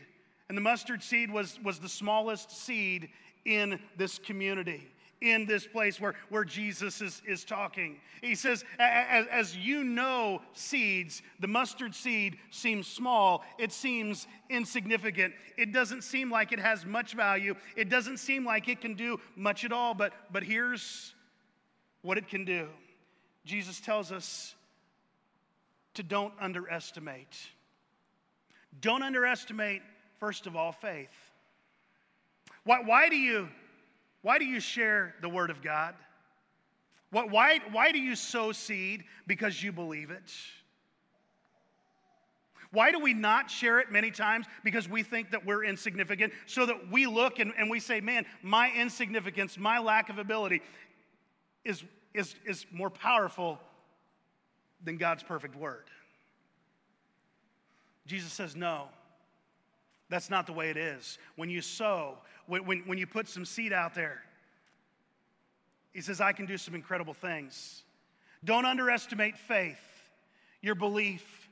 And 0.48 0.56
the 0.56 0.62
mustard 0.62 1.02
seed 1.02 1.30
was, 1.30 1.58
was 1.62 1.78
the 1.78 1.88
smallest 1.88 2.50
seed 2.50 3.08
in 3.44 3.80
this 3.96 4.18
community, 4.18 4.86
in 5.20 5.46
this 5.46 5.66
place 5.66 6.00
where, 6.00 6.14
where 6.28 6.44
Jesus 6.44 7.00
is, 7.00 7.22
is 7.26 7.44
talking. 7.44 8.00
He 8.20 8.34
says, 8.34 8.64
as, 8.78 9.26
as 9.30 9.56
you 9.56 9.82
know 9.82 10.42
seeds, 10.52 11.22
the 11.40 11.48
mustard 11.48 11.94
seed 11.94 12.36
seems 12.50 12.86
small, 12.86 13.44
it 13.58 13.72
seems 13.72 14.26
insignificant. 14.50 15.32
It 15.56 15.72
doesn't 15.72 16.02
seem 16.02 16.30
like 16.30 16.52
it 16.52 16.60
has 16.60 16.84
much 16.84 17.14
value, 17.14 17.54
it 17.76 17.88
doesn't 17.88 18.18
seem 18.18 18.44
like 18.44 18.68
it 18.68 18.80
can 18.80 18.94
do 18.94 19.18
much 19.36 19.64
at 19.64 19.72
all. 19.72 19.94
But, 19.94 20.12
but 20.30 20.42
here's 20.42 21.14
what 22.02 22.18
it 22.18 22.28
can 22.28 22.44
do 22.44 22.68
Jesus 23.44 23.80
tells 23.80 24.12
us 24.12 24.54
to 25.94 26.02
don't 26.02 26.32
underestimate. 26.40 27.36
Don't 28.80 29.02
underestimate, 29.02 29.82
first 30.18 30.46
of 30.46 30.56
all, 30.56 30.72
faith. 30.72 31.10
Why, 32.64 32.80
why, 32.82 33.08
do, 33.08 33.16
you, 33.16 33.48
why 34.22 34.38
do 34.38 34.44
you 34.44 34.60
share 34.60 35.14
the 35.20 35.28
Word 35.28 35.50
of 35.50 35.62
God? 35.62 35.94
What, 37.10 37.30
why, 37.30 37.60
why 37.70 37.92
do 37.92 37.98
you 37.98 38.16
sow 38.16 38.52
seed? 38.52 39.04
Because 39.26 39.62
you 39.62 39.72
believe 39.72 40.10
it. 40.10 40.32
Why 42.70 42.90
do 42.90 42.98
we 42.98 43.12
not 43.12 43.50
share 43.50 43.80
it 43.80 43.92
many 43.92 44.10
times? 44.10 44.46
Because 44.64 44.88
we 44.88 45.02
think 45.02 45.32
that 45.32 45.44
we're 45.44 45.62
insignificant, 45.62 46.32
so 46.46 46.64
that 46.64 46.90
we 46.90 47.06
look 47.06 47.38
and, 47.38 47.52
and 47.58 47.68
we 47.68 47.80
say, 47.80 48.00
man, 48.00 48.24
my 48.42 48.72
insignificance, 48.74 49.58
my 49.58 49.78
lack 49.78 50.08
of 50.08 50.18
ability 50.18 50.62
is, 51.66 51.84
is, 52.14 52.34
is 52.46 52.64
more 52.72 52.88
powerful 52.88 53.60
than 54.84 54.96
God's 54.96 55.22
perfect 55.22 55.56
word. 55.56 55.84
Jesus 58.06 58.32
says, 58.32 58.56
no. 58.56 58.88
That's 60.08 60.28
not 60.28 60.46
the 60.46 60.52
way 60.52 60.70
it 60.70 60.76
is. 60.76 61.18
When 61.36 61.48
you 61.48 61.62
sow, 61.62 62.18
when, 62.46 62.66
when, 62.66 62.80
when 62.80 62.98
you 62.98 63.06
put 63.06 63.28
some 63.28 63.44
seed 63.44 63.72
out 63.72 63.94
there, 63.94 64.22
he 65.92 66.00
says, 66.00 66.20
I 66.20 66.32
can 66.32 66.46
do 66.46 66.58
some 66.58 66.74
incredible 66.74 67.14
things. 67.14 67.82
Don't 68.44 68.66
underestimate 68.66 69.38
faith. 69.38 69.78
your 70.62 70.76
belief, 70.76 71.48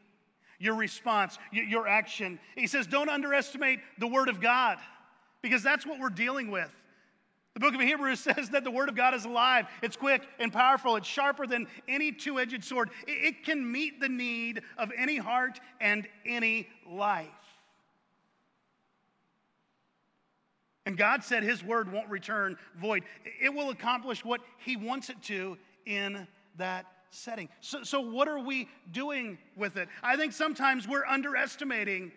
your 0.59 0.77
response, 0.77 1.39
your 1.53 1.87
action. 1.87 2.39
He 2.55 2.67
says, 2.67 2.87
don't 2.87 3.11
underestimate 3.11 3.81
the 3.99 4.07
Word 4.07 4.29
of 4.29 4.41
God 4.41 4.79
because 5.43 5.63
that's 5.63 5.85
what 5.85 5.99
we're 5.99 6.11
dealing 6.11 6.51
with. 6.51 6.71
The 7.55 7.61
book 7.61 7.75
of 7.75 7.81
Hebrews 7.81 8.21
says 8.37 8.51
that 8.51 8.65
the 8.65 8.71
Word 8.71 8.89
of 8.89 8.97
God 8.97 9.15
is 9.15 9.25
alive, 9.25 9.67
it's 9.83 9.97
quick 9.97 10.23
and 10.39 10.53
powerful, 10.53 10.97
it's 10.97 11.09
sharper 11.09 11.47
than 11.47 11.67
any 11.89 12.13
two 12.13 12.39
edged 12.39 12.65
sword. 12.65 12.91
It 13.07 13.45
can 13.45 13.71
meet 13.71 14.01
the 14.01 14.09
need 14.09 14.63
of 14.79 14.93
any 14.97 15.17
heart 15.17 15.61
and 15.81 16.07
any 16.25 16.69
life. 16.89 17.29
And 20.87 20.97
God 20.97 21.23
said 21.23 21.43
His 21.43 21.63
Word 21.63 21.93
won't 21.93 22.09
return 22.09 22.57
void, 22.77 23.05
it 23.41 23.53
will 23.53 23.71
accomplish 23.71 24.25
what 24.25 24.41
He 24.59 24.77
wants 24.77 25.11
it 25.11 25.23
to 25.25 25.59
in 25.87 26.27
that 26.57 26.87
setting. 27.11 27.49
So, 27.61 27.83
so 27.83 28.01
what 28.01 28.29
are 28.29 28.39
we 28.39 28.69
doing 28.93 29.39
with 29.57 29.77
it? 29.77 29.89
I 30.03 30.17
think 30.17 30.33
sometimes 30.33 30.89
we're 30.89 31.07
underestimating 31.07 32.13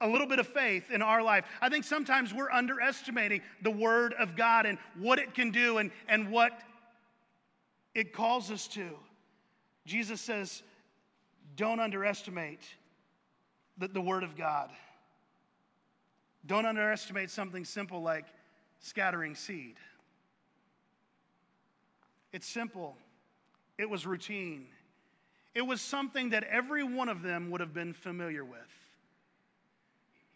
a 0.00 0.08
little 0.08 0.26
bit 0.26 0.38
of 0.38 0.46
faith 0.46 0.90
in 0.90 1.02
our 1.02 1.22
life. 1.22 1.44
I 1.60 1.68
think 1.68 1.84
sometimes 1.84 2.32
we're 2.32 2.50
underestimating 2.50 3.42
the 3.62 3.70
Word 3.70 4.14
of 4.18 4.36
God 4.36 4.66
and 4.66 4.78
what 4.98 5.18
it 5.18 5.34
can 5.34 5.50
do 5.50 5.78
and, 5.78 5.90
and 6.08 6.30
what 6.30 6.58
it 7.94 8.12
calls 8.12 8.50
us 8.50 8.68
to. 8.68 8.88
Jesus 9.86 10.20
says, 10.20 10.62
don't 11.56 11.80
underestimate 11.80 12.60
the, 13.76 13.88
the 13.88 14.00
Word 14.00 14.22
of 14.22 14.36
God. 14.36 14.70
Don't 16.46 16.66
underestimate 16.66 17.30
something 17.30 17.64
simple 17.64 18.00
like 18.00 18.26
scattering 18.80 19.34
seed. 19.34 19.74
It's 22.32 22.46
simple, 22.46 22.96
it 23.78 23.88
was 23.88 24.06
routine, 24.06 24.66
it 25.54 25.62
was 25.62 25.80
something 25.80 26.30
that 26.30 26.44
every 26.44 26.84
one 26.84 27.08
of 27.08 27.22
them 27.22 27.50
would 27.50 27.60
have 27.60 27.72
been 27.72 27.94
familiar 27.94 28.44
with. 28.44 28.77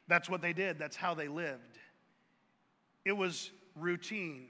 That's 0.09 0.29
what 0.29 0.43
they 0.43 0.53
did, 0.53 0.79
that's 0.79 0.97
how 0.97 1.15
they 1.15 1.29
lived. 1.29 1.79
It 3.05 3.13
was 3.13 3.51
routine. 3.77 4.49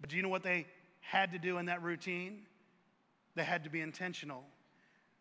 But 0.00 0.10
do 0.10 0.16
you 0.16 0.22
know 0.22 0.28
what 0.28 0.42
they 0.42 0.66
had 1.00 1.32
to 1.32 1.38
do 1.38 1.58
in 1.58 1.66
that 1.66 1.82
routine? 1.82 2.42
They 3.34 3.44
had 3.44 3.64
to 3.64 3.70
be 3.70 3.80
intentional 3.80 4.44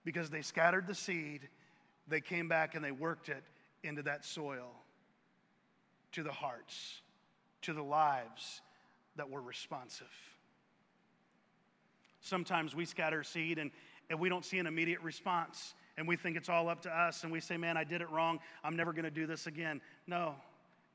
because 0.05 0.29
they 0.29 0.41
scattered 0.41 0.87
the 0.87 0.95
seed, 0.95 1.47
they 2.07 2.21
came 2.21 2.47
back 2.47 2.75
and 2.75 2.83
they 2.83 2.91
worked 2.91 3.29
it 3.29 3.43
into 3.83 4.01
that 4.03 4.25
soil, 4.25 4.71
to 6.13 6.23
the 6.23 6.31
hearts, 6.31 7.01
to 7.61 7.73
the 7.73 7.83
lives 7.83 8.61
that 9.15 9.29
were 9.29 9.41
responsive. 9.41 10.07
Sometimes 12.21 12.75
we 12.75 12.85
scatter 12.85 13.23
seed 13.23 13.57
and, 13.57 13.71
and 14.09 14.19
we 14.19 14.29
don't 14.29 14.45
see 14.45 14.59
an 14.59 14.67
immediate 14.67 15.01
response 15.01 15.73
and 15.99 16.07
we 16.07 16.15
think 16.15 16.37
it's 16.37 16.47
all 16.47 16.69
up 16.69 16.81
to 16.83 16.89
us 16.89 17.23
and 17.23 17.31
we 17.31 17.41
say, 17.41 17.57
man, 17.57 17.75
I 17.75 17.83
did 17.83 18.01
it 18.01 18.09
wrong. 18.09 18.39
I'm 18.63 18.77
never 18.77 18.93
going 18.93 19.03
to 19.03 19.11
do 19.11 19.27
this 19.27 19.47
again. 19.47 19.81
No. 20.07 20.33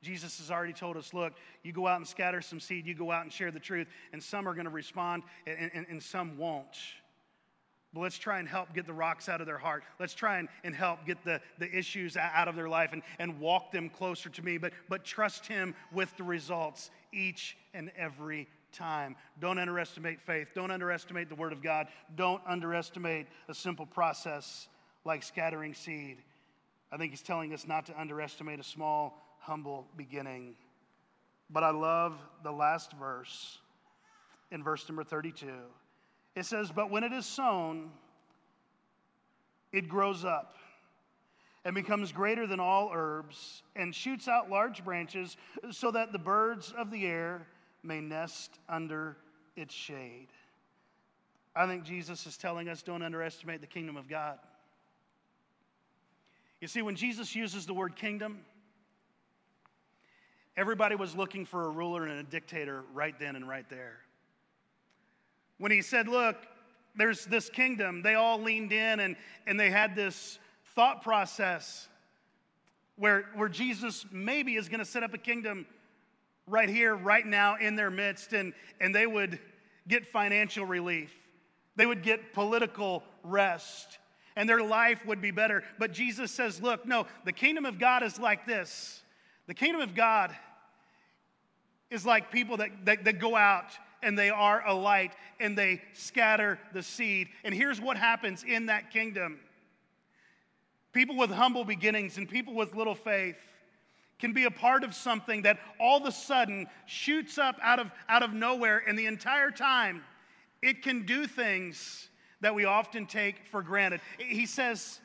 Jesus 0.01 0.39
has 0.39 0.49
already 0.49 0.73
told 0.73 0.97
us 0.97 1.13
look, 1.13 1.33
you 1.63 1.71
go 1.71 1.87
out 1.87 1.97
and 1.97 2.07
scatter 2.07 2.41
some 2.41 2.59
seed, 2.59 2.87
you 2.87 2.95
go 2.95 3.11
out 3.11 3.21
and 3.21 3.31
share 3.31 3.51
the 3.51 3.59
truth, 3.59 3.87
and 4.13 4.21
some 4.21 4.47
are 4.47 4.53
going 4.53 4.65
to 4.65 4.71
respond 4.71 5.23
and, 5.45 5.71
and, 5.73 5.85
and 5.89 6.01
some 6.03 6.37
won't. 6.37 6.77
But 7.93 8.01
let's 8.01 8.17
try 8.17 8.39
and 8.39 8.49
help 8.49 8.73
get 8.73 8.87
the 8.87 8.93
rocks 8.93 9.29
out 9.29 9.41
of 9.41 9.47
their 9.47 9.59
heart. 9.59 9.83
Let's 9.99 10.15
try 10.15 10.39
and, 10.39 10.49
and 10.63 10.75
help 10.75 11.05
get 11.05 11.23
the, 11.23 11.39
the 11.59 11.71
issues 11.71 12.17
out 12.17 12.47
of 12.47 12.55
their 12.55 12.67
life 12.67 12.89
and, 12.91 13.03
and 13.19 13.39
walk 13.39 13.71
them 13.71 13.89
closer 13.89 14.29
to 14.29 14.41
me, 14.43 14.57
but, 14.57 14.73
but 14.89 15.05
trust 15.05 15.45
Him 15.45 15.75
with 15.93 16.15
the 16.17 16.23
results 16.23 16.89
each 17.13 17.55
and 17.73 17.91
every 17.95 18.47
time. 18.73 19.15
Don't 19.39 19.59
underestimate 19.59 20.19
faith. 20.19 20.49
Don't 20.55 20.71
underestimate 20.71 21.29
the 21.29 21.35
Word 21.35 21.53
of 21.53 21.61
God. 21.61 21.87
Don't 22.15 22.41
underestimate 22.45 23.27
a 23.47 23.53
simple 23.53 23.85
process 23.85 24.67
like 25.05 25.23
scattering 25.23 25.73
seed. 25.73 26.17
I 26.91 26.97
think 26.97 27.11
he's 27.11 27.21
telling 27.21 27.53
us 27.53 27.67
not 27.67 27.85
to 27.87 27.99
underestimate 27.99 28.59
a 28.59 28.63
small, 28.63 29.37
humble 29.39 29.87
beginning. 29.95 30.55
But 31.49 31.63
I 31.63 31.69
love 31.69 32.17
the 32.43 32.51
last 32.51 32.93
verse 32.93 33.59
in 34.51 34.63
verse 34.63 34.87
number 34.89 35.03
32. 35.03 35.47
It 36.35 36.45
says, 36.45 36.71
But 36.71 36.89
when 36.89 37.03
it 37.03 37.13
is 37.13 37.25
sown, 37.25 37.91
it 39.71 39.87
grows 39.87 40.25
up 40.25 40.55
and 41.63 41.73
becomes 41.73 42.11
greater 42.11 42.47
than 42.47 42.59
all 42.59 42.91
herbs 42.93 43.63
and 43.75 43.93
shoots 43.93 44.27
out 44.27 44.49
large 44.49 44.83
branches 44.83 45.37
so 45.71 45.91
that 45.91 46.11
the 46.11 46.19
birds 46.19 46.73
of 46.77 46.91
the 46.91 47.05
air 47.05 47.47
may 47.83 48.01
nest 48.01 48.59
under 48.67 49.17
its 49.55 49.73
shade. 49.73 50.27
I 51.55 51.67
think 51.67 51.83
Jesus 51.83 52.25
is 52.27 52.37
telling 52.37 52.69
us 52.69 52.81
don't 52.81 53.01
underestimate 53.01 53.61
the 53.61 53.67
kingdom 53.67 53.97
of 53.97 54.09
God. 54.09 54.37
You 56.65 56.69
see, 56.69 56.81
when 56.81 56.95
Jesus 56.95 57.35
uses 57.35 57.67
the 57.67 57.75
word 57.75 57.95
kingdom, 57.95 58.39
everybody 60.57 60.95
was 60.95 61.15
looking 61.15 61.45
for 61.45 61.67
a 61.67 61.69
ruler 61.69 62.07
and 62.07 62.19
a 62.19 62.23
dictator 62.23 62.81
right 62.91 63.13
then 63.19 63.35
and 63.35 63.47
right 63.47 63.69
there. 63.69 63.97
When 65.59 65.71
he 65.71 65.83
said, 65.83 66.07
Look, 66.07 66.37
there's 66.95 67.23
this 67.25 67.51
kingdom, 67.51 68.01
they 68.01 68.15
all 68.15 68.41
leaned 68.41 68.71
in 68.71 68.99
and, 68.99 69.15
and 69.45 69.59
they 69.59 69.69
had 69.69 69.95
this 69.95 70.39
thought 70.73 71.03
process 71.03 71.87
where, 72.95 73.25
where 73.35 73.47
Jesus 73.47 74.03
maybe 74.11 74.55
is 74.55 74.67
going 74.67 74.79
to 74.79 74.85
set 74.85 75.03
up 75.03 75.13
a 75.13 75.19
kingdom 75.19 75.67
right 76.47 76.67
here, 76.67 76.95
right 76.95 77.27
now, 77.27 77.57
in 77.57 77.75
their 77.75 77.91
midst, 77.91 78.33
and, 78.33 78.53
and 78.81 78.95
they 78.95 79.05
would 79.05 79.37
get 79.87 80.07
financial 80.07 80.65
relief, 80.65 81.13
they 81.75 81.85
would 81.85 82.01
get 82.01 82.33
political 82.33 83.03
rest 83.21 83.99
and 84.35 84.47
their 84.49 84.63
life 84.63 85.05
would 85.05 85.21
be 85.21 85.31
better. 85.31 85.63
But 85.79 85.91
Jesus 85.91 86.31
says, 86.31 86.61
Look, 86.61 86.85
no, 86.85 87.07
the 87.23 87.31
kingdom 87.31 87.65
of 87.65 87.79
God 87.79 88.03
is 88.03 88.19
like 88.19 88.45
this. 88.45 89.01
The 89.47 89.53
kingdom 89.53 89.81
of 89.81 89.95
God 89.95 90.35
is 91.89 92.05
like 92.05 92.31
people 92.31 92.57
that, 92.57 92.71
that, 92.85 93.05
that 93.05 93.19
go 93.19 93.35
out 93.35 93.71
and 94.01 94.17
they 94.17 94.29
are 94.29 94.65
a 94.67 94.73
light 94.73 95.13
and 95.39 95.57
they 95.57 95.81
scatter 95.93 96.59
the 96.73 96.83
seed. 96.83 97.29
And 97.43 97.53
here's 97.53 97.79
what 97.79 97.97
happens 97.97 98.43
in 98.43 98.67
that 98.67 98.91
kingdom 98.91 99.39
people 100.93 101.17
with 101.17 101.29
humble 101.29 101.65
beginnings 101.65 102.17
and 102.17 102.29
people 102.29 102.53
with 102.53 102.73
little 102.73 102.95
faith 102.95 103.35
can 104.17 104.31
be 104.31 104.45
a 104.45 104.51
part 104.51 104.83
of 104.83 104.93
something 104.95 105.41
that 105.41 105.59
all 105.77 105.97
of 105.97 106.05
a 106.05 106.11
sudden 106.11 106.67
shoots 106.85 107.37
up 107.37 107.57
out 107.61 107.79
of, 107.79 107.91
out 108.07 108.23
of 108.23 108.33
nowhere, 108.33 108.81
and 108.87 108.97
the 108.97 109.05
entire 109.05 109.51
time 109.51 110.03
it 110.61 110.81
can 110.81 111.05
do 111.05 111.27
things 111.27 112.09
that 112.41 112.55
we 112.55 112.65
often 112.65 113.05
take 113.05 113.35
for 113.51 113.61
granted. 113.61 114.01
He 114.17 114.45
says, 114.45 114.99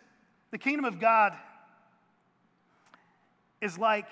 the 0.50 0.58
kingdom 0.58 0.84
of 0.84 0.98
God 0.98 1.34
is 3.60 3.78
like 3.78 4.06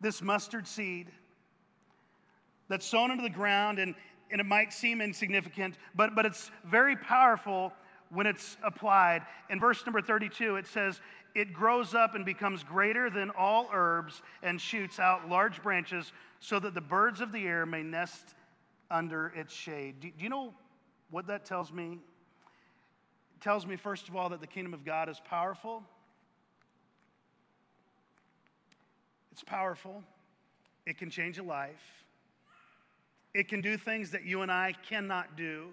this 0.00 0.22
mustard 0.22 0.66
seed 0.66 1.08
that's 2.68 2.86
sown 2.86 3.10
into 3.10 3.22
the 3.22 3.30
ground, 3.30 3.78
and, 3.78 3.94
and 4.30 4.40
it 4.40 4.46
might 4.46 4.72
seem 4.72 5.00
insignificant, 5.00 5.76
but, 5.94 6.14
but 6.14 6.26
it's 6.26 6.50
very 6.64 6.96
powerful 6.96 7.72
when 8.10 8.26
it's 8.26 8.56
applied. 8.62 9.22
In 9.50 9.60
verse 9.60 9.84
number 9.86 10.00
32, 10.00 10.56
it 10.56 10.66
says, 10.66 11.00
It 11.34 11.52
grows 11.52 11.94
up 11.94 12.14
and 12.14 12.24
becomes 12.24 12.62
greater 12.62 13.10
than 13.10 13.30
all 13.30 13.68
herbs 13.72 14.22
and 14.42 14.60
shoots 14.60 14.98
out 14.98 15.28
large 15.28 15.62
branches 15.62 16.12
so 16.40 16.58
that 16.60 16.74
the 16.74 16.80
birds 16.80 17.20
of 17.20 17.32
the 17.32 17.46
air 17.46 17.66
may 17.66 17.82
nest 17.82 18.34
under 18.90 19.28
its 19.36 19.52
shade. 19.52 20.00
Do, 20.00 20.10
do 20.16 20.24
you 20.24 20.30
know 20.30 20.54
what 21.10 21.26
that 21.28 21.44
tells 21.44 21.72
me? 21.72 21.98
tells 23.40 23.66
me, 23.66 23.76
first 23.76 24.08
of 24.08 24.16
all, 24.16 24.28
that 24.30 24.40
the 24.40 24.46
kingdom 24.46 24.74
of 24.74 24.84
God 24.84 25.08
is 25.08 25.20
powerful. 25.24 25.82
It's 29.32 29.44
powerful. 29.44 30.02
It 30.86 30.98
can 30.98 31.10
change 31.10 31.38
a 31.38 31.42
life. 31.42 32.04
It 33.34 33.48
can 33.48 33.60
do 33.60 33.76
things 33.76 34.10
that 34.10 34.24
you 34.24 34.42
and 34.42 34.50
I 34.50 34.74
cannot 34.88 35.36
do 35.36 35.68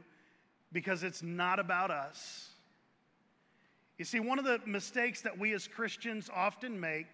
because 0.71 1.03
it's 1.03 1.23
not 1.23 1.59
about 1.59 1.89
us. 1.89 2.49
You 3.97 4.05
see, 4.05 4.19
one 4.19 4.39
of 4.39 4.45
the 4.45 4.59
mistakes 4.65 5.21
that 5.21 5.39
we 5.39 5.53
as 5.53 5.67
Christians 5.67 6.29
often 6.33 6.79
make, 6.79 7.07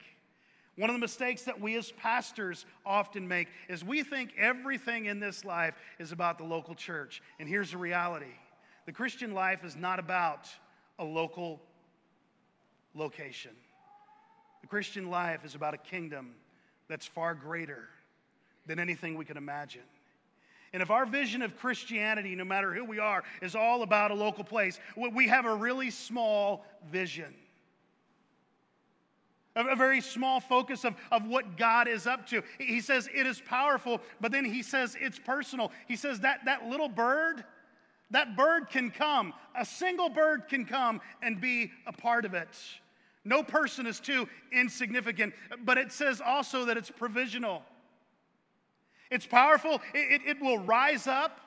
one 0.77 0.89
of 0.89 0.95
the 0.95 0.99
mistakes 0.99 1.43
that 1.43 1.59
we 1.59 1.75
as 1.77 1.91
pastors 1.91 2.65
often 2.85 3.27
make, 3.27 3.49
is 3.67 3.83
we 3.83 4.03
think 4.03 4.33
everything 4.37 5.05
in 5.05 5.19
this 5.19 5.43
life 5.43 5.75
is 5.99 6.11
about 6.11 6.37
the 6.37 6.43
local 6.43 6.75
church. 6.75 7.21
And 7.39 7.47
here's 7.47 7.71
the 7.71 7.77
reality 7.77 8.33
the 8.85 8.91
Christian 8.91 9.33
life 9.33 9.63
is 9.63 9.75
not 9.75 9.99
about 9.99 10.47
a 10.97 11.03
local 11.03 11.61
location. 12.95 13.51
The 14.61 14.67
Christian 14.67 15.09
life 15.09 15.43
is 15.43 15.55
about 15.55 15.73
a 15.73 15.77
kingdom 15.77 16.33
that's 16.87 17.05
far 17.05 17.33
greater 17.33 17.87
than 18.65 18.79
anything 18.79 19.17
we 19.17 19.25
can 19.25 19.37
imagine. 19.37 19.81
And 20.73 20.81
if 20.81 20.89
our 20.89 21.05
vision 21.05 21.41
of 21.41 21.57
Christianity, 21.57 22.33
no 22.35 22.45
matter 22.45 22.73
who 22.73 22.85
we 22.85 22.99
are, 22.99 23.23
is 23.41 23.55
all 23.55 23.83
about 23.83 24.11
a 24.11 24.13
local 24.13 24.43
place, 24.43 24.79
we 24.95 25.27
have 25.27 25.45
a 25.45 25.53
really 25.53 25.89
small 25.89 26.65
vision. 26.89 27.33
A 29.55 29.75
very 29.75 30.01
small 30.01 30.39
focus 30.39 30.85
of, 30.85 30.95
of 31.11 31.27
what 31.27 31.57
God 31.57 31.87
is 31.87 32.07
up 32.07 32.27
to. 32.27 32.41
He 32.57 32.81
says 32.81 33.09
it 33.13 33.27
is 33.27 33.41
powerful, 33.41 34.01
but 34.19 34.31
then 34.31 34.45
he 34.45 34.63
says 34.63 34.95
it's 34.99 35.19
personal. 35.19 35.71
He 35.87 35.95
says 35.95 36.21
that 36.21 36.45
that 36.45 36.67
little 36.67 36.89
bird 36.89 37.43
That 38.11 38.35
bird 38.35 38.69
can 38.69 38.91
come, 38.91 39.33
a 39.57 39.63
single 39.65 40.09
bird 40.09 40.49
can 40.49 40.65
come 40.65 40.99
and 41.21 41.39
be 41.39 41.71
a 41.87 41.93
part 41.93 42.25
of 42.25 42.33
it. 42.33 42.49
No 43.23 43.41
person 43.41 43.87
is 43.87 44.01
too 44.01 44.27
insignificant, 44.51 45.33
but 45.63 45.77
it 45.77 45.91
says 45.91 46.21
also 46.21 46.65
that 46.65 46.75
it's 46.75 46.91
provisional. 46.91 47.63
It's 49.09 49.25
powerful, 49.25 49.81
it, 49.93 50.21
it, 50.21 50.21
it 50.27 50.41
will 50.41 50.59
rise 50.59 51.07
up. 51.07 51.39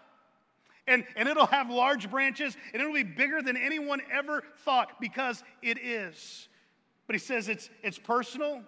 And, 0.86 1.04
and 1.16 1.28
it'll 1.28 1.46
have 1.46 1.70
large 1.70 2.10
branches 2.10 2.56
and 2.72 2.80
it'll 2.80 2.94
be 2.94 3.02
bigger 3.02 3.42
than 3.42 3.56
anyone 3.56 4.00
ever 4.12 4.42
thought 4.64 5.00
because 5.00 5.42
it 5.62 5.78
is. 5.78 6.48
But 7.06 7.14
he 7.14 7.20
says 7.20 7.48
it's, 7.48 7.70
it's 7.82 7.98
personal. 7.98 8.62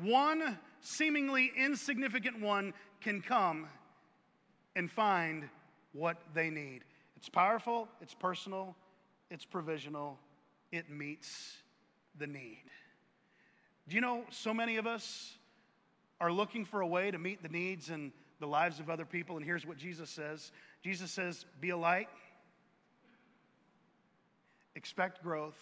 One 0.00 0.58
seemingly 0.80 1.52
insignificant 1.56 2.40
one 2.40 2.74
can 3.00 3.20
come 3.20 3.68
and 4.74 4.90
find 4.90 5.48
what 5.92 6.16
they 6.34 6.50
need. 6.50 6.80
It's 7.16 7.28
powerful, 7.28 7.88
it's 8.00 8.14
personal, 8.14 8.74
it's 9.30 9.44
provisional, 9.44 10.18
it 10.72 10.90
meets 10.90 11.56
the 12.18 12.26
need. 12.26 12.64
Do 13.88 13.94
you 13.94 14.00
know 14.00 14.24
so 14.30 14.54
many 14.54 14.76
of 14.76 14.86
us 14.86 15.36
are 16.20 16.32
looking 16.32 16.64
for 16.64 16.80
a 16.80 16.86
way 16.86 17.10
to 17.10 17.18
meet 17.18 17.42
the 17.42 17.48
needs 17.48 17.90
and 17.90 18.12
the 18.40 18.46
lives 18.46 18.80
of 18.80 18.88
other 18.88 19.04
people? 19.04 19.36
And 19.36 19.44
here's 19.44 19.66
what 19.66 19.76
Jesus 19.76 20.10
says 20.10 20.50
Jesus 20.82 21.10
says, 21.10 21.44
Be 21.60 21.70
a 21.70 21.76
light, 21.76 22.08
expect 24.74 25.22
growth, 25.22 25.58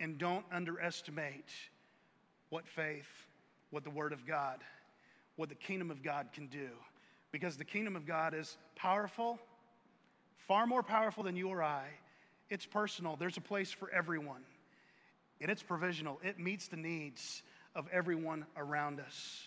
and 0.00 0.18
don't 0.18 0.44
underestimate 0.52 1.50
what 2.50 2.66
faith, 2.66 3.08
what 3.70 3.84
the 3.84 3.90
Word 3.90 4.12
of 4.12 4.26
God, 4.26 4.58
what 5.36 5.48
the 5.48 5.54
kingdom 5.54 5.90
of 5.90 6.02
God 6.02 6.28
can 6.32 6.46
do. 6.46 6.68
Because 7.32 7.56
the 7.56 7.64
kingdom 7.64 7.94
of 7.96 8.06
God 8.06 8.34
is 8.34 8.56
powerful, 8.74 9.38
far 10.46 10.66
more 10.66 10.82
powerful 10.82 11.22
than 11.22 11.36
you 11.36 11.48
or 11.48 11.62
I. 11.62 11.84
It's 12.48 12.64
personal, 12.64 13.16
there's 13.16 13.36
a 13.36 13.42
place 13.42 13.70
for 13.70 13.90
everyone 13.90 14.42
and 15.40 15.50
it's 15.50 15.62
provisional. 15.62 16.18
It 16.22 16.38
meets 16.38 16.68
the 16.68 16.76
needs 16.76 17.42
of 17.74 17.86
everyone 17.92 18.46
around 18.56 19.00
us. 19.00 19.46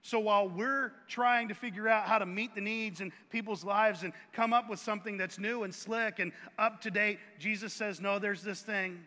So 0.00 0.20
while 0.20 0.48
we're 0.48 0.92
trying 1.08 1.48
to 1.48 1.54
figure 1.54 1.88
out 1.88 2.04
how 2.04 2.18
to 2.18 2.26
meet 2.26 2.54
the 2.54 2.60
needs 2.60 3.00
in 3.00 3.12
people's 3.30 3.64
lives 3.64 4.04
and 4.04 4.12
come 4.32 4.52
up 4.52 4.70
with 4.70 4.78
something 4.78 5.18
that's 5.18 5.38
new 5.38 5.64
and 5.64 5.74
slick 5.74 6.18
and 6.18 6.32
up 6.58 6.80
to 6.82 6.90
date, 6.90 7.18
Jesus 7.38 7.74
says, 7.74 8.00
No, 8.00 8.18
there's 8.18 8.42
this 8.42 8.62
thing. 8.62 9.00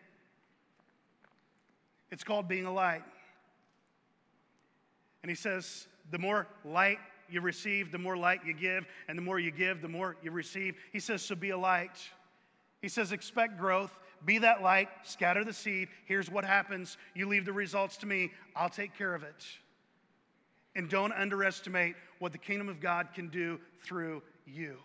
It's 2.12 2.24
called 2.24 2.48
being 2.48 2.66
a 2.66 2.74
light. 2.74 3.04
And 5.24 5.30
he 5.30 5.36
says, 5.36 5.88
The 6.12 6.20
more 6.20 6.48
light 6.66 7.00
you 7.30 7.42
receive, 7.42 7.92
the 7.92 7.98
more 7.98 8.18
light 8.18 8.42
you 8.46 8.54
give, 8.54 8.86
and 9.08 9.18
the 9.18 9.22
more 9.22 9.40
you 9.40 9.52
give, 9.52 9.82
the 9.82 9.88
more 9.88 10.18
you 10.22 10.32
receive. 10.32 10.76
He 10.92 11.00
says, 11.00 11.22
So 11.22 11.36
be 11.36 11.52
a 11.52 11.58
light. 11.58 11.98
He 12.82 12.90
says, 12.90 13.12
Expect 13.12 13.58
growth 13.58 13.98
be 14.26 14.38
that 14.40 14.62
light, 14.62 14.90
scatter 15.04 15.44
the 15.44 15.54
seed. 15.54 15.90
Here's 16.06 16.30
what 16.30 16.46
happens. 16.46 16.98
You 17.16 17.28
leave 17.28 17.46
the 17.46 17.54
results 17.54 17.98
to 17.98 18.06
me, 18.06 18.32
I'll 18.56 18.70
take 18.70 18.96
care 18.98 19.16
of 19.16 19.24
it. 19.24 19.46
And 20.76 20.90
don't 20.90 21.12
underestimate 21.12 21.96
what 22.20 22.32
the 22.32 22.38
kingdom 22.38 22.70
of 22.70 22.80
God 22.80 23.10
can 23.14 23.30
do 23.30 23.60
through 23.84 24.22
you. 24.46 24.78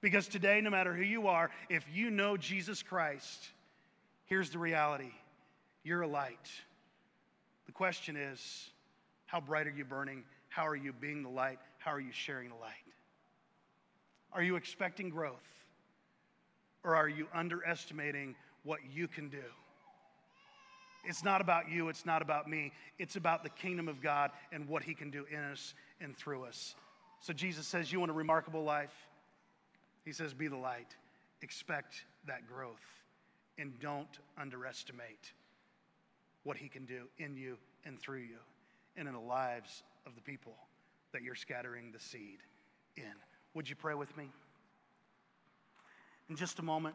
Because 0.00 0.28
today, 0.28 0.60
no 0.60 0.70
matter 0.70 0.94
who 0.94 1.02
you 1.02 1.28
are, 1.28 1.50
if 1.68 1.84
you 1.92 2.10
know 2.10 2.36
Jesus 2.36 2.82
Christ, 2.82 3.50
here's 4.26 4.50
the 4.50 4.58
reality 4.58 5.12
you're 5.82 6.02
a 6.02 6.08
light. 6.08 6.50
The 7.66 7.72
question 7.72 8.16
is, 8.16 8.70
how 9.26 9.40
bright 9.40 9.66
are 9.66 9.70
you 9.70 9.84
burning? 9.84 10.24
How 10.48 10.66
are 10.66 10.76
you 10.76 10.92
being 10.92 11.22
the 11.22 11.28
light? 11.28 11.58
How 11.78 11.92
are 11.92 12.00
you 12.00 12.12
sharing 12.12 12.48
the 12.48 12.56
light? 12.56 12.72
Are 14.32 14.42
you 14.42 14.56
expecting 14.56 15.08
growth? 15.08 15.36
Or 16.82 16.96
are 16.96 17.08
you 17.08 17.26
underestimating 17.34 18.34
what 18.64 18.80
you 18.92 19.06
can 19.08 19.28
do? 19.28 19.42
It's 21.04 21.24
not 21.24 21.40
about 21.40 21.70
you, 21.70 21.88
it's 21.88 22.04
not 22.04 22.20
about 22.20 22.48
me. 22.48 22.72
It's 22.98 23.16
about 23.16 23.42
the 23.42 23.48
kingdom 23.48 23.88
of 23.88 24.02
God 24.02 24.30
and 24.52 24.68
what 24.68 24.82
He 24.82 24.94
can 24.94 25.10
do 25.10 25.24
in 25.30 25.38
us 25.38 25.74
and 26.00 26.16
through 26.16 26.44
us. 26.44 26.74
So 27.20 27.32
Jesus 27.32 27.66
says, 27.66 27.90
You 27.90 28.00
want 28.00 28.10
a 28.10 28.14
remarkable 28.14 28.64
life? 28.64 28.92
He 30.04 30.12
says, 30.12 30.34
Be 30.34 30.48
the 30.48 30.56
light, 30.56 30.94
expect 31.40 32.04
that 32.26 32.46
growth, 32.46 32.84
and 33.58 33.78
don't 33.80 34.18
underestimate 34.38 35.32
what 36.44 36.56
He 36.56 36.68
can 36.68 36.84
do 36.84 37.08
in 37.18 37.36
you 37.36 37.56
and 37.84 37.98
through 37.98 38.18
you 38.20 38.38
and 38.96 39.08
in 39.08 39.14
the 39.14 39.20
lives 39.20 39.82
of 40.06 40.14
the 40.14 40.20
people 40.20 40.54
that 41.12 41.22
you're 41.22 41.34
scattering 41.34 41.92
the 41.92 42.00
seed 42.00 42.38
in. 42.96 43.12
Would 43.54 43.68
you 43.68 43.76
pray 43.76 43.94
with 43.94 44.16
me? 44.16 44.30
In 46.28 46.36
just 46.36 46.58
a 46.60 46.62
moment, 46.62 46.94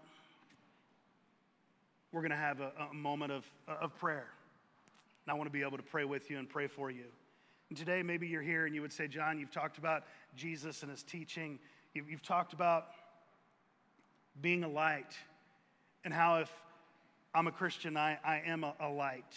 we're 2.12 2.22
going 2.22 2.32
to 2.32 2.38
have 2.38 2.62
a, 2.62 2.72
a 2.90 2.94
moment 2.94 3.32
of, 3.32 3.46
of 3.68 3.96
prayer. 3.98 4.28
And 5.26 5.34
I 5.34 5.36
want 5.36 5.48
to 5.48 5.52
be 5.52 5.64
able 5.64 5.78
to 5.78 5.84
pray 5.84 6.06
with 6.06 6.30
you 6.30 6.40
and 6.40 6.48
pray 6.48 6.68
for 6.68 6.90
you. 6.90 7.06
And 7.70 7.78
today, 7.78 8.04
maybe 8.04 8.28
you're 8.28 8.42
here 8.42 8.66
and 8.66 8.76
you 8.76 8.82
would 8.82 8.94
say, 8.94 9.08
John, 9.08 9.40
you've 9.40 9.52
talked 9.52 9.78
about 9.78 10.04
Jesus 10.36 10.82
and 10.82 10.92
his 10.92 11.04
teaching. 11.04 11.60
You've, 11.94 12.10
you've 12.10 12.22
talked 12.22 12.54
about 12.54 12.88
being 14.42 14.64
a 14.64 14.68
light 14.68 15.14
and 16.04 16.14
how 16.14 16.38
if 16.38 16.52
I'm 17.36 17.48
a 17.48 17.52
Christian, 17.52 17.98
I, 17.98 18.18
I 18.24 18.42
am 18.46 18.64
a, 18.64 18.74
a 18.80 18.88
light. 18.88 19.36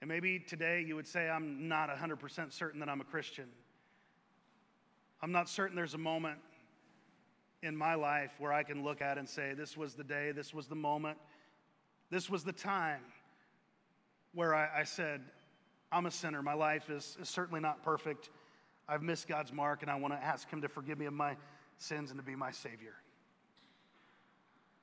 And 0.00 0.08
maybe 0.08 0.40
today 0.40 0.84
you 0.86 0.96
would 0.96 1.06
say, 1.06 1.28
I'm 1.28 1.68
not 1.68 1.88
100% 1.88 2.52
certain 2.52 2.80
that 2.80 2.88
I'm 2.88 3.00
a 3.00 3.04
Christian. 3.04 3.46
I'm 5.22 5.30
not 5.30 5.48
certain 5.48 5.76
there's 5.76 5.94
a 5.94 5.98
moment 5.98 6.38
in 7.62 7.76
my 7.76 7.94
life 7.94 8.32
where 8.38 8.52
I 8.52 8.64
can 8.64 8.82
look 8.82 9.00
at 9.00 9.18
and 9.18 9.28
say, 9.28 9.54
this 9.54 9.76
was 9.76 9.94
the 9.94 10.02
day, 10.02 10.32
this 10.32 10.52
was 10.52 10.66
the 10.66 10.74
moment, 10.74 11.16
this 12.10 12.28
was 12.28 12.42
the 12.42 12.52
time 12.52 13.02
where 14.34 14.52
I, 14.52 14.80
I 14.80 14.82
said, 14.82 15.22
I'm 15.92 16.06
a 16.06 16.10
sinner. 16.10 16.42
My 16.42 16.54
life 16.54 16.90
is, 16.90 17.16
is 17.22 17.28
certainly 17.28 17.60
not 17.60 17.84
perfect. 17.84 18.30
I've 18.88 19.02
missed 19.02 19.28
God's 19.28 19.52
mark, 19.52 19.82
and 19.82 19.90
I 19.90 19.94
want 19.94 20.12
to 20.12 20.22
ask 20.22 20.50
Him 20.50 20.60
to 20.62 20.68
forgive 20.68 20.98
me 20.98 21.06
of 21.06 21.14
my 21.14 21.36
sins 21.78 22.10
and 22.10 22.18
to 22.18 22.24
be 22.24 22.34
my 22.34 22.50
Savior. 22.50 22.94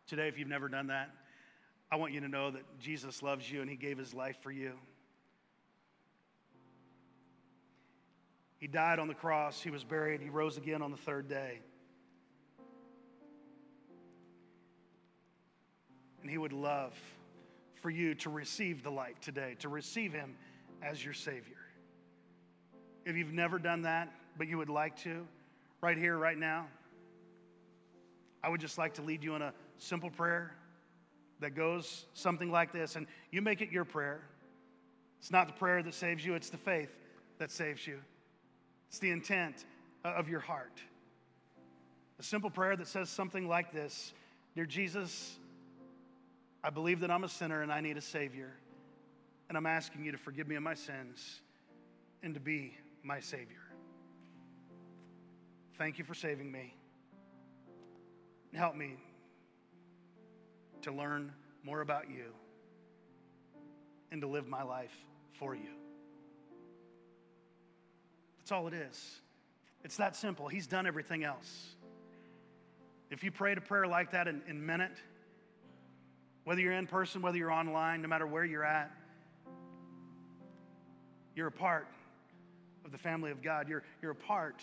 Today, 0.08 0.30
if 0.30 0.40
you've 0.40 0.48
never 0.48 0.70
done 0.70 0.88
that, 0.88 1.10
I 1.94 1.96
want 1.96 2.12
you 2.12 2.22
to 2.22 2.28
know 2.28 2.50
that 2.50 2.64
Jesus 2.80 3.22
loves 3.22 3.52
you 3.52 3.62
and 3.62 3.70
He 3.70 3.76
gave 3.76 4.00
His 4.00 4.16
life 4.16 4.36
for 4.42 4.52
you. 4.52 4.72
He 8.58 8.66
died 8.66 8.98
on 8.98 9.08
the 9.08 9.14
cross, 9.14 9.62
He 9.62 9.70
was 9.70 9.84
buried, 9.84 10.20
He 10.20 10.32
rose 10.32 10.58
again 10.58 10.82
on 10.82 10.90
the 10.90 10.98
third 10.98 11.30
day. 11.30 11.60
And 16.24 16.32
He 16.32 16.40
would 16.40 16.52
love 16.52 16.96
for 17.84 17.92
you 17.92 18.16
to 18.16 18.32
receive 18.32 18.82
the 18.82 18.90
light 18.90 19.22
today, 19.22 19.56
to 19.60 19.70
receive 19.70 20.14
Him 20.14 20.36
as 20.82 21.06
your 21.06 21.14
Savior. 21.14 21.62
If 23.06 23.16
you've 23.16 23.34
never 23.34 23.60
done 23.60 23.84
that, 23.84 24.12
but 24.36 24.48
you 24.48 24.58
would 24.58 24.70
like 24.70 24.98
to, 25.04 25.28
right 25.80 25.98
here, 25.98 26.18
right 26.18 26.40
now, 26.40 26.66
I 28.44 28.50
would 28.50 28.62
just 28.62 28.80
like 28.80 28.96
to 28.96 29.04
lead 29.04 29.24
you 29.24 29.36
in 29.36 29.44
a 29.44 29.54
simple 29.78 30.10
prayer 30.10 30.56
that 31.44 31.56
goes 31.56 32.06
something 32.14 32.50
like 32.52 32.72
this. 32.72 32.96
And 32.96 33.06
you 33.32 33.42
make 33.42 33.62
it 33.62 33.70
your 33.70 33.86
prayer. 33.86 34.22
It's 35.20 35.32
not 35.32 35.48
the 35.48 35.54
prayer 35.54 35.84
that 35.84 35.94
saves 35.94 36.26
you, 36.26 36.34
it's 36.34 36.50
the 36.50 36.58
faith 36.58 36.90
that 37.38 37.52
saves 37.52 37.86
you. 37.86 38.00
It's 38.90 39.00
the 39.00 39.12
intent 39.12 39.66
uh, 40.04 40.10
of 40.10 40.30
your 40.30 40.40
heart. 40.40 40.82
A 42.20 42.24
simple 42.24 42.50
prayer 42.50 42.76
that 42.76 42.88
says 42.88 43.10
something 43.10 43.48
like 43.48 43.72
this 43.72 44.14
Dear 44.56 44.66
Jesus, 44.66 45.38
I 46.64 46.70
believe 46.70 47.02
that 47.02 47.12
I'm 47.12 47.24
a 47.24 47.30
sinner 47.30 47.62
and 47.62 47.72
I 47.72 47.82
need 47.82 47.98
a 47.98 48.02
Savior. 48.02 48.52
And 49.50 49.58
I'm 49.58 49.66
asking 49.66 50.06
you 50.06 50.12
to 50.12 50.18
forgive 50.18 50.48
me 50.48 50.56
of 50.56 50.64
my 50.64 50.74
sins 50.74 51.42
and 52.24 52.34
to 52.34 52.40
be 52.40 52.78
my 53.04 53.20
Savior. 53.20 53.64
Thank 55.78 56.00
you 56.00 56.06
for 56.06 56.14
saving 56.14 56.52
me. 56.52 56.74
Help 58.54 58.76
me 58.76 58.96
to 60.84 60.92
learn 60.92 61.32
more 61.64 61.82
about 61.82 62.10
you 62.10 62.26
and 64.12 64.22
to 64.22 64.28
live 64.28 64.48
my 64.48 64.64
life 64.64 64.96
for 65.40 65.56
you. 65.56 65.72
That's 68.40 68.52
all 68.52 68.68
it 68.68 68.74
is. 68.74 69.22
It's 69.84 69.98
that 69.98 70.16
simple. 70.16 70.48
He's 70.48 70.68
done 70.68 70.86
everything 70.86 71.24
else. 71.24 71.76
If 73.10 73.24
you 73.24 73.32
prayed 73.32 73.58
a 73.58 73.62
prayer 73.62 73.88
like 73.88 74.12
that 74.12 74.28
in, 74.28 74.42
a 74.50 74.54
minute, 74.54 74.98
whether 76.44 76.62
you're 76.62 76.74
in 76.74 76.88
person, 76.88 77.22
whether 77.22 77.38
you're 77.38 77.52
online, 77.52 78.02
no 78.02 78.08
matter 78.08 78.28
where 78.28 78.46
you're 78.46 78.66
at, 78.66 78.92
you're 81.36 81.48
a 81.48 81.52
part 81.52 81.88
of 82.86 82.92
the 82.92 82.98
family 82.98 83.32
of 83.32 83.42
God. 83.42 83.68
You're, 83.68 83.84
you're 84.02 84.12
a 84.12 84.16
part 84.16 84.62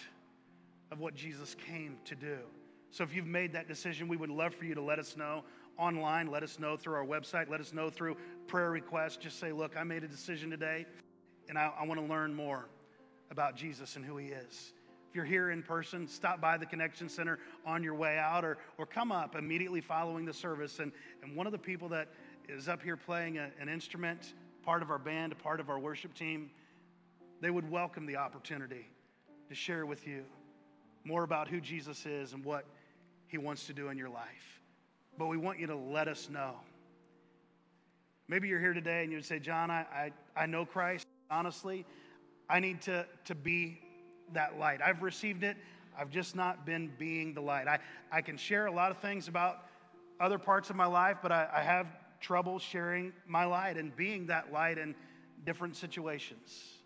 of 0.91 1.01
what 1.01 1.15
Jesus 1.15 1.55
came 1.67 1.97
to 2.05 2.15
do. 2.15 2.39
So 2.91 3.05
if 3.05 3.15
you've 3.15 3.27
made 3.27 3.53
that 3.53 3.69
decision, 3.69 4.09
we 4.09 4.17
would 4.17 4.31
love 4.31 4.55
for 4.55 4.65
you 4.65 4.75
to 4.75 4.83
let 4.83 4.99
us 4.99 5.17
know 5.17 5.45
online. 5.81 6.31
Let 6.31 6.43
us 6.43 6.59
know 6.59 6.77
through 6.77 6.95
our 6.95 7.07
website. 7.07 7.49
Let 7.49 7.61
us 7.61 7.73
know 7.73 7.91
through 7.91 8.17
prayer 8.47 8.71
requests. 8.71 9.17
Just 9.17 9.41
say, 9.41 9.51
look, 9.51 9.77
I 9.77 9.83
made 9.83 10.05
a 10.05 10.09
decision 10.09 10.51
today, 10.51 10.87
and 11.49 11.59
I, 11.59 11.73
I 11.81 11.87
want 11.87 11.99
to 11.99 12.07
learn 12.07 12.35
more 12.35 12.67
about 13.31 13.57
Jesus 13.57 13.97
and 13.97 14.05
who 14.05 14.17
he 14.17 14.29
is. 14.29 14.73
If 15.09 15.17
you're 15.17 15.25
here 15.25 15.51
in 15.51 15.63
person, 15.63 16.07
stop 16.07 16.41
by 16.41 16.57
the 16.57 16.67
Connection 16.67 17.09
Center 17.09 17.39
on 17.67 17.83
your 17.83 17.95
way 17.95 18.19
out 18.19 18.45
or, 18.45 18.59
or 18.79 18.87
come 18.87 19.11
up 19.11 19.35
immediately 19.35 19.81
following 19.81 20.25
the 20.25 20.33
service. 20.33 20.79
And, 20.79 20.93
and 21.23 21.35
one 21.35 21.47
of 21.47 21.53
the 21.53 21.59
people 21.59 21.89
that 21.89 22.09
is 22.49 22.69
up 22.69 22.83
here 22.83 22.97
playing 22.97 23.39
a, 23.39 23.51
an 23.59 23.69
instrument, 23.69 24.35
part 24.63 24.83
of 24.83 24.91
our 24.91 24.99
band, 24.99 25.33
a 25.33 25.37
part 25.37 25.59
of 25.59 25.69
our 25.69 25.79
worship 25.79 26.15
team, 26.15 26.51
they 27.41 27.51
would 27.51 27.69
welcome 27.69 28.07
the 28.07 28.17
opportunity 28.17 28.87
to 29.49 29.55
share 29.55 29.87
with 29.87 30.07
you 30.07 30.25
more 31.05 31.25
about 31.25 31.49
who 31.49 31.61
Jesus 31.61 32.07
is 32.07 32.33
and 32.33 32.45
what 32.45 32.67
he 33.27 33.39
wants 33.39 33.67
to 33.67 33.73
do 33.73 33.89
in 33.89 33.99
your 33.99 34.11
life. 34.11 34.60
But 35.21 35.27
we 35.27 35.37
want 35.37 35.61
you 35.61 35.67
to 35.67 35.77
let 35.77 36.09
us 36.09 36.31
know. 36.31 36.55
Maybe 38.27 38.49
you're 38.49 38.59
here 38.59 38.73
today 38.73 39.03
and 39.03 39.13
you 39.13 39.19
would 39.19 39.25
say, 39.27 39.39
John, 39.39 39.71
I, 39.71 39.85
I, 39.95 40.13
I 40.35 40.47
know 40.47 40.65
Christ. 40.65 41.07
Honestly, 41.31 41.85
I 42.49 42.59
need 42.59 42.81
to, 42.83 43.05
to 43.27 43.35
be 43.35 43.83
that 44.33 44.59
light. 44.59 44.81
I've 44.83 45.03
received 45.03 45.45
it, 45.45 45.59
I've 45.99 46.09
just 46.09 46.35
not 46.35 46.65
been 46.65 46.91
being 46.99 47.35
the 47.35 47.43
light. 47.43 47.69
I, 47.69 47.81
I 48.11 48.23
can 48.23 48.39
share 48.39 48.65
a 48.65 48.73
lot 48.73 48.91
of 48.91 48.97
things 48.97 49.29
about 49.29 49.67
other 50.21 50.39
parts 50.39 50.71
of 50.71 50.77
my 50.77 50.87
life, 50.87 51.19
but 51.21 51.33
I, 51.33 51.49
I 51.55 51.61
have 51.61 51.87
trouble 52.23 52.59
sharing 52.59 53.13
my 53.27 53.45
light 53.45 53.77
and 53.77 53.95
being 53.95 54.27
that 54.29 54.51
light 54.51 54.79
in 54.79 54.95
different 55.45 55.77
situations. 55.77 56.79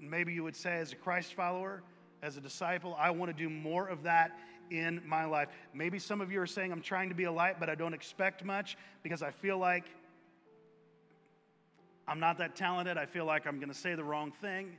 And 0.00 0.10
maybe 0.10 0.32
you 0.32 0.42
would 0.42 0.56
say, 0.56 0.78
as 0.78 0.92
a 0.92 0.96
Christ 0.96 1.34
follower, 1.34 1.84
as 2.24 2.36
a 2.36 2.40
disciple, 2.40 2.96
I 2.98 3.10
want 3.10 3.30
to 3.30 3.40
do 3.40 3.48
more 3.48 3.86
of 3.86 4.02
that 4.02 4.36
in 4.70 5.02
my 5.06 5.24
life. 5.24 5.48
Maybe 5.74 5.98
some 5.98 6.20
of 6.20 6.30
you 6.32 6.40
are 6.40 6.46
saying, 6.46 6.72
I'm 6.72 6.82
trying 6.82 7.08
to 7.08 7.14
be 7.14 7.24
a 7.24 7.32
light, 7.32 7.60
but 7.60 7.68
I 7.68 7.74
don't 7.74 7.94
expect 7.94 8.44
much 8.44 8.76
because 9.02 9.22
I 9.22 9.30
feel 9.30 9.58
like 9.58 9.84
I'm 12.08 12.20
not 12.20 12.38
that 12.38 12.56
talented. 12.56 12.98
I 12.98 13.06
feel 13.06 13.24
like 13.24 13.46
I'm 13.46 13.56
going 13.56 13.68
to 13.68 13.74
say 13.74 13.94
the 13.94 14.04
wrong 14.04 14.32
thing. 14.40 14.76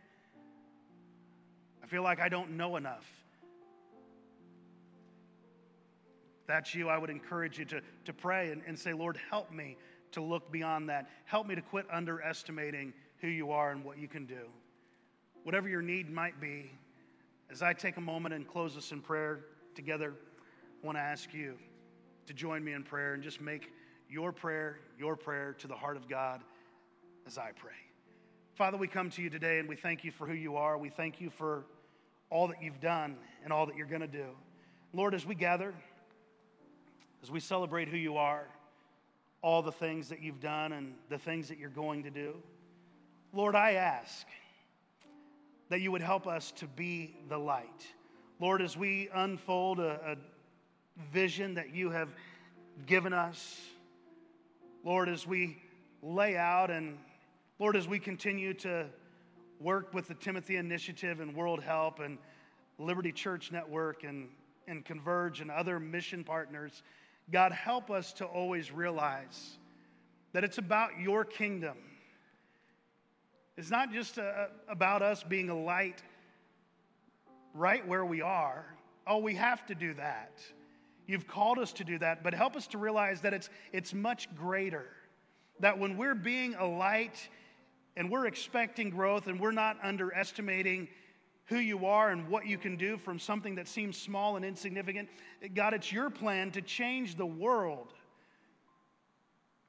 I 1.84 1.88
feel 1.88 2.04
like 2.04 2.20
I 2.20 2.30
don't 2.30 2.52
know 2.52 2.76
enough. 2.76 3.06
That's 6.48 6.76
you, 6.76 6.90
I 6.90 6.98
would 6.98 7.10
encourage 7.10 7.58
you 7.58 7.66
to, 7.66 7.82
to 8.06 8.14
pray 8.14 8.52
and, 8.52 8.62
and 8.68 8.78
say, 8.78 8.94
Lord, 8.94 9.18
help 9.30 9.52
me 9.52 9.78
to 10.12 10.22
look 10.22 10.52
beyond 10.52 10.90
that. 10.90 11.10
Help 11.26 11.48
me 11.48 11.56
to 11.56 11.62
quit 11.62 11.86
underestimating 11.92 12.94
who 13.20 13.28
you 13.28 13.52
are 13.52 13.72
and 13.72 13.84
what 13.84 13.98
you 13.98 14.08
can 14.08 14.26
do. 14.26 14.50
Whatever 15.44 15.70
your 15.70 15.82
need 15.82 16.12
might 16.12 16.40
be, 16.42 16.72
as 17.50 17.62
I 17.62 17.74
take 17.74 17.98
a 17.98 18.02
moment 18.02 18.34
and 18.34 18.48
close 18.48 18.76
us 18.78 18.92
in 18.92 19.02
prayer 19.02 19.46
together, 19.76 20.14
I 20.82 20.86
want 20.86 20.98
to 20.98 21.02
ask 21.02 21.34
you 21.34 21.58
to 22.28 22.34
join 22.34 22.64
me 22.64 22.74
in 22.74 22.84
prayer 22.84 23.14
and 23.14 23.24
just 23.24 23.42
make 23.42 23.72
your 24.10 24.32
prayer 24.32 24.80
your 24.98 25.16
prayer 25.16 25.54
to 25.60 25.68
the 25.68 25.76
heart 25.76 25.98
of 25.98 26.08
God 26.08 26.42
as 27.26 27.38
I 27.38 27.52
pray. 27.56 27.72
Father, 28.56 28.78
we 28.78 28.88
come 28.88 29.10
to 29.12 29.22
you 29.22 29.30
today 29.30 29.60
and 29.60 29.68
we 29.68 29.76
thank 29.76 30.04
you 30.04 30.12
for 30.12 30.28
who 30.28 30.34
you 30.34 30.58
are. 30.58 30.78
We 30.78 30.90
thank 30.90 31.20
you 31.20 31.30
for 31.30 31.66
all 32.30 32.48
that 32.48 32.62
you've 32.62 32.80
done 32.80 33.16
and 33.44 33.52
all 33.52 33.66
that 33.66 33.76
you're 33.76 33.88
going 33.88 34.02
to 34.02 34.08
do. 34.08 34.28
Lord, 34.94 35.16
as 35.16 35.26
we 35.26 35.34
gather, 35.34 35.74
as 37.24 37.32
we 37.32 37.40
celebrate 37.40 37.88
who 37.88 37.98
you 37.98 38.18
are, 38.18 38.46
all 39.42 39.62
the 39.62 39.72
things 39.72 40.10
that 40.10 40.22
you've 40.22 40.40
done 40.40 40.72
and 40.72 40.94
the 41.10 41.18
things 41.18 41.50
that 41.50 41.58
you're 41.58 41.70
going 41.70 42.04
to 42.04 42.12
do, 42.12 42.36
Lord, 43.34 43.56
I 43.56 43.74
ask 43.74 44.28
that 45.70 45.82
you 45.82 45.92
would 45.92 46.04
help 46.04 46.28
us 46.28 46.52
to 46.58 46.68
be 46.68 47.16
the 47.30 47.38
light. 47.38 47.88
Lord, 48.40 48.62
as 48.62 48.76
we 48.76 49.10
unfold 49.14 49.80
a, 49.80 50.00
a 50.06 50.18
vision 51.12 51.54
that 51.54 51.74
you 51.74 51.92
have 51.92 52.10
given 52.86 53.14
us, 53.14 53.62
Lord, 54.84 55.08
as 55.08 55.28
we 55.28 55.58
lay 56.02 56.36
out 56.36 56.72
and 56.72 56.98
Lord, 57.60 57.76
as 57.76 57.88
we 57.88 58.00
continue 58.00 58.54
to 58.56 58.88
work 59.60 59.94
with 59.94 60.08
the 60.08 60.16
Timothy 60.16 60.58
Initiative 60.58 61.20
and 61.20 61.36
World 61.36 61.62
Help 61.62 62.00
and 62.00 62.18
Liberty 62.80 63.12
Church 63.12 63.52
Network 63.52 64.04
and, 64.04 64.28
and 64.68 64.84
Converge 64.84 65.40
and 65.40 65.52
other 65.52 65.80
mission 65.80 66.24
partners, 66.24 66.84
God, 67.32 67.52
help 67.52 67.92
us 67.92 68.12
to 68.14 68.26
always 68.26 68.72
realize 68.72 69.58
that 70.34 70.44
it's 70.44 70.58
about 70.58 71.00
your 71.00 71.24
kingdom. 71.24 71.78
It's 73.56 73.70
not 73.70 73.94
just 73.94 74.18
a, 74.18 74.24
uh, 74.24 74.48
about 74.68 75.04
us 75.04 75.24
being 75.24 75.50
a 75.50 75.58
light 75.58 76.02
right 77.54 77.86
where 77.88 78.06
we 78.06 78.22
are. 78.22 78.66
Oh, 79.06 79.18
we 79.20 79.36
have 79.36 79.66
to 79.68 79.76
do 79.76 79.94
that. 79.96 80.42
You've 81.06 81.28
called 81.28 81.60
us 81.60 81.74
to 81.74 81.84
do 81.84 82.00
that, 82.00 82.24
but 82.24 82.34
help 82.34 82.56
us 82.56 82.68
to 82.68 82.78
realize 82.78 83.22
that 83.22 83.34
it's, 83.34 83.50
it's 83.74 83.94
much 83.94 84.34
greater. 84.36 84.88
That 85.60 85.78
when 85.78 85.98
we're 85.98 86.16
being 86.16 86.56
a 86.56 86.66
light 86.66 87.28
and 87.96 88.10
we're 88.10 88.26
expecting 88.26 88.90
growth 88.90 89.28
and 89.28 89.40
we're 89.40 89.52
not 89.52 89.78
underestimating 89.84 90.88
who 91.46 91.58
you 91.58 91.86
are 91.86 92.10
and 92.10 92.30
what 92.30 92.46
you 92.48 92.58
can 92.58 92.78
do 92.78 92.98
from 92.98 93.20
something 93.20 93.56
that 93.56 93.68
seems 93.68 93.98
small 93.98 94.38
and 94.38 94.46
insignificant. 94.46 95.10
God, 95.54 95.74
it's 95.74 95.92
your 95.92 96.10
plan 96.10 96.52
to 96.52 96.62
change 96.62 97.16
the 97.16 97.26
world 97.26 97.94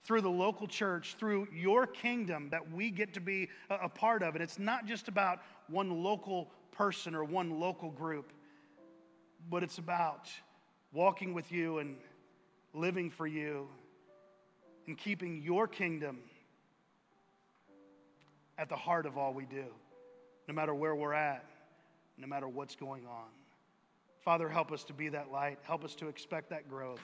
through 0.04 0.20
the 0.20 0.30
local 0.30 0.66
church, 0.66 1.16
through 1.18 1.48
your 1.52 1.86
kingdom 1.86 2.48
that 2.50 2.72
we 2.72 2.90
get 2.90 3.14
to 3.14 3.20
be 3.20 3.48
a, 3.70 3.88
part 3.88 4.22
of. 4.22 4.34
And 4.34 4.44
it's 4.44 4.58
not 4.58 4.86
just 4.86 5.08
about 5.08 5.40
one 5.68 6.02
local 6.02 6.50
person 6.74 7.14
or 7.14 7.24
one 7.24 7.58
local 7.60 7.90
group, 7.90 8.32
but 9.50 9.62
it's 9.62 9.78
about 9.78 10.28
walking 10.92 11.34
with 11.34 11.50
you 11.50 11.78
and 11.78 11.96
living 12.72 13.10
for 13.10 13.26
you 13.26 13.68
and 14.86 14.98
keeping 14.98 15.42
your 15.42 15.66
kingdom 15.66 16.18
at 18.58 18.68
the 18.68 18.76
heart 18.76 19.06
of 19.06 19.18
all 19.18 19.32
we 19.32 19.44
do, 19.44 19.64
no 20.46 20.54
matter 20.54 20.74
where 20.74 20.94
we're 20.94 21.14
at, 21.14 21.44
no 22.18 22.26
matter 22.26 22.46
what's 22.46 22.76
going 22.76 23.06
on. 23.06 23.28
Father, 24.24 24.48
help 24.48 24.72
us 24.72 24.84
to 24.84 24.92
be 24.92 25.08
that 25.10 25.30
light. 25.30 25.58
Help 25.62 25.84
us 25.84 25.94
to 25.96 26.08
expect 26.08 26.50
that 26.50 26.68
growth 26.68 27.00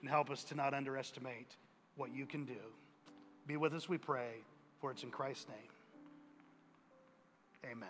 and 0.00 0.10
help 0.10 0.30
us 0.30 0.44
to 0.44 0.54
not 0.54 0.74
underestimate 0.74 1.56
what 1.96 2.14
you 2.14 2.26
can 2.26 2.44
do. 2.44 2.60
Be 3.46 3.56
with 3.56 3.72
us, 3.72 3.88
we 3.88 3.98
pray, 3.98 4.30
for 4.80 4.90
it's 4.90 5.02
in 5.02 5.10
Christ's 5.10 5.48
name. 5.48 5.56
Amen. 7.72 7.88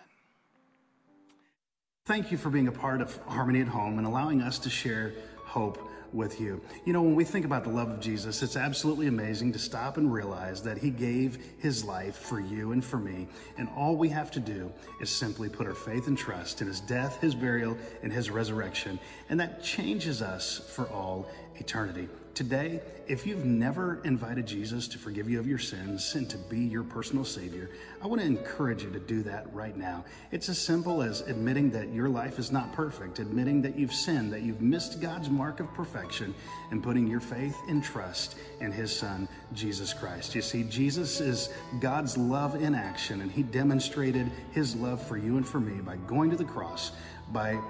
Thank 2.08 2.32
you 2.32 2.38
for 2.38 2.48
being 2.48 2.68
a 2.68 2.72
part 2.72 3.02
of 3.02 3.14
Harmony 3.26 3.60
at 3.60 3.68
Home 3.68 3.98
and 3.98 4.06
allowing 4.06 4.40
us 4.40 4.58
to 4.60 4.70
share 4.70 5.12
hope 5.44 5.90
with 6.10 6.40
you. 6.40 6.58
You 6.86 6.94
know, 6.94 7.02
when 7.02 7.14
we 7.14 7.22
think 7.22 7.44
about 7.44 7.64
the 7.64 7.68
love 7.68 7.90
of 7.90 8.00
Jesus, 8.00 8.42
it's 8.42 8.56
absolutely 8.56 9.08
amazing 9.08 9.52
to 9.52 9.58
stop 9.58 9.98
and 9.98 10.10
realize 10.10 10.62
that 10.62 10.78
He 10.78 10.88
gave 10.88 11.38
His 11.58 11.84
life 11.84 12.16
for 12.16 12.40
you 12.40 12.72
and 12.72 12.82
for 12.82 12.96
me. 12.96 13.28
And 13.58 13.68
all 13.76 13.94
we 13.94 14.08
have 14.08 14.30
to 14.30 14.40
do 14.40 14.72
is 15.02 15.10
simply 15.10 15.50
put 15.50 15.66
our 15.66 15.74
faith 15.74 16.06
and 16.06 16.16
trust 16.16 16.62
in 16.62 16.66
His 16.66 16.80
death, 16.80 17.20
His 17.20 17.34
burial, 17.34 17.76
and 18.02 18.10
His 18.10 18.30
resurrection. 18.30 18.98
And 19.28 19.38
that 19.38 19.62
changes 19.62 20.22
us 20.22 20.62
for 20.74 20.88
all 20.88 21.28
eternity. 21.56 22.08
Today, 22.38 22.80
if 23.08 23.26
you've 23.26 23.44
never 23.44 24.00
invited 24.04 24.46
Jesus 24.46 24.86
to 24.86 24.98
forgive 24.98 25.28
you 25.28 25.40
of 25.40 25.48
your 25.48 25.58
sins 25.58 26.14
and 26.14 26.30
to 26.30 26.38
be 26.38 26.60
your 26.60 26.84
personal 26.84 27.24
Savior, 27.24 27.68
I 28.00 28.06
want 28.06 28.20
to 28.20 28.26
encourage 28.28 28.84
you 28.84 28.92
to 28.92 29.00
do 29.00 29.24
that 29.24 29.52
right 29.52 29.76
now. 29.76 30.04
It's 30.30 30.48
as 30.48 30.56
simple 30.56 31.02
as 31.02 31.22
admitting 31.22 31.72
that 31.72 31.88
your 31.88 32.08
life 32.08 32.38
is 32.38 32.52
not 32.52 32.72
perfect, 32.72 33.18
admitting 33.18 33.60
that 33.62 33.76
you've 33.76 33.92
sinned, 33.92 34.32
that 34.32 34.42
you've 34.42 34.60
missed 34.60 35.00
God's 35.00 35.28
mark 35.28 35.58
of 35.58 35.74
perfection, 35.74 36.32
and 36.70 36.80
putting 36.80 37.08
your 37.08 37.18
faith 37.18 37.56
and 37.66 37.82
trust 37.82 38.36
in 38.60 38.70
His 38.70 38.96
Son, 38.96 39.28
Jesus 39.52 39.92
Christ. 39.92 40.36
You 40.36 40.42
see, 40.42 40.62
Jesus 40.62 41.18
is 41.20 41.52
God's 41.80 42.16
love 42.16 42.54
in 42.62 42.72
action, 42.72 43.20
and 43.20 43.32
He 43.32 43.42
demonstrated 43.42 44.30
His 44.52 44.76
love 44.76 45.04
for 45.04 45.16
you 45.16 45.38
and 45.38 45.48
for 45.48 45.58
me 45.58 45.80
by 45.80 45.96
going 45.96 46.30
to 46.30 46.36
the 46.36 46.44
cross, 46.44 46.92
by 47.32 47.60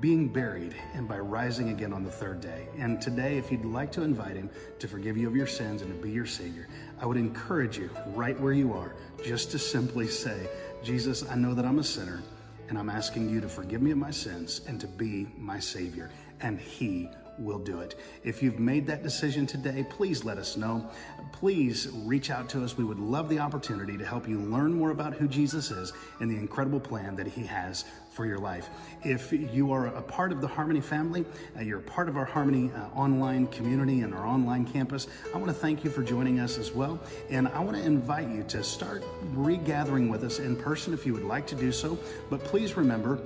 being 0.00 0.28
buried 0.28 0.74
and 0.94 1.08
by 1.08 1.18
rising 1.18 1.70
again 1.70 1.92
on 1.92 2.04
the 2.04 2.10
third 2.10 2.40
day. 2.40 2.68
And 2.78 3.00
today, 3.00 3.38
if 3.38 3.50
you'd 3.50 3.64
like 3.64 3.90
to 3.92 4.02
invite 4.02 4.36
him 4.36 4.50
to 4.78 4.88
forgive 4.88 5.16
you 5.16 5.26
of 5.26 5.34
your 5.34 5.46
sins 5.46 5.82
and 5.82 5.90
to 5.90 6.02
be 6.02 6.10
your 6.10 6.26
Savior, 6.26 6.68
I 7.00 7.06
would 7.06 7.16
encourage 7.16 7.78
you 7.78 7.90
right 8.08 8.38
where 8.38 8.52
you 8.52 8.72
are 8.72 8.94
just 9.24 9.50
to 9.52 9.58
simply 9.58 10.06
say, 10.06 10.48
Jesus, 10.82 11.28
I 11.28 11.34
know 11.34 11.54
that 11.54 11.64
I'm 11.64 11.78
a 11.78 11.84
sinner 11.84 12.22
and 12.68 12.78
I'm 12.78 12.90
asking 12.90 13.30
you 13.30 13.40
to 13.40 13.48
forgive 13.48 13.80
me 13.82 13.90
of 13.92 13.98
my 13.98 14.10
sins 14.10 14.60
and 14.66 14.80
to 14.80 14.86
be 14.86 15.28
my 15.38 15.58
Savior. 15.58 16.10
And 16.40 16.60
He 16.60 17.08
will 17.38 17.58
do 17.58 17.80
it. 17.80 17.98
If 18.24 18.42
you've 18.42 18.58
made 18.58 18.86
that 18.86 19.02
decision 19.02 19.46
today, 19.46 19.84
please 19.88 20.24
let 20.24 20.38
us 20.38 20.56
know. 20.56 20.90
Please 21.32 21.88
reach 21.92 22.30
out 22.30 22.48
to 22.50 22.64
us. 22.64 22.76
We 22.76 22.84
would 22.84 22.98
love 22.98 23.28
the 23.28 23.38
opportunity 23.38 23.96
to 23.98 24.04
help 24.04 24.28
you 24.28 24.38
learn 24.38 24.72
more 24.72 24.90
about 24.90 25.14
who 25.14 25.28
Jesus 25.28 25.70
is 25.70 25.92
and 26.20 26.30
the 26.30 26.36
incredible 26.36 26.80
plan 26.80 27.16
that 27.16 27.26
He 27.26 27.44
has 27.46 27.84
for 28.16 28.24
your 28.24 28.38
life. 28.38 28.70
If 29.04 29.30
you 29.30 29.72
are 29.72 29.88
a 29.88 30.00
part 30.00 30.32
of 30.32 30.40
the 30.40 30.48
Harmony 30.48 30.80
family, 30.80 31.26
uh, 31.54 31.60
you're 31.60 31.80
a 31.80 31.82
part 31.82 32.08
of 32.08 32.16
our 32.16 32.24
Harmony 32.24 32.70
uh, 32.74 32.98
online 32.98 33.46
community 33.48 34.00
and 34.00 34.14
our 34.14 34.26
online 34.26 34.64
campus, 34.64 35.06
I 35.34 35.36
want 35.36 35.48
to 35.48 35.54
thank 35.54 35.84
you 35.84 35.90
for 35.90 36.02
joining 36.02 36.40
us 36.40 36.56
as 36.56 36.72
well. 36.72 36.98
And 37.28 37.46
I 37.46 37.60
want 37.60 37.76
to 37.76 37.82
invite 37.82 38.28
you 38.28 38.42
to 38.44 38.64
start 38.64 39.04
regathering 39.34 40.08
with 40.08 40.24
us 40.24 40.38
in 40.38 40.56
person 40.56 40.94
if 40.94 41.04
you 41.04 41.12
would 41.12 41.24
like 41.24 41.46
to 41.48 41.54
do 41.54 41.70
so. 41.70 41.98
But 42.30 42.42
please 42.42 42.74
remember, 42.74 43.20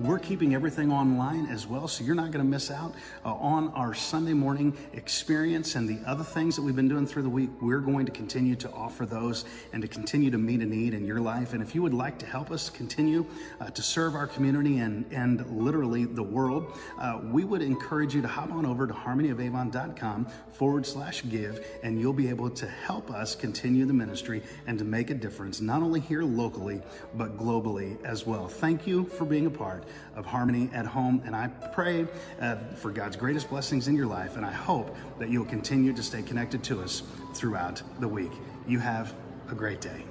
We're 0.00 0.18
keeping 0.18 0.54
everything 0.54 0.90
online 0.90 1.46
as 1.46 1.66
well, 1.66 1.86
so 1.86 2.02
you're 2.02 2.14
not 2.14 2.30
going 2.30 2.44
to 2.44 2.50
miss 2.50 2.70
out 2.70 2.94
uh, 3.24 3.34
on 3.34 3.68
our 3.74 3.92
Sunday 3.92 4.32
morning 4.32 4.76
experience 4.94 5.74
and 5.74 5.86
the 5.86 6.00
other 6.08 6.24
things 6.24 6.56
that 6.56 6.62
we've 6.62 6.74
been 6.74 6.88
doing 6.88 7.06
through 7.06 7.24
the 7.24 7.28
week. 7.28 7.50
We're 7.60 7.80
going 7.80 8.06
to 8.06 8.12
continue 8.12 8.56
to 8.56 8.70
offer 8.72 9.04
those 9.04 9.44
and 9.72 9.82
to 9.82 9.88
continue 9.88 10.30
to 10.30 10.38
meet 10.38 10.60
a 10.60 10.64
need 10.64 10.94
in 10.94 11.04
your 11.04 11.20
life. 11.20 11.52
And 11.52 11.62
if 11.62 11.74
you 11.74 11.82
would 11.82 11.92
like 11.92 12.18
to 12.20 12.26
help 12.26 12.50
us 12.50 12.70
continue 12.70 13.26
uh, 13.60 13.68
to 13.70 13.82
serve 13.82 14.14
our 14.14 14.26
community 14.26 14.78
and, 14.78 15.04
and 15.12 15.46
literally 15.50 16.06
the 16.06 16.22
world, 16.22 16.78
uh, 16.98 17.20
we 17.24 17.44
would 17.44 17.60
encourage 17.60 18.14
you 18.14 18.22
to 18.22 18.28
hop 18.28 18.50
on 18.50 18.64
over 18.64 18.86
to 18.86 18.94
harmonyofavon.com 18.94 20.26
forward 20.52 20.86
slash 20.86 21.22
give, 21.28 21.66
and 21.82 22.00
you'll 22.00 22.12
be 22.12 22.28
able 22.28 22.48
to 22.48 22.66
help 22.66 23.10
us 23.10 23.34
continue 23.34 23.84
the 23.84 23.92
ministry 23.92 24.42
and 24.66 24.78
to 24.78 24.84
make 24.84 25.10
a 25.10 25.14
difference, 25.14 25.60
not 25.60 25.82
only 25.82 26.00
here 26.00 26.22
locally, 26.22 26.80
but 27.14 27.36
globally 27.36 28.02
as 28.04 28.26
well. 28.26 28.48
Thank 28.48 28.86
you 28.86 29.04
for 29.04 29.26
being 29.26 29.46
a 29.46 29.50
part 29.50 29.81
of 30.14 30.26
Harmony 30.26 30.70
at 30.72 30.86
Home. 30.86 31.22
And 31.24 31.34
I 31.34 31.48
pray 31.48 32.06
uh, 32.40 32.56
for 32.76 32.90
God's 32.90 33.16
greatest 33.16 33.48
blessings 33.50 33.88
in 33.88 33.96
your 33.96 34.06
life. 34.06 34.36
And 34.36 34.44
I 34.44 34.52
hope 34.52 34.96
that 35.18 35.30
you'll 35.30 35.44
continue 35.44 35.92
to 35.92 36.02
stay 36.02 36.22
connected 36.22 36.62
to 36.64 36.80
us 36.82 37.02
throughout 37.34 37.82
the 38.00 38.08
week. 38.08 38.32
You 38.66 38.78
have 38.78 39.14
a 39.50 39.54
great 39.54 39.80
day. 39.80 40.04